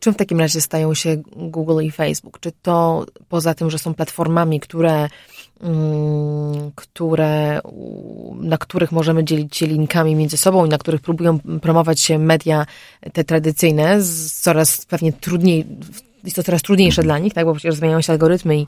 Czym 0.00 0.14
w 0.14 0.16
takim 0.16 0.40
razie 0.40 0.60
stają 0.60 0.94
się 0.94 1.22
Google 1.36 1.80
i 1.82 1.90
Facebook? 1.90 2.40
Czy 2.40 2.52
to 2.62 3.06
poza 3.28 3.54
tym, 3.54 3.70
że 3.70 3.78
są 3.78 3.94
platformami, 3.94 4.60
które, 4.60 5.08
mm, 5.60 6.70
które, 6.74 7.60
na 8.40 8.58
których 8.58 8.92
możemy 8.92 9.24
dzielić 9.24 9.56
się 9.56 9.66
linkami 9.66 10.14
między 10.14 10.36
sobą 10.36 10.66
i 10.66 10.68
na 10.68 10.78
których 10.78 11.00
próbują 11.00 11.38
promować 11.38 12.00
się 12.00 12.18
media 12.18 12.66
te 13.12 13.24
tradycyjne, 13.24 13.98
coraz 14.32 14.86
pewnie 14.86 15.12
trudniej, 15.12 15.66
jest 16.26 16.36
to 16.36 16.42
coraz 16.42 16.62
trudniejsze 16.62 17.02
dla 17.02 17.18
nich, 17.18 17.34
tak, 17.34 17.44
bo 17.44 17.54
przecież 17.54 17.74
zmieniają 17.74 18.00
się 18.00 18.12
algorytmy 18.12 18.56
i 18.56 18.66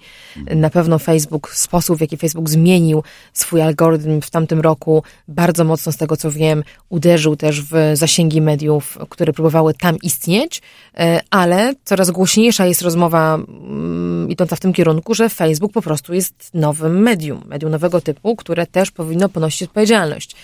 na 0.57 0.71
pewno 0.71 0.99
Facebook, 0.99 1.55
sposób 1.55 1.99
w 1.99 2.01
jaki 2.01 2.17
Facebook 2.17 2.51
zmienił 2.51 3.03
swój 3.33 3.63
algorytm 3.63 4.21
w 4.21 4.31
tamtym 4.31 4.61
roku, 4.61 5.03
bardzo 5.29 5.65
mocno 5.65 5.93
z 5.93 5.97
tego 5.97 6.17
co 6.17 6.31
wiem, 6.31 6.63
uderzył 6.89 7.37
też 7.37 7.63
w 7.63 7.73
zasięgi 7.95 8.41
mediów, 8.41 8.99
które 9.09 9.33
próbowały 9.33 9.75
tam 9.75 9.97
istnieć, 10.03 10.63
e, 10.99 11.21
ale 11.31 11.75
coraz 11.85 12.11
głośniejsza 12.11 12.67
jest 12.67 12.83
rozmowa 12.83 13.35
mm, 13.35 14.31
idąca 14.31 14.57
w 14.57 14.61
tym 14.61 14.73
kierunku, 14.73 15.15
że 15.15 15.29
Facebook 15.29 15.73
po 15.73 15.83
prostu 15.83 16.15
jest 16.15 16.51
nowym 16.55 17.03
medium, 17.03 17.43
medium 17.47 17.73
nowego 17.73 18.01
typu, 18.01 18.37
które 18.37 18.67
też 18.67 18.91
powinno 18.91 19.29
ponosić 19.29 19.63
odpowiedzialność. 19.63 20.37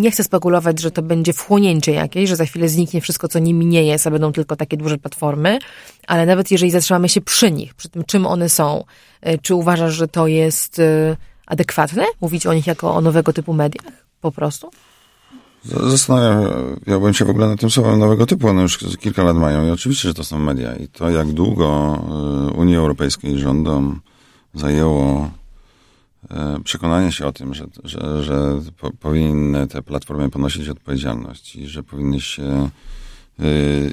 Nie 0.00 0.10
chcę 0.10 0.24
spekulować, 0.24 0.80
że 0.80 0.90
to 0.90 1.02
będzie 1.02 1.32
wchłonięcie 1.32 1.92
jakieś, 1.92 2.28
że 2.28 2.36
za 2.36 2.44
chwilę 2.44 2.68
zniknie 2.68 3.00
wszystko, 3.00 3.28
co 3.28 3.38
nimi 3.38 3.66
nie 3.66 3.84
jest, 3.84 4.06
a 4.06 4.10
będą 4.10 4.32
tylko 4.32 4.56
takie 4.56 4.76
duże 4.76 4.98
platformy, 4.98 5.58
ale 6.06 6.26
nawet 6.26 6.50
jeżeli 6.50 6.70
zatrzymamy 6.70 7.08
się 7.08 7.20
przy 7.20 7.50
nich, 7.50 7.74
przy 7.74 7.88
tym, 7.88 8.04
czym 8.04 8.26
one 8.26 8.48
są, 8.48 8.84
e, 9.20 9.38
czy 9.38 9.54
uważasz, 9.54 9.94
że 9.94 10.08
to 10.08 10.26
jest 10.26 10.78
e, 10.78 11.16
adekwatne? 11.46 12.04
Mówić 12.20 12.46
o 12.46 12.54
nich 12.54 12.66
jako 12.66 12.94
o 12.94 13.00
nowego 13.00 13.32
typu 13.32 13.54
mediach? 13.54 13.92
Po 14.20 14.32
prostu? 14.32 14.70
Zastanawiałbym 15.64 17.14
się 17.14 17.24
w 17.24 17.30
ogóle 17.30 17.48
nad 17.48 17.60
tym 17.60 17.70
słowem 17.70 17.98
nowego 17.98 18.26
typu. 18.26 18.48
One 18.48 18.62
już 18.62 18.78
kilka 18.78 19.22
lat 19.22 19.36
mają 19.36 19.66
i 19.66 19.70
oczywiście, 19.70 20.08
że 20.08 20.14
to 20.14 20.24
są 20.24 20.38
media. 20.38 20.76
I 20.76 20.88
to, 20.88 21.10
jak 21.10 21.32
długo 21.32 21.98
e, 22.48 22.52
Unii 22.52 22.76
Europejskiej 22.76 23.38
rządom 23.38 24.00
zajęło 24.54 25.30
przekonanie 26.64 27.12
się 27.12 27.26
o 27.26 27.32
tym, 27.32 27.54
że, 27.54 27.66
że, 27.84 28.22
że 28.22 28.60
po, 28.78 28.90
powinny 28.90 29.66
te 29.66 29.82
platformy 29.82 30.30
ponosić 30.30 30.68
odpowiedzialność 30.68 31.56
i 31.56 31.66
że 31.66 31.82
powinny 31.82 32.20
się 32.20 32.70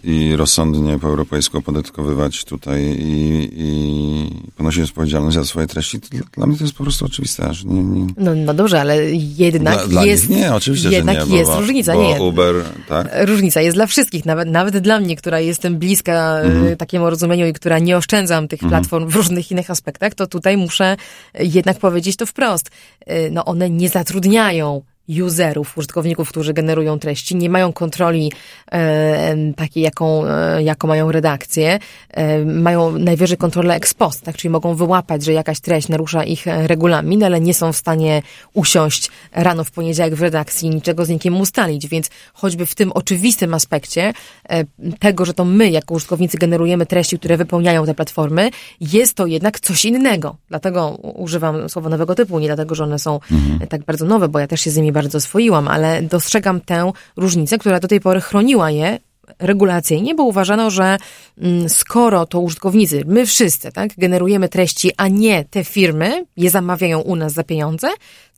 i 0.03 0.35
rozsądnie 0.35 0.99
po 0.99 1.07
europejsku 1.07 1.57
opodatkowywać 1.57 2.43
tutaj 2.45 2.81
i, 2.83 3.49
i 3.55 4.29
ponosić 4.57 4.83
odpowiedzialność 4.83 5.35
za 5.35 5.45
swoje 5.45 5.67
treści, 5.67 5.99
dla 6.37 6.47
mnie 6.47 6.57
to 6.57 6.63
jest 6.63 6.75
po 6.75 6.83
prostu 6.83 7.05
oczywiste. 7.05 7.51
Nie, 7.65 7.83
nie... 7.83 8.07
No, 8.17 8.35
no 8.35 8.53
dobrze, 8.53 8.81
ale 8.81 9.11
jednak 9.37 9.75
dla, 9.75 9.87
dla 9.87 10.05
jest... 10.05 10.29
nie, 10.29 10.53
oczywiście, 10.53 10.89
jednak 10.89 11.19
że 11.19 11.27
nie, 11.27 11.37
jest 11.37 11.51
bo, 11.51 11.59
różnica. 11.59 11.93
Bo 11.93 12.03
nie, 12.03 12.21
Uber, 12.21 12.55
tak? 12.87 13.07
Różnica 13.21 13.61
jest 13.61 13.77
dla 13.77 13.87
wszystkich, 13.87 14.25
nawet, 14.25 14.47
nawet 14.47 14.77
dla 14.77 14.99
mnie, 14.99 15.15
która 15.15 15.39
jestem 15.39 15.77
bliska 15.77 16.39
mm. 16.39 16.77
takiemu 16.77 17.09
rozumieniu 17.09 17.47
i 17.47 17.53
która 17.53 17.79
nie 17.79 17.97
oszczędzam 17.97 18.47
tych 18.47 18.63
mm. 18.63 18.69
platform 18.69 19.07
w 19.07 19.15
różnych 19.15 19.51
innych 19.51 19.69
aspektach, 19.69 20.13
to 20.13 20.27
tutaj 20.27 20.57
muszę 20.57 20.97
jednak 21.39 21.79
powiedzieć 21.79 22.15
to 22.15 22.25
wprost. 22.25 22.69
Y, 23.11 23.29
no 23.31 23.45
one 23.45 23.69
nie 23.69 23.89
zatrudniają 23.89 24.81
userów, 25.09 25.77
użytkowników, 25.77 26.29
którzy 26.29 26.53
generują 26.53 26.99
treści, 26.99 27.35
nie 27.35 27.49
mają 27.49 27.73
kontroli 27.73 28.31
e, 28.71 29.53
takiej, 29.55 29.83
jaką, 29.83 30.25
e, 30.25 30.63
jaką 30.63 30.87
mają 30.87 31.11
redakcje, 31.11 31.79
e, 32.09 32.45
mają 32.45 32.91
najwyżej 32.91 33.37
kontrolę 33.37 33.75
ex 33.75 33.93
post, 33.93 34.21
tak, 34.21 34.37
czyli 34.37 34.49
mogą 34.49 34.75
wyłapać, 34.75 35.23
że 35.23 35.33
jakaś 35.33 35.59
treść 35.59 35.87
narusza 35.87 36.23
ich 36.23 36.47
e, 36.47 36.67
regulamin, 36.67 37.23
ale 37.23 37.41
nie 37.41 37.53
są 37.53 37.73
w 37.73 37.77
stanie 37.77 38.21
usiąść 38.53 39.09
rano 39.31 39.63
w 39.63 39.71
poniedziałek 39.71 40.15
w 40.15 40.21
redakcji 40.21 40.67
i 40.67 40.75
niczego 40.75 41.05
z 41.05 41.09
nikim 41.09 41.41
ustalić, 41.41 41.87
więc 41.87 42.09
choćby 42.33 42.65
w 42.65 42.75
tym 42.75 42.91
oczywistym 42.91 43.53
aspekcie 43.53 44.13
e, 44.49 44.63
tego, 44.99 45.25
że 45.25 45.33
to 45.33 45.45
my 45.45 45.69
jako 45.69 45.93
użytkownicy 45.93 46.37
generujemy 46.37 46.85
treści, 46.85 47.19
które 47.19 47.37
wypełniają 47.37 47.85
te 47.85 47.95
platformy, 47.95 48.49
jest 48.81 49.13
to 49.13 49.25
jednak 49.25 49.59
coś 49.59 49.85
innego. 49.85 50.35
Dlatego 50.49 50.89
używam 51.01 51.69
słowa 51.69 51.89
nowego 51.89 52.15
typu, 52.15 52.39
nie 52.39 52.47
dlatego, 52.47 52.75
że 52.75 52.83
one 52.83 52.99
są 52.99 53.19
mhm. 53.31 53.67
tak 53.67 53.83
bardzo 53.83 54.05
nowe, 54.05 54.27
bo 54.29 54.39
ja 54.39 54.47
też 54.47 54.61
się 54.61 54.71
z 54.71 54.77
nimi 54.77 54.90
bardzo 54.91 55.21
swoiłam, 55.21 55.67
ale 55.67 56.01
dostrzegam 56.01 56.61
tę 56.61 56.91
różnicę, 57.17 57.57
która 57.57 57.79
do 57.79 57.87
tej 57.87 57.99
pory 57.99 58.21
chroniła 58.21 58.71
je 58.71 58.99
regulacyjnie, 59.39 60.15
bo 60.15 60.23
uważano, 60.23 60.69
że 60.69 60.97
mm, 61.37 61.69
skoro 61.69 62.25
to 62.25 62.39
użytkownicy, 62.39 63.03
my 63.07 63.25
wszyscy, 63.25 63.71
tak, 63.71 63.91
generujemy 63.97 64.49
treści, 64.49 64.91
a 64.97 65.07
nie 65.07 65.45
te 65.45 65.63
firmy, 65.63 66.25
je 66.37 66.49
zamawiają 66.49 66.99
u 66.99 67.15
nas 67.15 67.33
za 67.33 67.43
pieniądze, 67.43 67.87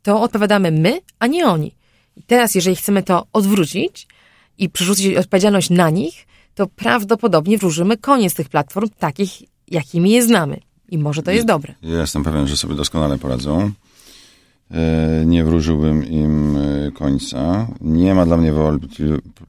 to 0.01 0.21
odpowiadamy 0.21 0.71
my, 0.71 0.99
a 1.19 1.27
nie 1.27 1.45
oni. 1.45 1.71
I 2.17 2.23
teraz, 2.23 2.55
jeżeli 2.55 2.75
chcemy 2.75 3.03
to 3.03 3.27
odwrócić 3.33 4.07
i 4.57 4.69
przerzucić 4.69 5.17
odpowiedzialność 5.17 5.69
na 5.69 5.89
nich, 5.89 6.27
to 6.55 6.67
prawdopodobnie 6.67 7.57
wróżymy 7.57 7.97
koniec 7.97 8.33
tych 8.33 8.49
platform 8.49 8.89
takich, 8.99 9.31
jakimi 9.67 10.11
je 10.11 10.23
znamy. 10.23 10.59
I 10.89 10.97
może 10.97 11.23
to 11.23 11.31
jest 11.31 11.47
dobre. 11.47 11.73
Ja 11.81 11.99
jestem 11.99 12.23
pewien, 12.23 12.47
że 12.47 12.57
sobie 12.57 12.75
doskonale 12.75 13.17
poradzą. 13.17 13.71
E, 14.73 15.25
nie 15.25 15.43
wróżyłbym 15.43 16.05
im 16.05 16.57
e, 16.57 16.91
końca. 16.91 17.67
Nie 17.81 18.15
ma 18.15 18.25
dla 18.25 18.37
mnie 18.37 18.53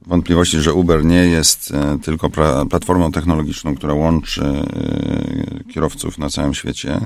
wątpliwości, 0.07 0.59
że 0.59 0.73
Uber 0.73 1.05
nie 1.05 1.25
jest 1.25 1.71
e, 1.71 1.99
tylko 1.99 2.29
platformą 2.69 3.11
technologiczną, 3.11 3.75
która 3.75 3.93
łączy 3.93 4.43
kierowców 5.73 6.17
na 6.17 6.29
całym 6.29 6.53
świecie. 6.53 6.99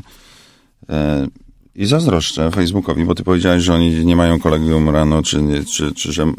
I 1.76 1.86
zazdroszczę 1.86 2.52
Facebookowi, 2.52 3.06
bo 3.06 3.16
ty 3.16 3.24
powiedziałeś, 3.24 3.64
że 3.64 3.74
oni 3.74 4.06
nie 4.06 4.16
mają 4.16 4.40
kolegium 4.40 4.90
rano, 4.90 5.24
czy, 5.24 5.42
nie, 5.42 5.64
czy, 5.64 5.94
czy 5.94 6.12
że 6.12 6.34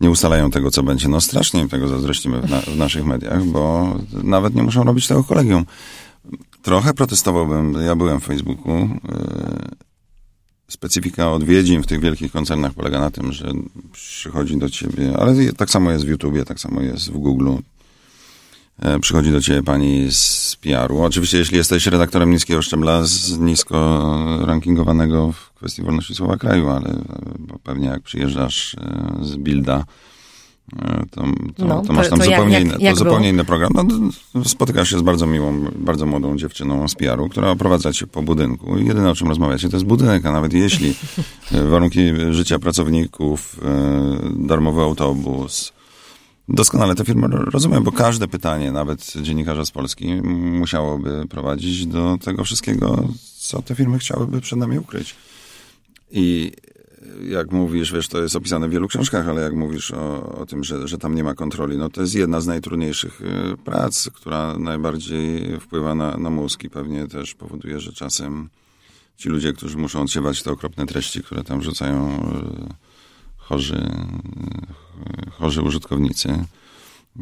nie 0.00 0.10
ustalają 0.10 0.50
tego, 0.50 0.70
co 0.70 0.82
będzie. 0.82 1.08
No 1.08 1.20
strasznie 1.20 1.60
im 1.60 1.68
tego 1.68 1.88
zazdrościmy 1.88 2.40
w, 2.40 2.50
na, 2.50 2.60
w 2.60 2.76
naszych 2.76 3.04
mediach, 3.04 3.44
bo 3.44 3.94
nawet 4.22 4.54
nie 4.54 4.62
muszą 4.62 4.84
robić 4.84 5.06
tego 5.06 5.24
kolegium. 5.24 5.64
Trochę 6.62 6.94
protestowałbym, 6.94 7.74
ja 7.86 7.96
byłem 7.96 8.20
w 8.20 8.24
Facebooku, 8.24 8.88
specyfika 10.70 11.32
odwiedzin 11.32 11.82
w 11.82 11.86
tych 11.86 12.00
wielkich 12.00 12.32
koncernach 12.32 12.74
polega 12.74 13.00
na 13.00 13.10
tym, 13.10 13.32
że 13.32 13.52
przychodzi 13.92 14.58
do 14.58 14.70
ciebie, 14.70 15.16
ale 15.18 15.52
tak 15.52 15.70
samo 15.70 15.90
jest 15.90 16.04
w 16.04 16.08
YouTubie, 16.08 16.44
tak 16.44 16.60
samo 16.60 16.80
jest 16.80 17.10
w 17.12 17.18
Google. 17.18 17.50
E, 18.78 19.00
przychodzi 19.00 19.32
do 19.32 19.40
ciebie 19.40 19.62
pani 19.62 20.06
z 20.10 20.56
PR-u. 20.60 21.02
Oczywiście, 21.02 21.38
jeśli 21.38 21.56
jesteś 21.56 21.86
redaktorem 21.86 22.30
niskiego 22.30 22.62
szczebla 22.62 23.04
z 23.04 23.38
nisko 23.38 24.38
rankingowanego 24.46 25.32
w 25.32 25.52
kwestii 25.52 25.82
wolności 25.82 26.14
słowa 26.14 26.36
kraju, 26.36 26.68
ale 26.68 27.02
pewnie 27.62 27.86
jak 27.86 28.02
przyjeżdżasz 28.02 28.74
e, 28.74 29.18
z 29.22 29.36
Bilda, 29.36 29.84
E, 29.84 29.84
to, 31.10 31.24
to, 31.56 31.64
no, 31.64 31.82
to 31.82 31.92
masz 31.92 32.08
tam 32.08 32.18
to 32.18 32.24
zupełnie, 32.24 32.54
jak, 32.54 32.62
inny, 32.62 32.72
jak, 32.72 32.82
jak 32.82 32.96
zupełnie 32.96 33.28
inny 33.28 33.44
program. 33.44 33.72
No, 33.74 34.44
spotykasz 34.44 34.90
się 34.90 34.98
z 34.98 35.02
bardzo 35.02 35.26
miłą, 35.26 35.64
bardzo 35.76 36.06
młodą 36.06 36.36
dziewczyną 36.36 36.88
z 36.88 36.94
PR-u, 36.94 37.28
która 37.28 37.50
oprowadza 37.50 37.92
cię 37.92 38.06
po 38.06 38.22
budynku 38.22 38.78
i 38.78 38.86
jedyne 38.86 39.10
o 39.10 39.14
czym 39.14 39.28
rozmawiacie 39.28 39.68
to 39.68 39.76
jest 39.76 39.86
budynek, 39.86 40.26
a 40.26 40.32
nawet 40.32 40.52
jeśli 40.52 40.94
e, 41.52 41.62
warunki 41.62 42.00
życia 42.30 42.58
pracowników, 42.58 43.60
e, 43.64 44.46
darmowy 44.46 44.80
autobus, 44.80 45.72
Doskonale 46.52 46.94
te 46.94 47.04
firmy 47.04 47.26
rozumiem, 47.28 47.84
bo 47.84 47.92
każde 47.92 48.28
pytanie, 48.28 48.72
nawet 48.72 49.12
dziennikarza 49.22 49.64
z 49.64 49.70
Polski, 49.70 50.14
musiałoby 50.32 51.26
prowadzić 51.28 51.86
do 51.86 52.18
tego 52.24 52.44
wszystkiego, 52.44 53.08
co 53.38 53.62
te 53.62 53.74
firmy 53.74 53.98
chciałyby 53.98 54.40
przed 54.40 54.58
nami 54.58 54.78
ukryć. 54.78 55.14
I 56.10 56.52
jak 57.28 57.52
mówisz, 57.52 57.92
wiesz, 57.92 58.08
to 58.08 58.22
jest 58.22 58.36
opisane 58.36 58.68
w 58.68 58.70
wielu 58.70 58.88
książkach, 58.88 59.28
ale 59.28 59.42
jak 59.42 59.54
mówisz 59.54 59.90
o, 59.90 60.32
o 60.38 60.46
tym, 60.46 60.64
że, 60.64 60.88
że 60.88 60.98
tam 60.98 61.14
nie 61.14 61.24
ma 61.24 61.34
kontroli, 61.34 61.76
no 61.76 61.88
to 61.88 62.00
jest 62.00 62.14
jedna 62.14 62.40
z 62.40 62.46
najtrudniejszych 62.46 63.20
y, 63.20 63.56
prac, 63.64 64.10
która 64.14 64.58
najbardziej 64.58 65.60
wpływa 65.60 65.94
na, 65.94 66.16
na 66.16 66.30
mózg 66.30 66.64
i 66.64 66.70
pewnie 66.70 67.08
też 67.08 67.34
powoduje, 67.34 67.80
że 67.80 67.92
czasem 67.92 68.48
ci 69.16 69.28
ludzie, 69.28 69.52
którzy 69.52 69.78
muszą 69.78 70.02
odsiewać 70.02 70.42
te 70.42 70.50
okropne 70.50 70.86
treści, 70.86 71.22
które 71.22 71.44
tam 71.44 71.62
rzucają 71.62 72.18
y, 72.18 72.74
chorzy, 73.36 73.90
y, 75.26 75.30
chorzy 75.30 75.62
użytkownicy, 75.62 76.44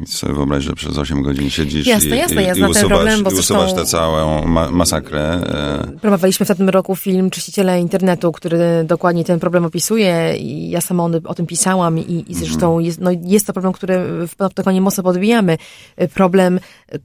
i 0.03 0.07
sobie 0.07 0.33
wyobraź, 0.33 0.63
że 0.63 0.73
przez 0.73 0.97
8 0.97 1.23
godzin 1.23 1.49
siedzisz 1.49 1.87
jasne, 1.87 2.15
i, 2.15 2.19
jasne, 2.19 2.43
i, 2.43 2.45
jasne, 2.45 2.67
i 2.67 2.69
usuwasz, 2.69 2.89
problem, 2.89 3.23
bo 3.23 3.31
i 3.31 3.35
usuwasz 3.35 3.73
tę 3.73 3.85
całą 3.85 4.47
ma 4.47 4.71
masakrę. 4.71 5.21
E. 5.21 5.99
Promowaliśmy 6.01 6.45
w 6.45 6.57
tym 6.57 6.69
roku 6.69 6.95
film 6.95 7.29
Czyściciele 7.29 7.81
Internetu, 7.81 8.31
który 8.31 8.59
dokładnie 8.83 9.23
ten 9.23 9.39
problem 9.39 9.65
opisuje 9.65 10.37
i 10.37 10.69
ja 10.69 10.81
sama 10.81 11.03
o, 11.23 11.35
tym 11.35 11.45
pisałam 11.45 11.99
i, 11.99 12.25
i 12.27 12.35
zresztą 12.35 12.67
mhm. 12.67 12.85
jest, 12.85 13.01
no, 13.01 13.11
jest 13.23 13.47
to 13.47 13.53
problem, 13.53 13.73
który 13.73 14.27
w 14.27 14.35
Panoptykonie 14.35 14.81
mocno 14.81 15.03
podbijamy. 15.03 15.57
Problem 16.13 16.59
e, 16.89 16.99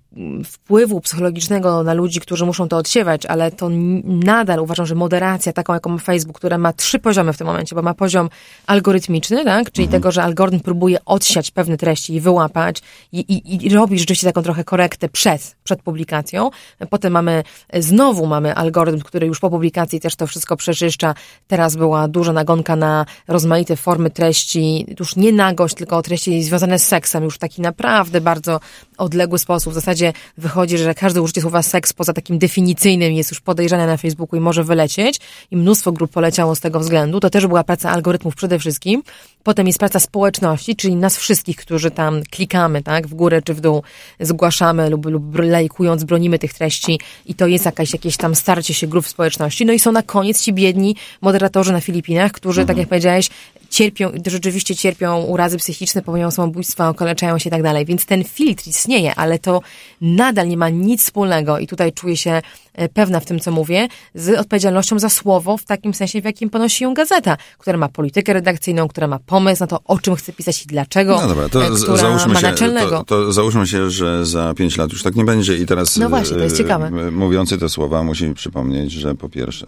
wpływu 0.44 1.00
psychologicznego 1.00 1.82
na 1.82 1.94
ludzi, 1.94 2.20
którzy 2.20 2.46
muszą 2.46 2.68
to 2.68 2.76
odsiewać, 2.76 3.26
ale 3.26 3.50
to 3.50 3.70
nadal 4.04 4.60
uważam, 4.60 4.86
że 4.86 4.94
moderacja 4.94 5.52
taką, 5.52 5.74
jaką 5.74 5.90
ma 5.90 5.98
Facebook, 5.98 6.36
która 6.36 6.58
ma 6.58 6.72
trzy 6.72 6.98
poziomy 6.98 7.32
w 7.32 7.38
tym 7.38 7.46
momencie, 7.46 7.76
bo 7.76 7.82
ma 7.82 7.94
poziom 7.94 8.28
algorytmiczny, 8.66 9.44
tak? 9.44 9.70
czyli 9.70 9.84
mhm. 9.84 10.02
tego, 10.02 10.12
że 10.12 10.22
algorytm 10.22 10.60
próbuje 10.60 11.04
odsiać 11.04 11.50
pewne 11.50 11.76
treści 11.76 12.14
i 12.14 12.20
wyłapać, 12.20 12.82
i, 13.12 13.18
i, 13.20 13.66
i 13.66 13.68
robi 13.68 13.98
rzeczywiście 13.98 14.26
taką 14.26 14.42
trochę 14.42 14.64
korektę 14.64 15.08
przed, 15.08 15.56
przed 15.64 15.82
publikacją. 15.82 16.50
Potem 16.90 17.12
mamy, 17.12 17.42
znowu 17.74 18.26
mamy 18.26 18.54
algorytm, 18.54 19.00
który 19.00 19.26
już 19.26 19.40
po 19.40 19.50
publikacji 19.50 20.00
też 20.00 20.16
to 20.16 20.26
wszystko 20.26 20.56
przeczyszcza. 20.56 21.14
Teraz 21.46 21.76
była 21.76 22.08
duża 22.08 22.32
nagonka 22.32 22.76
na 22.76 23.06
rozmaite 23.28 23.76
formy 23.76 24.10
treści, 24.10 24.86
już 25.00 25.16
nie 25.16 25.32
nagość, 25.32 25.74
tylko 25.74 26.02
treści 26.02 26.42
związane 26.42 26.78
z 26.78 26.86
seksem, 26.86 27.24
już 27.24 27.38
taki 27.38 27.62
naprawdę 27.62 28.20
bardzo 28.20 28.60
odległy 28.98 29.38
sposób. 29.38 29.72
W 29.72 29.74
zasadzie 29.74 30.12
wychodzi, 30.38 30.78
że 30.78 30.94
każde 30.94 31.22
użycie 31.22 31.40
słowa 31.40 31.62
seks 31.62 31.92
poza 31.92 32.12
takim 32.12 32.38
definicyjnym 32.38 33.12
jest 33.12 33.30
już 33.30 33.40
podejrzane 33.40 33.86
na 33.86 33.96
Facebooku 33.96 34.36
i 34.36 34.40
może 34.40 34.64
wylecieć 34.64 35.20
i 35.50 35.56
mnóstwo 35.56 35.92
grup 35.92 36.10
poleciało 36.10 36.54
z 36.54 36.60
tego 36.60 36.80
względu. 36.80 37.20
To 37.20 37.30
też 37.30 37.46
była 37.46 37.64
praca 37.64 37.90
algorytmów 37.90 38.34
przede 38.36 38.58
wszystkim. 38.58 39.02
Potem 39.42 39.66
jest 39.66 39.78
praca 39.78 40.00
społeczności, 40.00 40.76
czyli 40.76 40.96
nas 40.96 41.16
wszystkich, 41.16 41.56
którzy 41.56 41.90
tam 41.90 42.22
klikamy, 42.30 42.63
tak, 42.84 43.06
w 43.06 43.14
górę 43.14 43.42
czy 43.42 43.54
w 43.54 43.60
dół, 43.60 43.82
zgłaszamy 44.20 44.90
lub, 44.90 45.06
lub 45.06 45.38
lajkując, 45.38 46.04
bronimy 46.04 46.38
tych 46.38 46.54
treści 46.54 47.00
i 47.26 47.34
to 47.34 47.46
jest 47.46 47.64
jakaś, 47.64 47.92
jakieś 47.92 48.16
tam 48.16 48.34
starcie 48.34 48.74
się 48.74 48.86
grup 48.86 49.08
społeczności. 49.08 49.66
No 49.66 49.72
i 49.72 49.78
są 49.78 49.92
na 49.92 50.02
koniec 50.02 50.42
ci 50.42 50.52
biedni 50.52 50.96
moderatorzy 51.20 51.72
na 51.72 51.80
Filipinach, 51.80 52.32
którzy, 52.32 52.60
tak 52.60 52.62
mhm. 52.62 52.76
tak 52.76 52.80
jak 52.80 52.88
powiedziałeś, 52.88 53.30
cierpią, 53.74 54.12
rzeczywiście 54.26 54.76
cierpią 54.76 55.22
urazy 55.22 55.58
psychiczne, 55.58 56.02
popełniają 56.02 56.30
samobójstwa, 56.30 56.88
okaleczają 56.88 57.38
się 57.38 57.48
i 57.48 57.50
tak 57.50 57.62
dalej. 57.62 57.84
Więc 57.84 58.06
ten 58.06 58.24
filtr 58.24 58.68
istnieje, 58.68 59.14
ale 59.14 59.38
to 59.38 59.60
nadal 60.00 60.48
nie 60.48 60.56
ma 60.56 60.68
nic 60.68 61.02
wspólnego 61.02 61.58
i 61.58 61.66
tutaj 61.66 61.92
czuję 61.92 62.16
się 62.16 62.42
e, 62.74 62.88
pewna 62.88 63.20
w 63.20 63.24
tym, 63.24 63.40
co 63.40 63.50
mówię, 63.50 63.88
z 64.14 64.38
odpowiedzialnością 64.38 64.98
za 64.98 65.08
słowo 65.08 65.56
w 65.56 65.64
takim 65.64 65.94
sensie, 65.94 66.20
w 66.20 66.24
jakim 66.24 66.50
ponosi 66.50 66.84
ją 66.84 66.94
gazeta, 66.94 67.36
która 67.58 67.78
ma 67.78 67.88
politykę 67.88 68.32
redakcyjną, 68.32 68.88
która 68.88 69.06
ma 69.06 69.18
pomysł 69.18 69.62
na 69.62 69.66
to, 69.66 69.80
o 69.84 69.98
czym 69.98 70.16
chce 70.16 70.32
pisać 70.32 70.62
i 70.62 70.66
dlaczego, 70.66 71.20
no 71.20 71.28
dobra, 71.28 71.48
to 71.48 71.66
e, 71.66 71.70
która 71.70 71.96
załóżmy 71.96 72.32
ma 72.32 72.40
się, 72.40 72.46
naczelnego. 72.46 72.98
To, 72.98 73.04
to 73.04 73.32
załóżmy 73.32 73.66
się, 73.66 73.90
że 73.90 74.26
za 74.26 74.54
pięć 74.54 74.76
lat 74.76 74.92
już 74.92 75.02
tak 75.02 75.16
nie 75.16 75.24
będzie 75.24 75.56
i 75.56 75.66
teraz 75.66 75.96
no 75.96 76.08
właśnie, 76.08 76.36
to 76.36 76.42
jest 76.42 76.56
ciekawe. 76.56 76.86
E, 76.86 77.10
mówiący 77.10 77.58
te 77.58 77.68
słowa 77.68 78.02
musi 78.02 78.34
przypomnieć, 78.34 78.92
że 78.92 79.14
po 79.14 79.28
pierwsze 79.28 79.66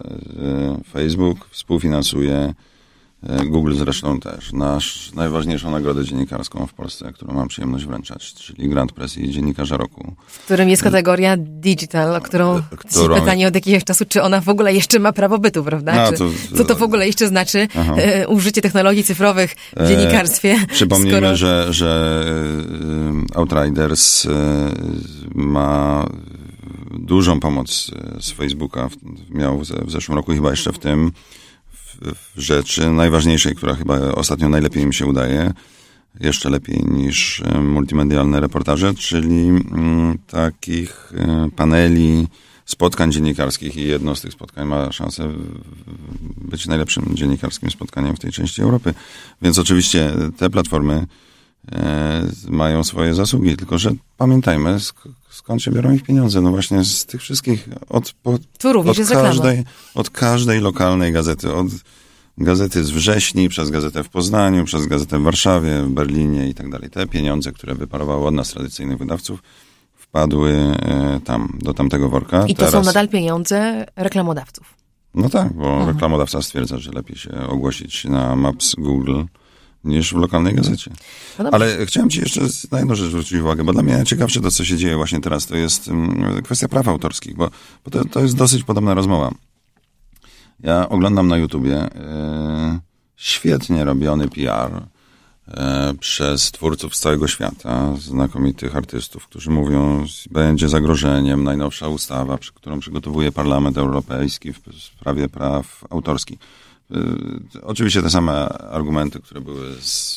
Facebook 0.93 1.47
współfinansuje 1.51 2.53
Google 3.45 3.75
zresztą 3.75 4.19
też. 4.19 4.53
Nasz 4.53 5.11
najważniejszą 5.13 5.71
nagrodę 5.71 6.05
dziennikarską 6.05 6.67
w 6.67 6.73
Polsce, 6.73 7.13
którą 7.13 7.33
mam 7.33 7.47
przyjemność 7.47 7.85
wręczać, 7.85 8.33
czyli 8.33 8.69
Grand 8.69 8.91
Press 8.91 9.17
i 9.17 9.29
Dziennikarza 9.29 9.77
Roku. 9.77 10.15
W 10.27 10.39
którym 10.45 10.69
jest 10.69 10.83
kategoria 10.83 11.35
digital, 11.37 12.15
o 12.15 12.21
którą, 12.21 12.61
którą... 12.77 13.19
pytanie 13.19 13.47
od 13.47 13.55
jakiegoś 13.55 13.83
czasu, 13.83 14.05
czy 14.05 14.23
ona 14.23 14.41
w 14.41 14.49
ogóle 14.49 14.73
jeszcze 14.73 14.99
ma 14.99 15.13
prawo 15.13 15.39
bytu, 15.39 15.63
prawda? 15.63 15.95
No, 15.95 16.17
to... 16.17 16.25
Co 16.57 16.65
to 16.65 16.75
w 16.75 16.83
ogóle 16.83 17.07
jeszcze 17.07 17.27
znaczy 17.27 17.67
e, 17.75 18.27
użycie 18.27 18.61
technologii 18.61 19.03
cyfrowych 19.03 19.55
w 19.77 19.87
dziennikarstwie? 19.87 20.51
E, 20.63 20.67
przypomnijmy, 20.67 21.17
skoro... 21.17 21.35
że, 21.35 21.73
że 21.73 22.23
e, 23.33 23.37
Outriders 23.37 24.25
e, 24.25 24.29
ma 25.35 26.05
dużą 26.99 27.39
pomoc 27.39 27.91
z 28.19 28.31
Facebooka. 28.31 28.89
Miał 29.29 29.59
w 29.59 29.91
zeszłym 29.91 30.15
roku 30.15 30.31
chyba 30.31 30.51
jeszcze 30.51 30.73
w 30.73 30.79
tym 30.79 31.11
rzeczy 32.37 32.89
najważniejszej, 32.89 33.55
która 33.55 33.75
chyba 33.75 33.99
ostatnio 34.11 34.49
najlepiej 34.49 34.85
mi 34.85 34.93
się 34.93 35.05
udaje, 35.05 35.53
jeszcze 36.19 36.49
lepiej 36.49 36.83
niż 36.85 37.43
multimedialne 37.61 38.39
reportaże, 38.39 38.93
czyli 38.93 39.47
mm, 39.47 40.17
takich 40.27 41.13
e, 41.15 41.49
paneli, 41.55 42.27
spotkań 42.65 43.11
dziennikarskich 43.11 43.77
i 43.77 43.87
jedno 43.87 44.15
z 44.15 44.21
tych 44.21 44.33
spotkań 44.33 44.67
ma 44.67 44.91
szansę 44.91 45.33
być 46.37 46.67
najlepszym 46.67 47.05
dziennikarskim 47.15 47.71
spotkaniem 47.71 48.15
w 48.15 48.19
tej 48.19 48.31
części 48.31 48.61
Europy. 48.61 48.93
Więc 49.41 49.59
oczywiście 49.59 50.11
te 50.37 50.49
platformy 50.49 51.07
e, 51.71 52.23
mają 52.49 52.83
swoje 52.83 53.13
zasługi, 53.13 53.57
tylko 53.57 53.77
że 53.77 53.91
pamiętajmy, 54.17 54.77
skąd 55.37 55.63
się 55.63 55.71
biorą 55.71 55.91
ich 55.93 56.03
pieniądze? 56.03 56.41
No 56.41 56.49
właśnie 56.49 56.83
z 56.83 57.05
tych 57.05 57.21
wszystkich, 57.21 57.69
od, 57.89 58.13
od, 58.23 58.41
od, 58.63 59.09
każdej, 59.09 59.63
od 59.95 60.09
każdej 60.09 60.61
lokalnej 60.61 61.13
gazety, 61.13 61.53
od 61.53 61.67
gazety 62.37 62.83
z 62.83 62.89
wrześni, 62.89 63.49
przez 63.49 63.69
gazetę 63.69 64.03
w 64.03 64.09
Poznaniu, 64.09 64.65
przez 64.65 64.85
gazetę 64.85 65.19
w 65.19 65.23
Warszawie, 65.23 65.83
w 65.83 65.89
Berlinie 65.89 66.49
i 66.49 66.53
tak 66.53 66.69
dalej. 66.69 66.89
Te 66.89 67.07
pieniądze, 67.07 67.51
które 67.51 67.75
wyparowały 67.75 68.27
od 68.27 68.33
nas 68.33 68.49
tradycyjnych 68.49 68.97
wydawców, 68.97 69.43
wpadły 69.93 70.51
e, 70.51 71.19
tam, 71.25 71.57
do 71.61 71.73
tamtego 71.73 72.09
worka. 72.09 72.45
I 72.47 72.55
to 72.55 72.59
Teraz... 72.59 72.71
są 72.71 72.83
nadal 72.83 73.09
pieniądze 73.09 73.85
reklamodawców. 73.95 74.73
No 75.15 75.29
tak, 75.29 75.53
bo 75.53 75.69
mhm. 75.69 75.87
reklamodawca 75.87 76.41
stwierdza, 76.41 76.77
że 76.77 76.91
lepiej 76.91 77.15
się 77.15 77.47
ogłosić 77.47 78.05
na 78.05 78.35
Maps 78.35 78.75
Google 78.75 79.23
niż 79.87 80.13
w 80.13 80.17
lokalnej 80.17 80.55
gazecie. 80.55 80.91
No 81.39 81.49
Ale 81.51 81.85
chciałem 81.85 82.09
ci 82.09 82.19
jeszcze 82.19 82.41
na 82.71 82.79
jedną 82.79 82.95
rzecz 82.95 83.09
zwrócić 83.09 83.39
uwagę, 83.39 83.63
bo 83.63 83.73
dla 83.73 83.83
mnie 83.83 83.93
najciekawsze 83.93 84.41
to, 84.41 84.51
co 84.51 84.65
się 84.65 84.77
dzieje 84.77 84.95
właśnie 84.95 85.21
teraz, 85.21 85.45
to 85.45 85.55
jest 85.55 85.87
um, 85.87 86.41
kwestia 86.43 86.67
praw 86.67 86.87
autorskich, 86.87 87.35
bo, 87.35 87.49
bo 87.85 87.91
to, 87.91 88.05
to 88.05 88.19
jest 88.19 88.35
dosyć 88.35 88.63
podobna 88.63 88.93
rozmowa. 88.93 89.31
Ja 90.59 90.89
oglądam 90.89 91.27
na 91.27 91.37
YouTubie 91.37 91.77
e, 91.77 92.79
świetnie 93.15 93.85
robiony 93.85 94.27
PR 94.27 94.71
e, 95.47 95.93
przez 95.99 96.51
twórców 96.51 96.95
z 96.95 96.99
całego 96.99 97.27
świata, 97.27 97.93
znakomitych 97.99 98.75
artystów, 98.75 99.27
którzy 99.27 99.49
mówią, 99.49 100.05
będzie 100.31 100.69
zagrożeniem 100.69 101.43
najnowsza 101.43 101.87
ustawa, 101.87 102.37
którą 102.53 102.79
przygotowuje 102.79 103.31
Parlament 103.31 103.77
Europejski 103.77 104.53
w 104.53 104.59
sprawie 104.79 105.29
praw 105.29 105.83
autorskich. 105.89 106.39
E, 106.91 107.61
oczywiście 107.61 108.01
te 108.01 108.09
same 108.09 108.49
argumenty, 108.49 109.19
które 109.19 109.41
były 109.41 109.75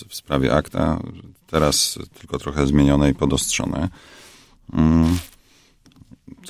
w 0.09 0.15
sprawie 0.15 0.55
akta, 0.55 1.01
teraz 1.47 1.99
tylko 2.21 2.39
trochę 2.39 2.67
zmienione 2.67 3.11
i 3.11 3.15
podostrzone. 3.15 3.89
Mm 4.73 5.19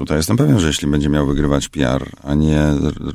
tutaj 0.01 0.17
jestem 0.17 0.37
pewien, 0.37 0.61
że 0.61 0.67
jeśli 0.67 0.89
będzie 0.89 1.09
miał 1.09 1.27
wygrywać 1.27 1.69
PR, 1.69 2.11
a 2.23 2.35
nie 2.35 2.63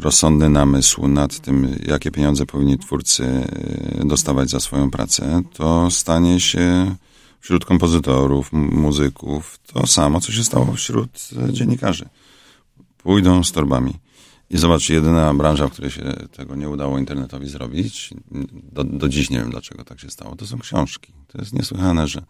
rozsądny 0.02 0.50
namysł 0.50 1.08
nad 1.08 1.40
tym, 1.40 1.76
jakie 1.86 2.12
pieniądze 2.12 2.46
powinni 2.46 2.78
twórcy 2.78 3.24
e, 3.26 4.06
dostawać 4.06 4.50
za 4.50 4.60
swoją 4.60 4.92
pracę, 4.92 5.42
to 5.54 5.92
stanie 5.92 6.40
się 6.40 6.96
wśród 7.40 7.66
kompozytorów, 7.66 8.54
muzyków 8.54 9.60
to 9.74 9.88
samo, 9.88 10.22
co 10.22 10.32
się 10.32 10.44
stało 10.44 10.74
wśród 10.74 11.10
e, 11.50 11.54
dziennikarzy. 11.54 12.10
Pójdą 12.98 13.44
z 13.44 13.52
torbami. 13.52 13.94
I 14.50 14.58
zobacz, 14.58 14.90
jedyna 14.90 15.34
branża, 15.34 15.68
w 15.68 15.72
której 15.72 15.92
się 15.92 16.04
tego 16.32 16.56
nie 16.56 16.70
udało 16.70 17.00
internetowi 17.00 17.50
zrobić, 17.50 18.10
do, 18.72 18.84
do 18.84 19.10
dziś 19.10 19.30
nie 19.30 19.38
wiem 19.38 19.50
dlaczego 19.50 19.84
tak 19.84 20.00
się 20.00 20.10
stało, 20.10 20.36
to 20.36 20.48
są 20.48 20.60
książki. 20.60 21.14
To 21.28 21.38
jest 21.38 21.54
niesłychane, 21.54 22.08
że 22.08 22.22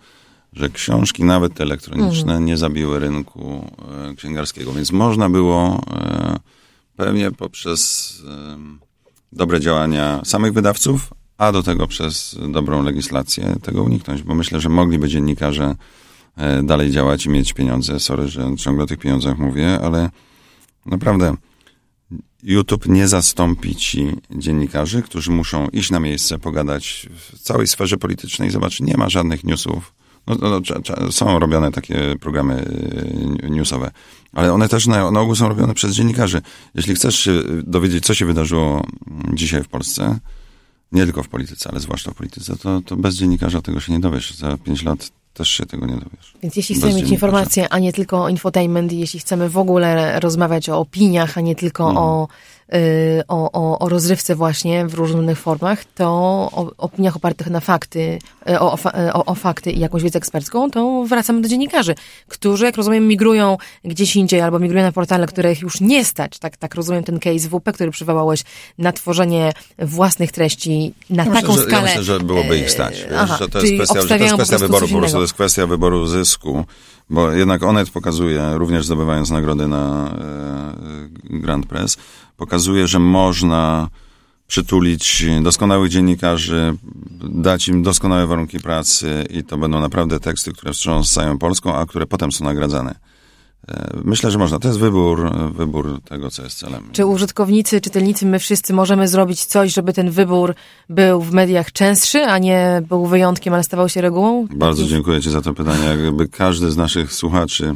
że 0.55 0.69
książki, 0.69 1.23
nawet 1.23 1.53
te 1.53 1.63
elektroniczne, 1.63 2.31
mm. 2.31 2.45
nie 2.45 2.57
zabiły 2.57 2.99
rynku 2.99 3.71
e, 4.11 4.15
księgarskiego. 4.15 4.73
Więc 4.73 4.91
można 4.91 5.29
było 5.29 5.81
e, 5.91 6.35
pewnie 6.95 7.31
poprzez 7.31 8.13
e, 8.27 8.57
dobre 9.31 9.59
działania 9.59 10.21
samych 10.25 10.53
wydawców, 10.53 11.13
a 11.37 11.51
do 11.51 11.63
tego 11.63 11.87
przez 11.87 12.37
dobrą 12.49 12.83
legislację 12.83 13.55
tego 13.61 13.83
uniknąć, 13.83 14.23
bo 14.23 14.35
myślę, 14.35 14.59
że 14.59 14.69
mogliby 14.69 15.09
dziennikarze 15.09 15.75
dalej 16.63 16.91
działać 16.91 17.25
i 17.25 17.29
mieć 17.29 17.53
pieniądze. 17.53 17.99
Sorry, 17.99 18.27
że 18.27 18.55
ciągle 18.57 18.83
o 18.83 18.87
tych 18.87 18.99
pieniądzach 18.99 19.37
mówię, 19.37 19.79
ale 19.83 20.09
naprawdę 20.85 21.35
YouTube 22.45 22.87
nie 22.87 23.07
zastąpi 23.07 23.75
ci 23.75 24.11
dziennikarzy, 24.31 25.01
którzy 25.01 25.31
muszą 25.31 25.67
iść 25.67 25.91
na 25.91 25.99
miejsce, 25.99 26.39
pogadać 26.39 27.09
w 27.15 27.39
całej 27.39 27.67
sferze 27.67 27.97
politycznej. 27.97 28.51
Zobacz, 28.51 28.79
nie 28.79 28.97
ma 28.97 29.09
żadnych 29.09 29.43
newsów 29.43 29.93
no, 30.27 30.35
no, 30.41 30.61
no 31.01 31.11
są 31.11 31.39
robione 31.39 31.71
takie 31.71 32.15
programy 32.19 32.65
y, 33.43 33.49
newsowe, 33.49 33.91
ale 34.33 34.53
one 34.53 34.69
też 34.69 34.87
na, 34.87 35.11
na 35.11 35.19
ogół 35.19 35.35
są 35.35 35.49
robione 35.49 35.73
przez 35.73 35.95
dziennikarzy. 35.95 36.41
Jeśli 36.75 36.95
chcesz 36.95 37.19
się 37.19 37.31
dowiedzieć, 37.63 38.05
co 38.05 38.13
się 38.13 38.25
wydarzyło 38.25 38.87
dzisiaj 39.33 39.63
w 39.63 39.67
Polsce, 39.67 40.19
nie 40.91 41.03
tylko 41.05 41.23
w 41.23 41.27
polityce, 41.27 41.69
ale 41.71 41.79
zwłaszcza 41.79 42.11
w 42.11 42.15
polityce, 42.15 42.55
to, 42.57 42.81
to 42.81 42.95
bez 42.95 43.15
dziennikarza 43.15 43.61
tego 43.61 43.79
się 43.79 43.93
nie 43.93 43.99
dowiesz. 43.99 44.35
Za 44.35 44.57
pięć 44.57 44.83
lat 44.83 45.11
też 45.35 45.49
się 45.49 45.65
tego 45.65 45.85
nie 45.85 45.93
dowiesz. 45.93 46.33
Więc 46.43 46.55
jeśli 46.55 46.75
chcemy 46.75 46.93
mieć 46.93 47.09
informacje, 47.09 47.69
a 47.69 47.79
nie 47.79 47.93
tylko 47.93 48.29
infotainment, 48.29 48.91
jeśli 48.91 49.19
chcemy 49.19 49.49
w 49.49 49.57
ogóle 49.57 50.19
rozmawiać 50.19 50.69
o 50.69 50.79
opiniach, 50.79 51.37
a 51.37 51.41
nie 51.41 51.55
tylko 51.55 51.83
mm. 51.83 51.97
o 51.97 52.27
o, 53.27 53.51
o, 53.51 53.79
o 53.79 53.89
rozrywce 53.89 54.35
właśnie 54.35 54.85
w 54.85 54.93
różnych 54.93 55.39
formach, 55.39 55.85
to 55.85 56.05
o 56.51 56.71
opiniach 56.77 57.15
opartych 57.15 57.49
na 57.49 57.59
fakty, 57.59 58.19
y, 58.49 58.59
o, 58.59 58.77
o, 59.13 59.25
o, 59.25 59.35
fakty 59.35 59.71
i 59.71 59.79
jakąś 59.79 60.03
wiedzę 60.03 60.17
ekspercką, 60.17 60.71
to 60.71 61.05
wracamy 61.09 61.41
do 61.41 61.47
dziennikarzy, 61.47 61.95
którzy, 62.27 62.65
jak 62.65 62.77
rozumiem, 62.77 63.07
migrują 63.07 63.57
gdzieś 63.83 64.15
indziej 64.15 64.41
albo 64.41 64.59
migrują 64.59 64.83
na 64.83 64.91
portale, 64.91 65.27
których 65.27 65.61
już 65.61 65.81
nie 65.81 66.05
stać. 66.05 66.39
Tak, 66.39 66.57
tak 66.57 66.75
rozumiem 66.75 67.03
ten 67.03 67.19
case 67.19 67.49
WP, 67.49 67.73
który 67.73 67.91
przywołałeś 67.91 68.43
na 68.77 68.91
tworzenie 68.91 69.53
własnych 69.79 70.31
treści 70.31 70.93
na 71.09 71.25
ja 71.25 71.31
taką 71.31 71.47
myślę, 71.47 71.63
skalę. 71.63 71.81
Ja 71.81 71.87
myślę, 71.87 72.03
że 72.03 72.19
byłoby 72.19 72.57
ich 72.57 72.71
stać. 72.71 72.93
Wiesz, 72.95 73.11
Aha, 73.17 73.37
że 73.39 73.49
to 73.49 73.61
jest 73.61 73.73
kwestia, 73.73 74.01
że 74.01 74.07
to 74.07 74.23
jest 74.23 74.33
kwestia 74.33 74.57
wyboru, 74.57 74.87
po 74.87 74.97
prostu 74.97 75.17
to 75.17 75.21
jest 75.21 75.33
kwestia 75.33 75.67
wyboru 75.67 76.07
zysku. 76.07 76.65
Bo 77.09 77.31
jednak 77.31 77.63
Onet 77.63 77.89
pokazuje, 77.89 78.51
również 78.53 78.85
zdobywając 78.85 79.29
nagrody 79.29 79.67
na 79.67 80.13
Grand 81.23 81.65
Press, 81.65 81.97
pokazuje, 82.37 82.87
że 82.87 82.99
można 82.99 83.89
przytulić 84.47 85.25
doskonałych 85.41 85.91
dziennikarzy, 85.91 86.77
dać 87.23 87.67
im 87.67 87.83
doskonałe 87.83 88.27
warunki 88.27 88.59
pracy 88.59 89.25
i 89.29 89.43
to 89.43 89.57
będą 89.57 89.79
naprawdę 89.79 90.19
teksty, 90.19 90.53
które 90.53 90.73
wstrząsają 90.73 91.37
Polską, 91.37 91.75
a 91.75 91.85
które 91.85 92.05
potem 92.05 92.31
są 92.31 92.45
nagradzane. 92.45 92.95
E, 93.67 93.97
myślę, 94.03 94.31
że 94.31 94.37
można. 94.37 94.59
To 94.59 94.67
jest 94.67 94.79
wybór, 94.79 95.31
wybór 95.51 96.01
tego, 96.01 96.31
co 96.31 96.43
jest 96.43 96.57
celem. 96.57 96.89
Czy 96.91 97.05
użytkownicy, 97.05 97.81
czytelnicy, 97.81 98.25
my 98.25 98.39
wszyscy 98.39 98.73
możemy 98.73 99.07
zrobić 99.07 99.45
coś, 99.45 99.73
żeby 99.73 99.93
ten 99.93 100.11
wybór 100.11 100.55
był 100.89 101.21
w 101.21 101.31
mediach 101.31 101.71
częstszy, 101.71 102.25
a 102.25 102.37
nie 102.37 102.81
był 102.89 103.05
wyjątkiem, 103.05 103.53
ale 103.53 103.63
stawał 103.63 103.89
się 103.89 104.01
regułą? 104.01 104.47
Bardzo 104.51 104.85
dziękuję 104.85 105.21
Ci 105.21 105.29
za 105.29 105.41
to 105.41 105.53
pytanie. 105.53 105.85
Jakby 106.03 106.27
każdy 106.27 106.71
z 106.71 106.77
naszych 106.77 107.13
słuchaczy 107.13 107.75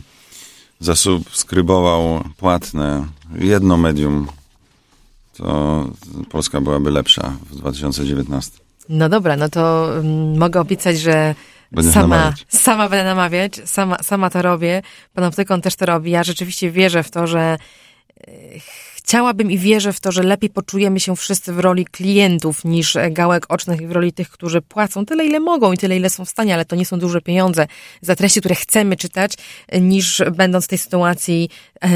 zasubskrybował 0.80 2.24
płatne 2.38 3.06
jedno 3.40 3.78
medium, 3.78 4.28
to 5.40 5.86
Polska 6.30 6.62
byłaby 6.62 6.92
lepsza 6.92 7.34
w 7.50 7.56
2019. 7.56 8.52
No 8.90 9.10
dobra, 9.10 9.36
no 9.36 9.50
to 9.50 9.92
um, 9.96 10.38
mogę 10.38 10.62
obiecać, 10.62 11.00
że 11.00 11.36
sama, 11.92 12.34
sama 12.50 12.90
będę 12.90 13.04
namawiać, 13.04 13.62
sama, 13.66 13.98
sama 14.04 14.30
to 14.30 14.42
robię. 14.42 14.82
Pan 15.14 15.24
Optykon 15.24 15.62
też 15.62 15.76
to 15.76 15.86
robi. 15.86 16.12
Ja 16.12 16.24
rzeczywiście 16.24 16.72
wierzę 16.72 17.04
w 17.04 17.12
to, 17.12 17.28
że 17.28 17.40
e, 17.40 18.32
chciałabym 18.96 19.52
i 19.52 19.58
wierzę 19.58 19.94
w 19.94 20.00
to, 20.00 20.12
że 20.12 20.24
lepiej 20.24 20.50
poczujemy 20.50 21.00
się 21.00 21.16
wszyscy 21.16 21.54
w 21.54 21.60
roli 21.60 21.86
klientów 21.86 22.66
niż 22.66 22.98
gałek 23.12 23.46
ocznych 23.50 23.82
i 23.82 23.88
w 23.88 23.92
roli 23.92 24.14
tych, 24.14 24.30
którzy 24.30 24.62
płacą 24.62 25.06
tyle, 25.06 25.26
ile 25.26 25.40
mogą 25.40 25.74
i 25.74 25.78
tyle, 25.78 25.98
ile 25.98 26.10
są 26.10 26.26
w 26.26 26.30
stanie, 26.30 26.54
ale 26.54 26.66
to 26.66 26.76
nie 26.76 26.86
są 26.86 27.00
duże 27.00 27.22
pieniądze 27.22 27.68
za 28.02 28.16
treści, 28.16 28.40
które 28.40 28.56
chcemy 28.56 28.98
czytać, 28.98 29.34
niż 29.82 30.22
będąc 30.36 30.66
w 30.66 30.68
tej 30.68 30.78
sytuacji 30.78 31.50
e, 31.84 31.90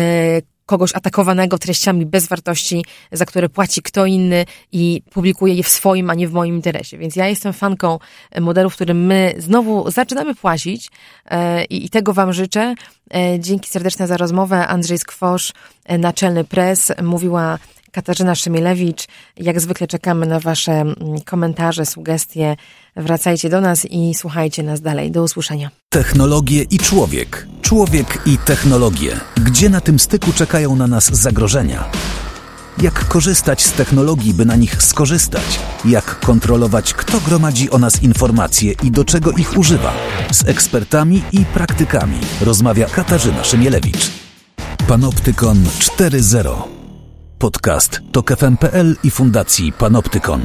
kogoś 0.66 0.95
atakowanego 0.95 1.57
treściami 1.57 2.05
bez 2.05 2.28
wartości, 2.28 2.86
za 3.11 3.26
które 3.26 3.49
płaci 3.49 3.82
kto 3.82 4.05
inny 4.05 4.45
i 4.72 5.01
publikuje 5.11 5.53
je 5.53 5.64
w 5.64 5.68
swoim, 5.70 6.09
a 6.09 6.14
nie 6.14 6.28
w 6.28 6.34
moim 6.34 6.55
interesie. 6.55 6.97
Więc 6.97 7.16
ja 7.16 7.28
jestem 7.28 7.53
fanką 7.53 7.99
modelu, 8.41 8.70
w 8.70 8.76
którym 8.76 9.05
my 9.05 9.34
znowu 9.38 9.91
zaczynamy 9.91 10.36
płacić 10.36 10.89
e, 11.26 11.64
i, 11.64 11.89
tego 11.89 12.14
Wam 12.14 12.34
życzę. 12.34 12.76
E, 13.14 13.39
dzięki 13.39 13.70
serdeczne 13.70 14.07
za 14.07 14.18
rozmowę. 14.18 14.68
Andrzej 14.68 14.97
Skwosz, 14.97 15.53
e, 15.86 15.97
naczelny 15.97 16.43
pres, 16.43 16.91
mówiła 17.03 17.59
Katarzyna 17.93 18.35
Szymielewicz. 18.35 19.07
Jak 19.37 19.61
zwykle 19.61 19.87
czekamy 19.87 20.25
na 20.25 20.39
Wasze 20.39 20.71
mm, 20.71 20.95
komentarze, 21.25 21.85
sugestie. 21.85 22.55
Wracajcie 22.95 23.49
do 23.49 23.61
nas 23.61 23.85
i 23.85 24.13
słuchajcie 24.15 24.63
nas 24.63 24.81
dalej. 24.81 25.11
Do 25.11 25.23
usłyszenia. 25.23 25.69
Technologie 25.89 26.61
i 26.61 26.77
człowiek. 26.77 27.47
Człowiek 27.61 28.19
i 28.25 28.37
technologie. 28.37 29.19
Gdzie 29.35 29.69
na 29.69 29.81
tym 29.81 29.99
styku 29.99 30.33
czekają 30.33 30.75
na 30.75 30.87
nas 30.87 31.05
zagrożenia? 31.05 31.83
Jak 32.81 33.07
korzystać 33.07 33.63
z 33.63 33.71
technologii, 33.71 34.33
by 34.33 34.45
na 34.45 34.55
nich 34.55 34.83
skorzystać? 34.83 35.59
Jak 35.85 36.19
kontrolować, 36.19 36.93
kto 36.93 37.19
gromadzi 37.19 37.69
o 37.69 37.77
nas 37.77 38.03
informacje 38.03 38.73
i 38.83 38.91
do 38.91 39.05
czego 39.05 39.31
ich 39.31 39.57
używa? 39.57 39.93
Z 40.31 40.47
ekspertami 40.47 41.21
i 41.31 41.45
praktykami 41.45 42.17
rozmawia 42.41 42.85
Katarzyna 42.85 43.43
Szymielewicz. 43.43 44.11
Panoptykon 44.87 45.63
4.0 45.63 46.82
Podcast 47.43 48.01
TokFM.pl 48.11 48.95
i 49.03 49.11
Fundacji 49.11 49.71
Panoptykon. 49.71 50.41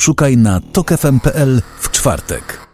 Szukaj 0.00 0.36
na 0.36 0.60
tokefm.pl 0.60 1.62
w 1.80 1.90
czwartek. 1.90 2.71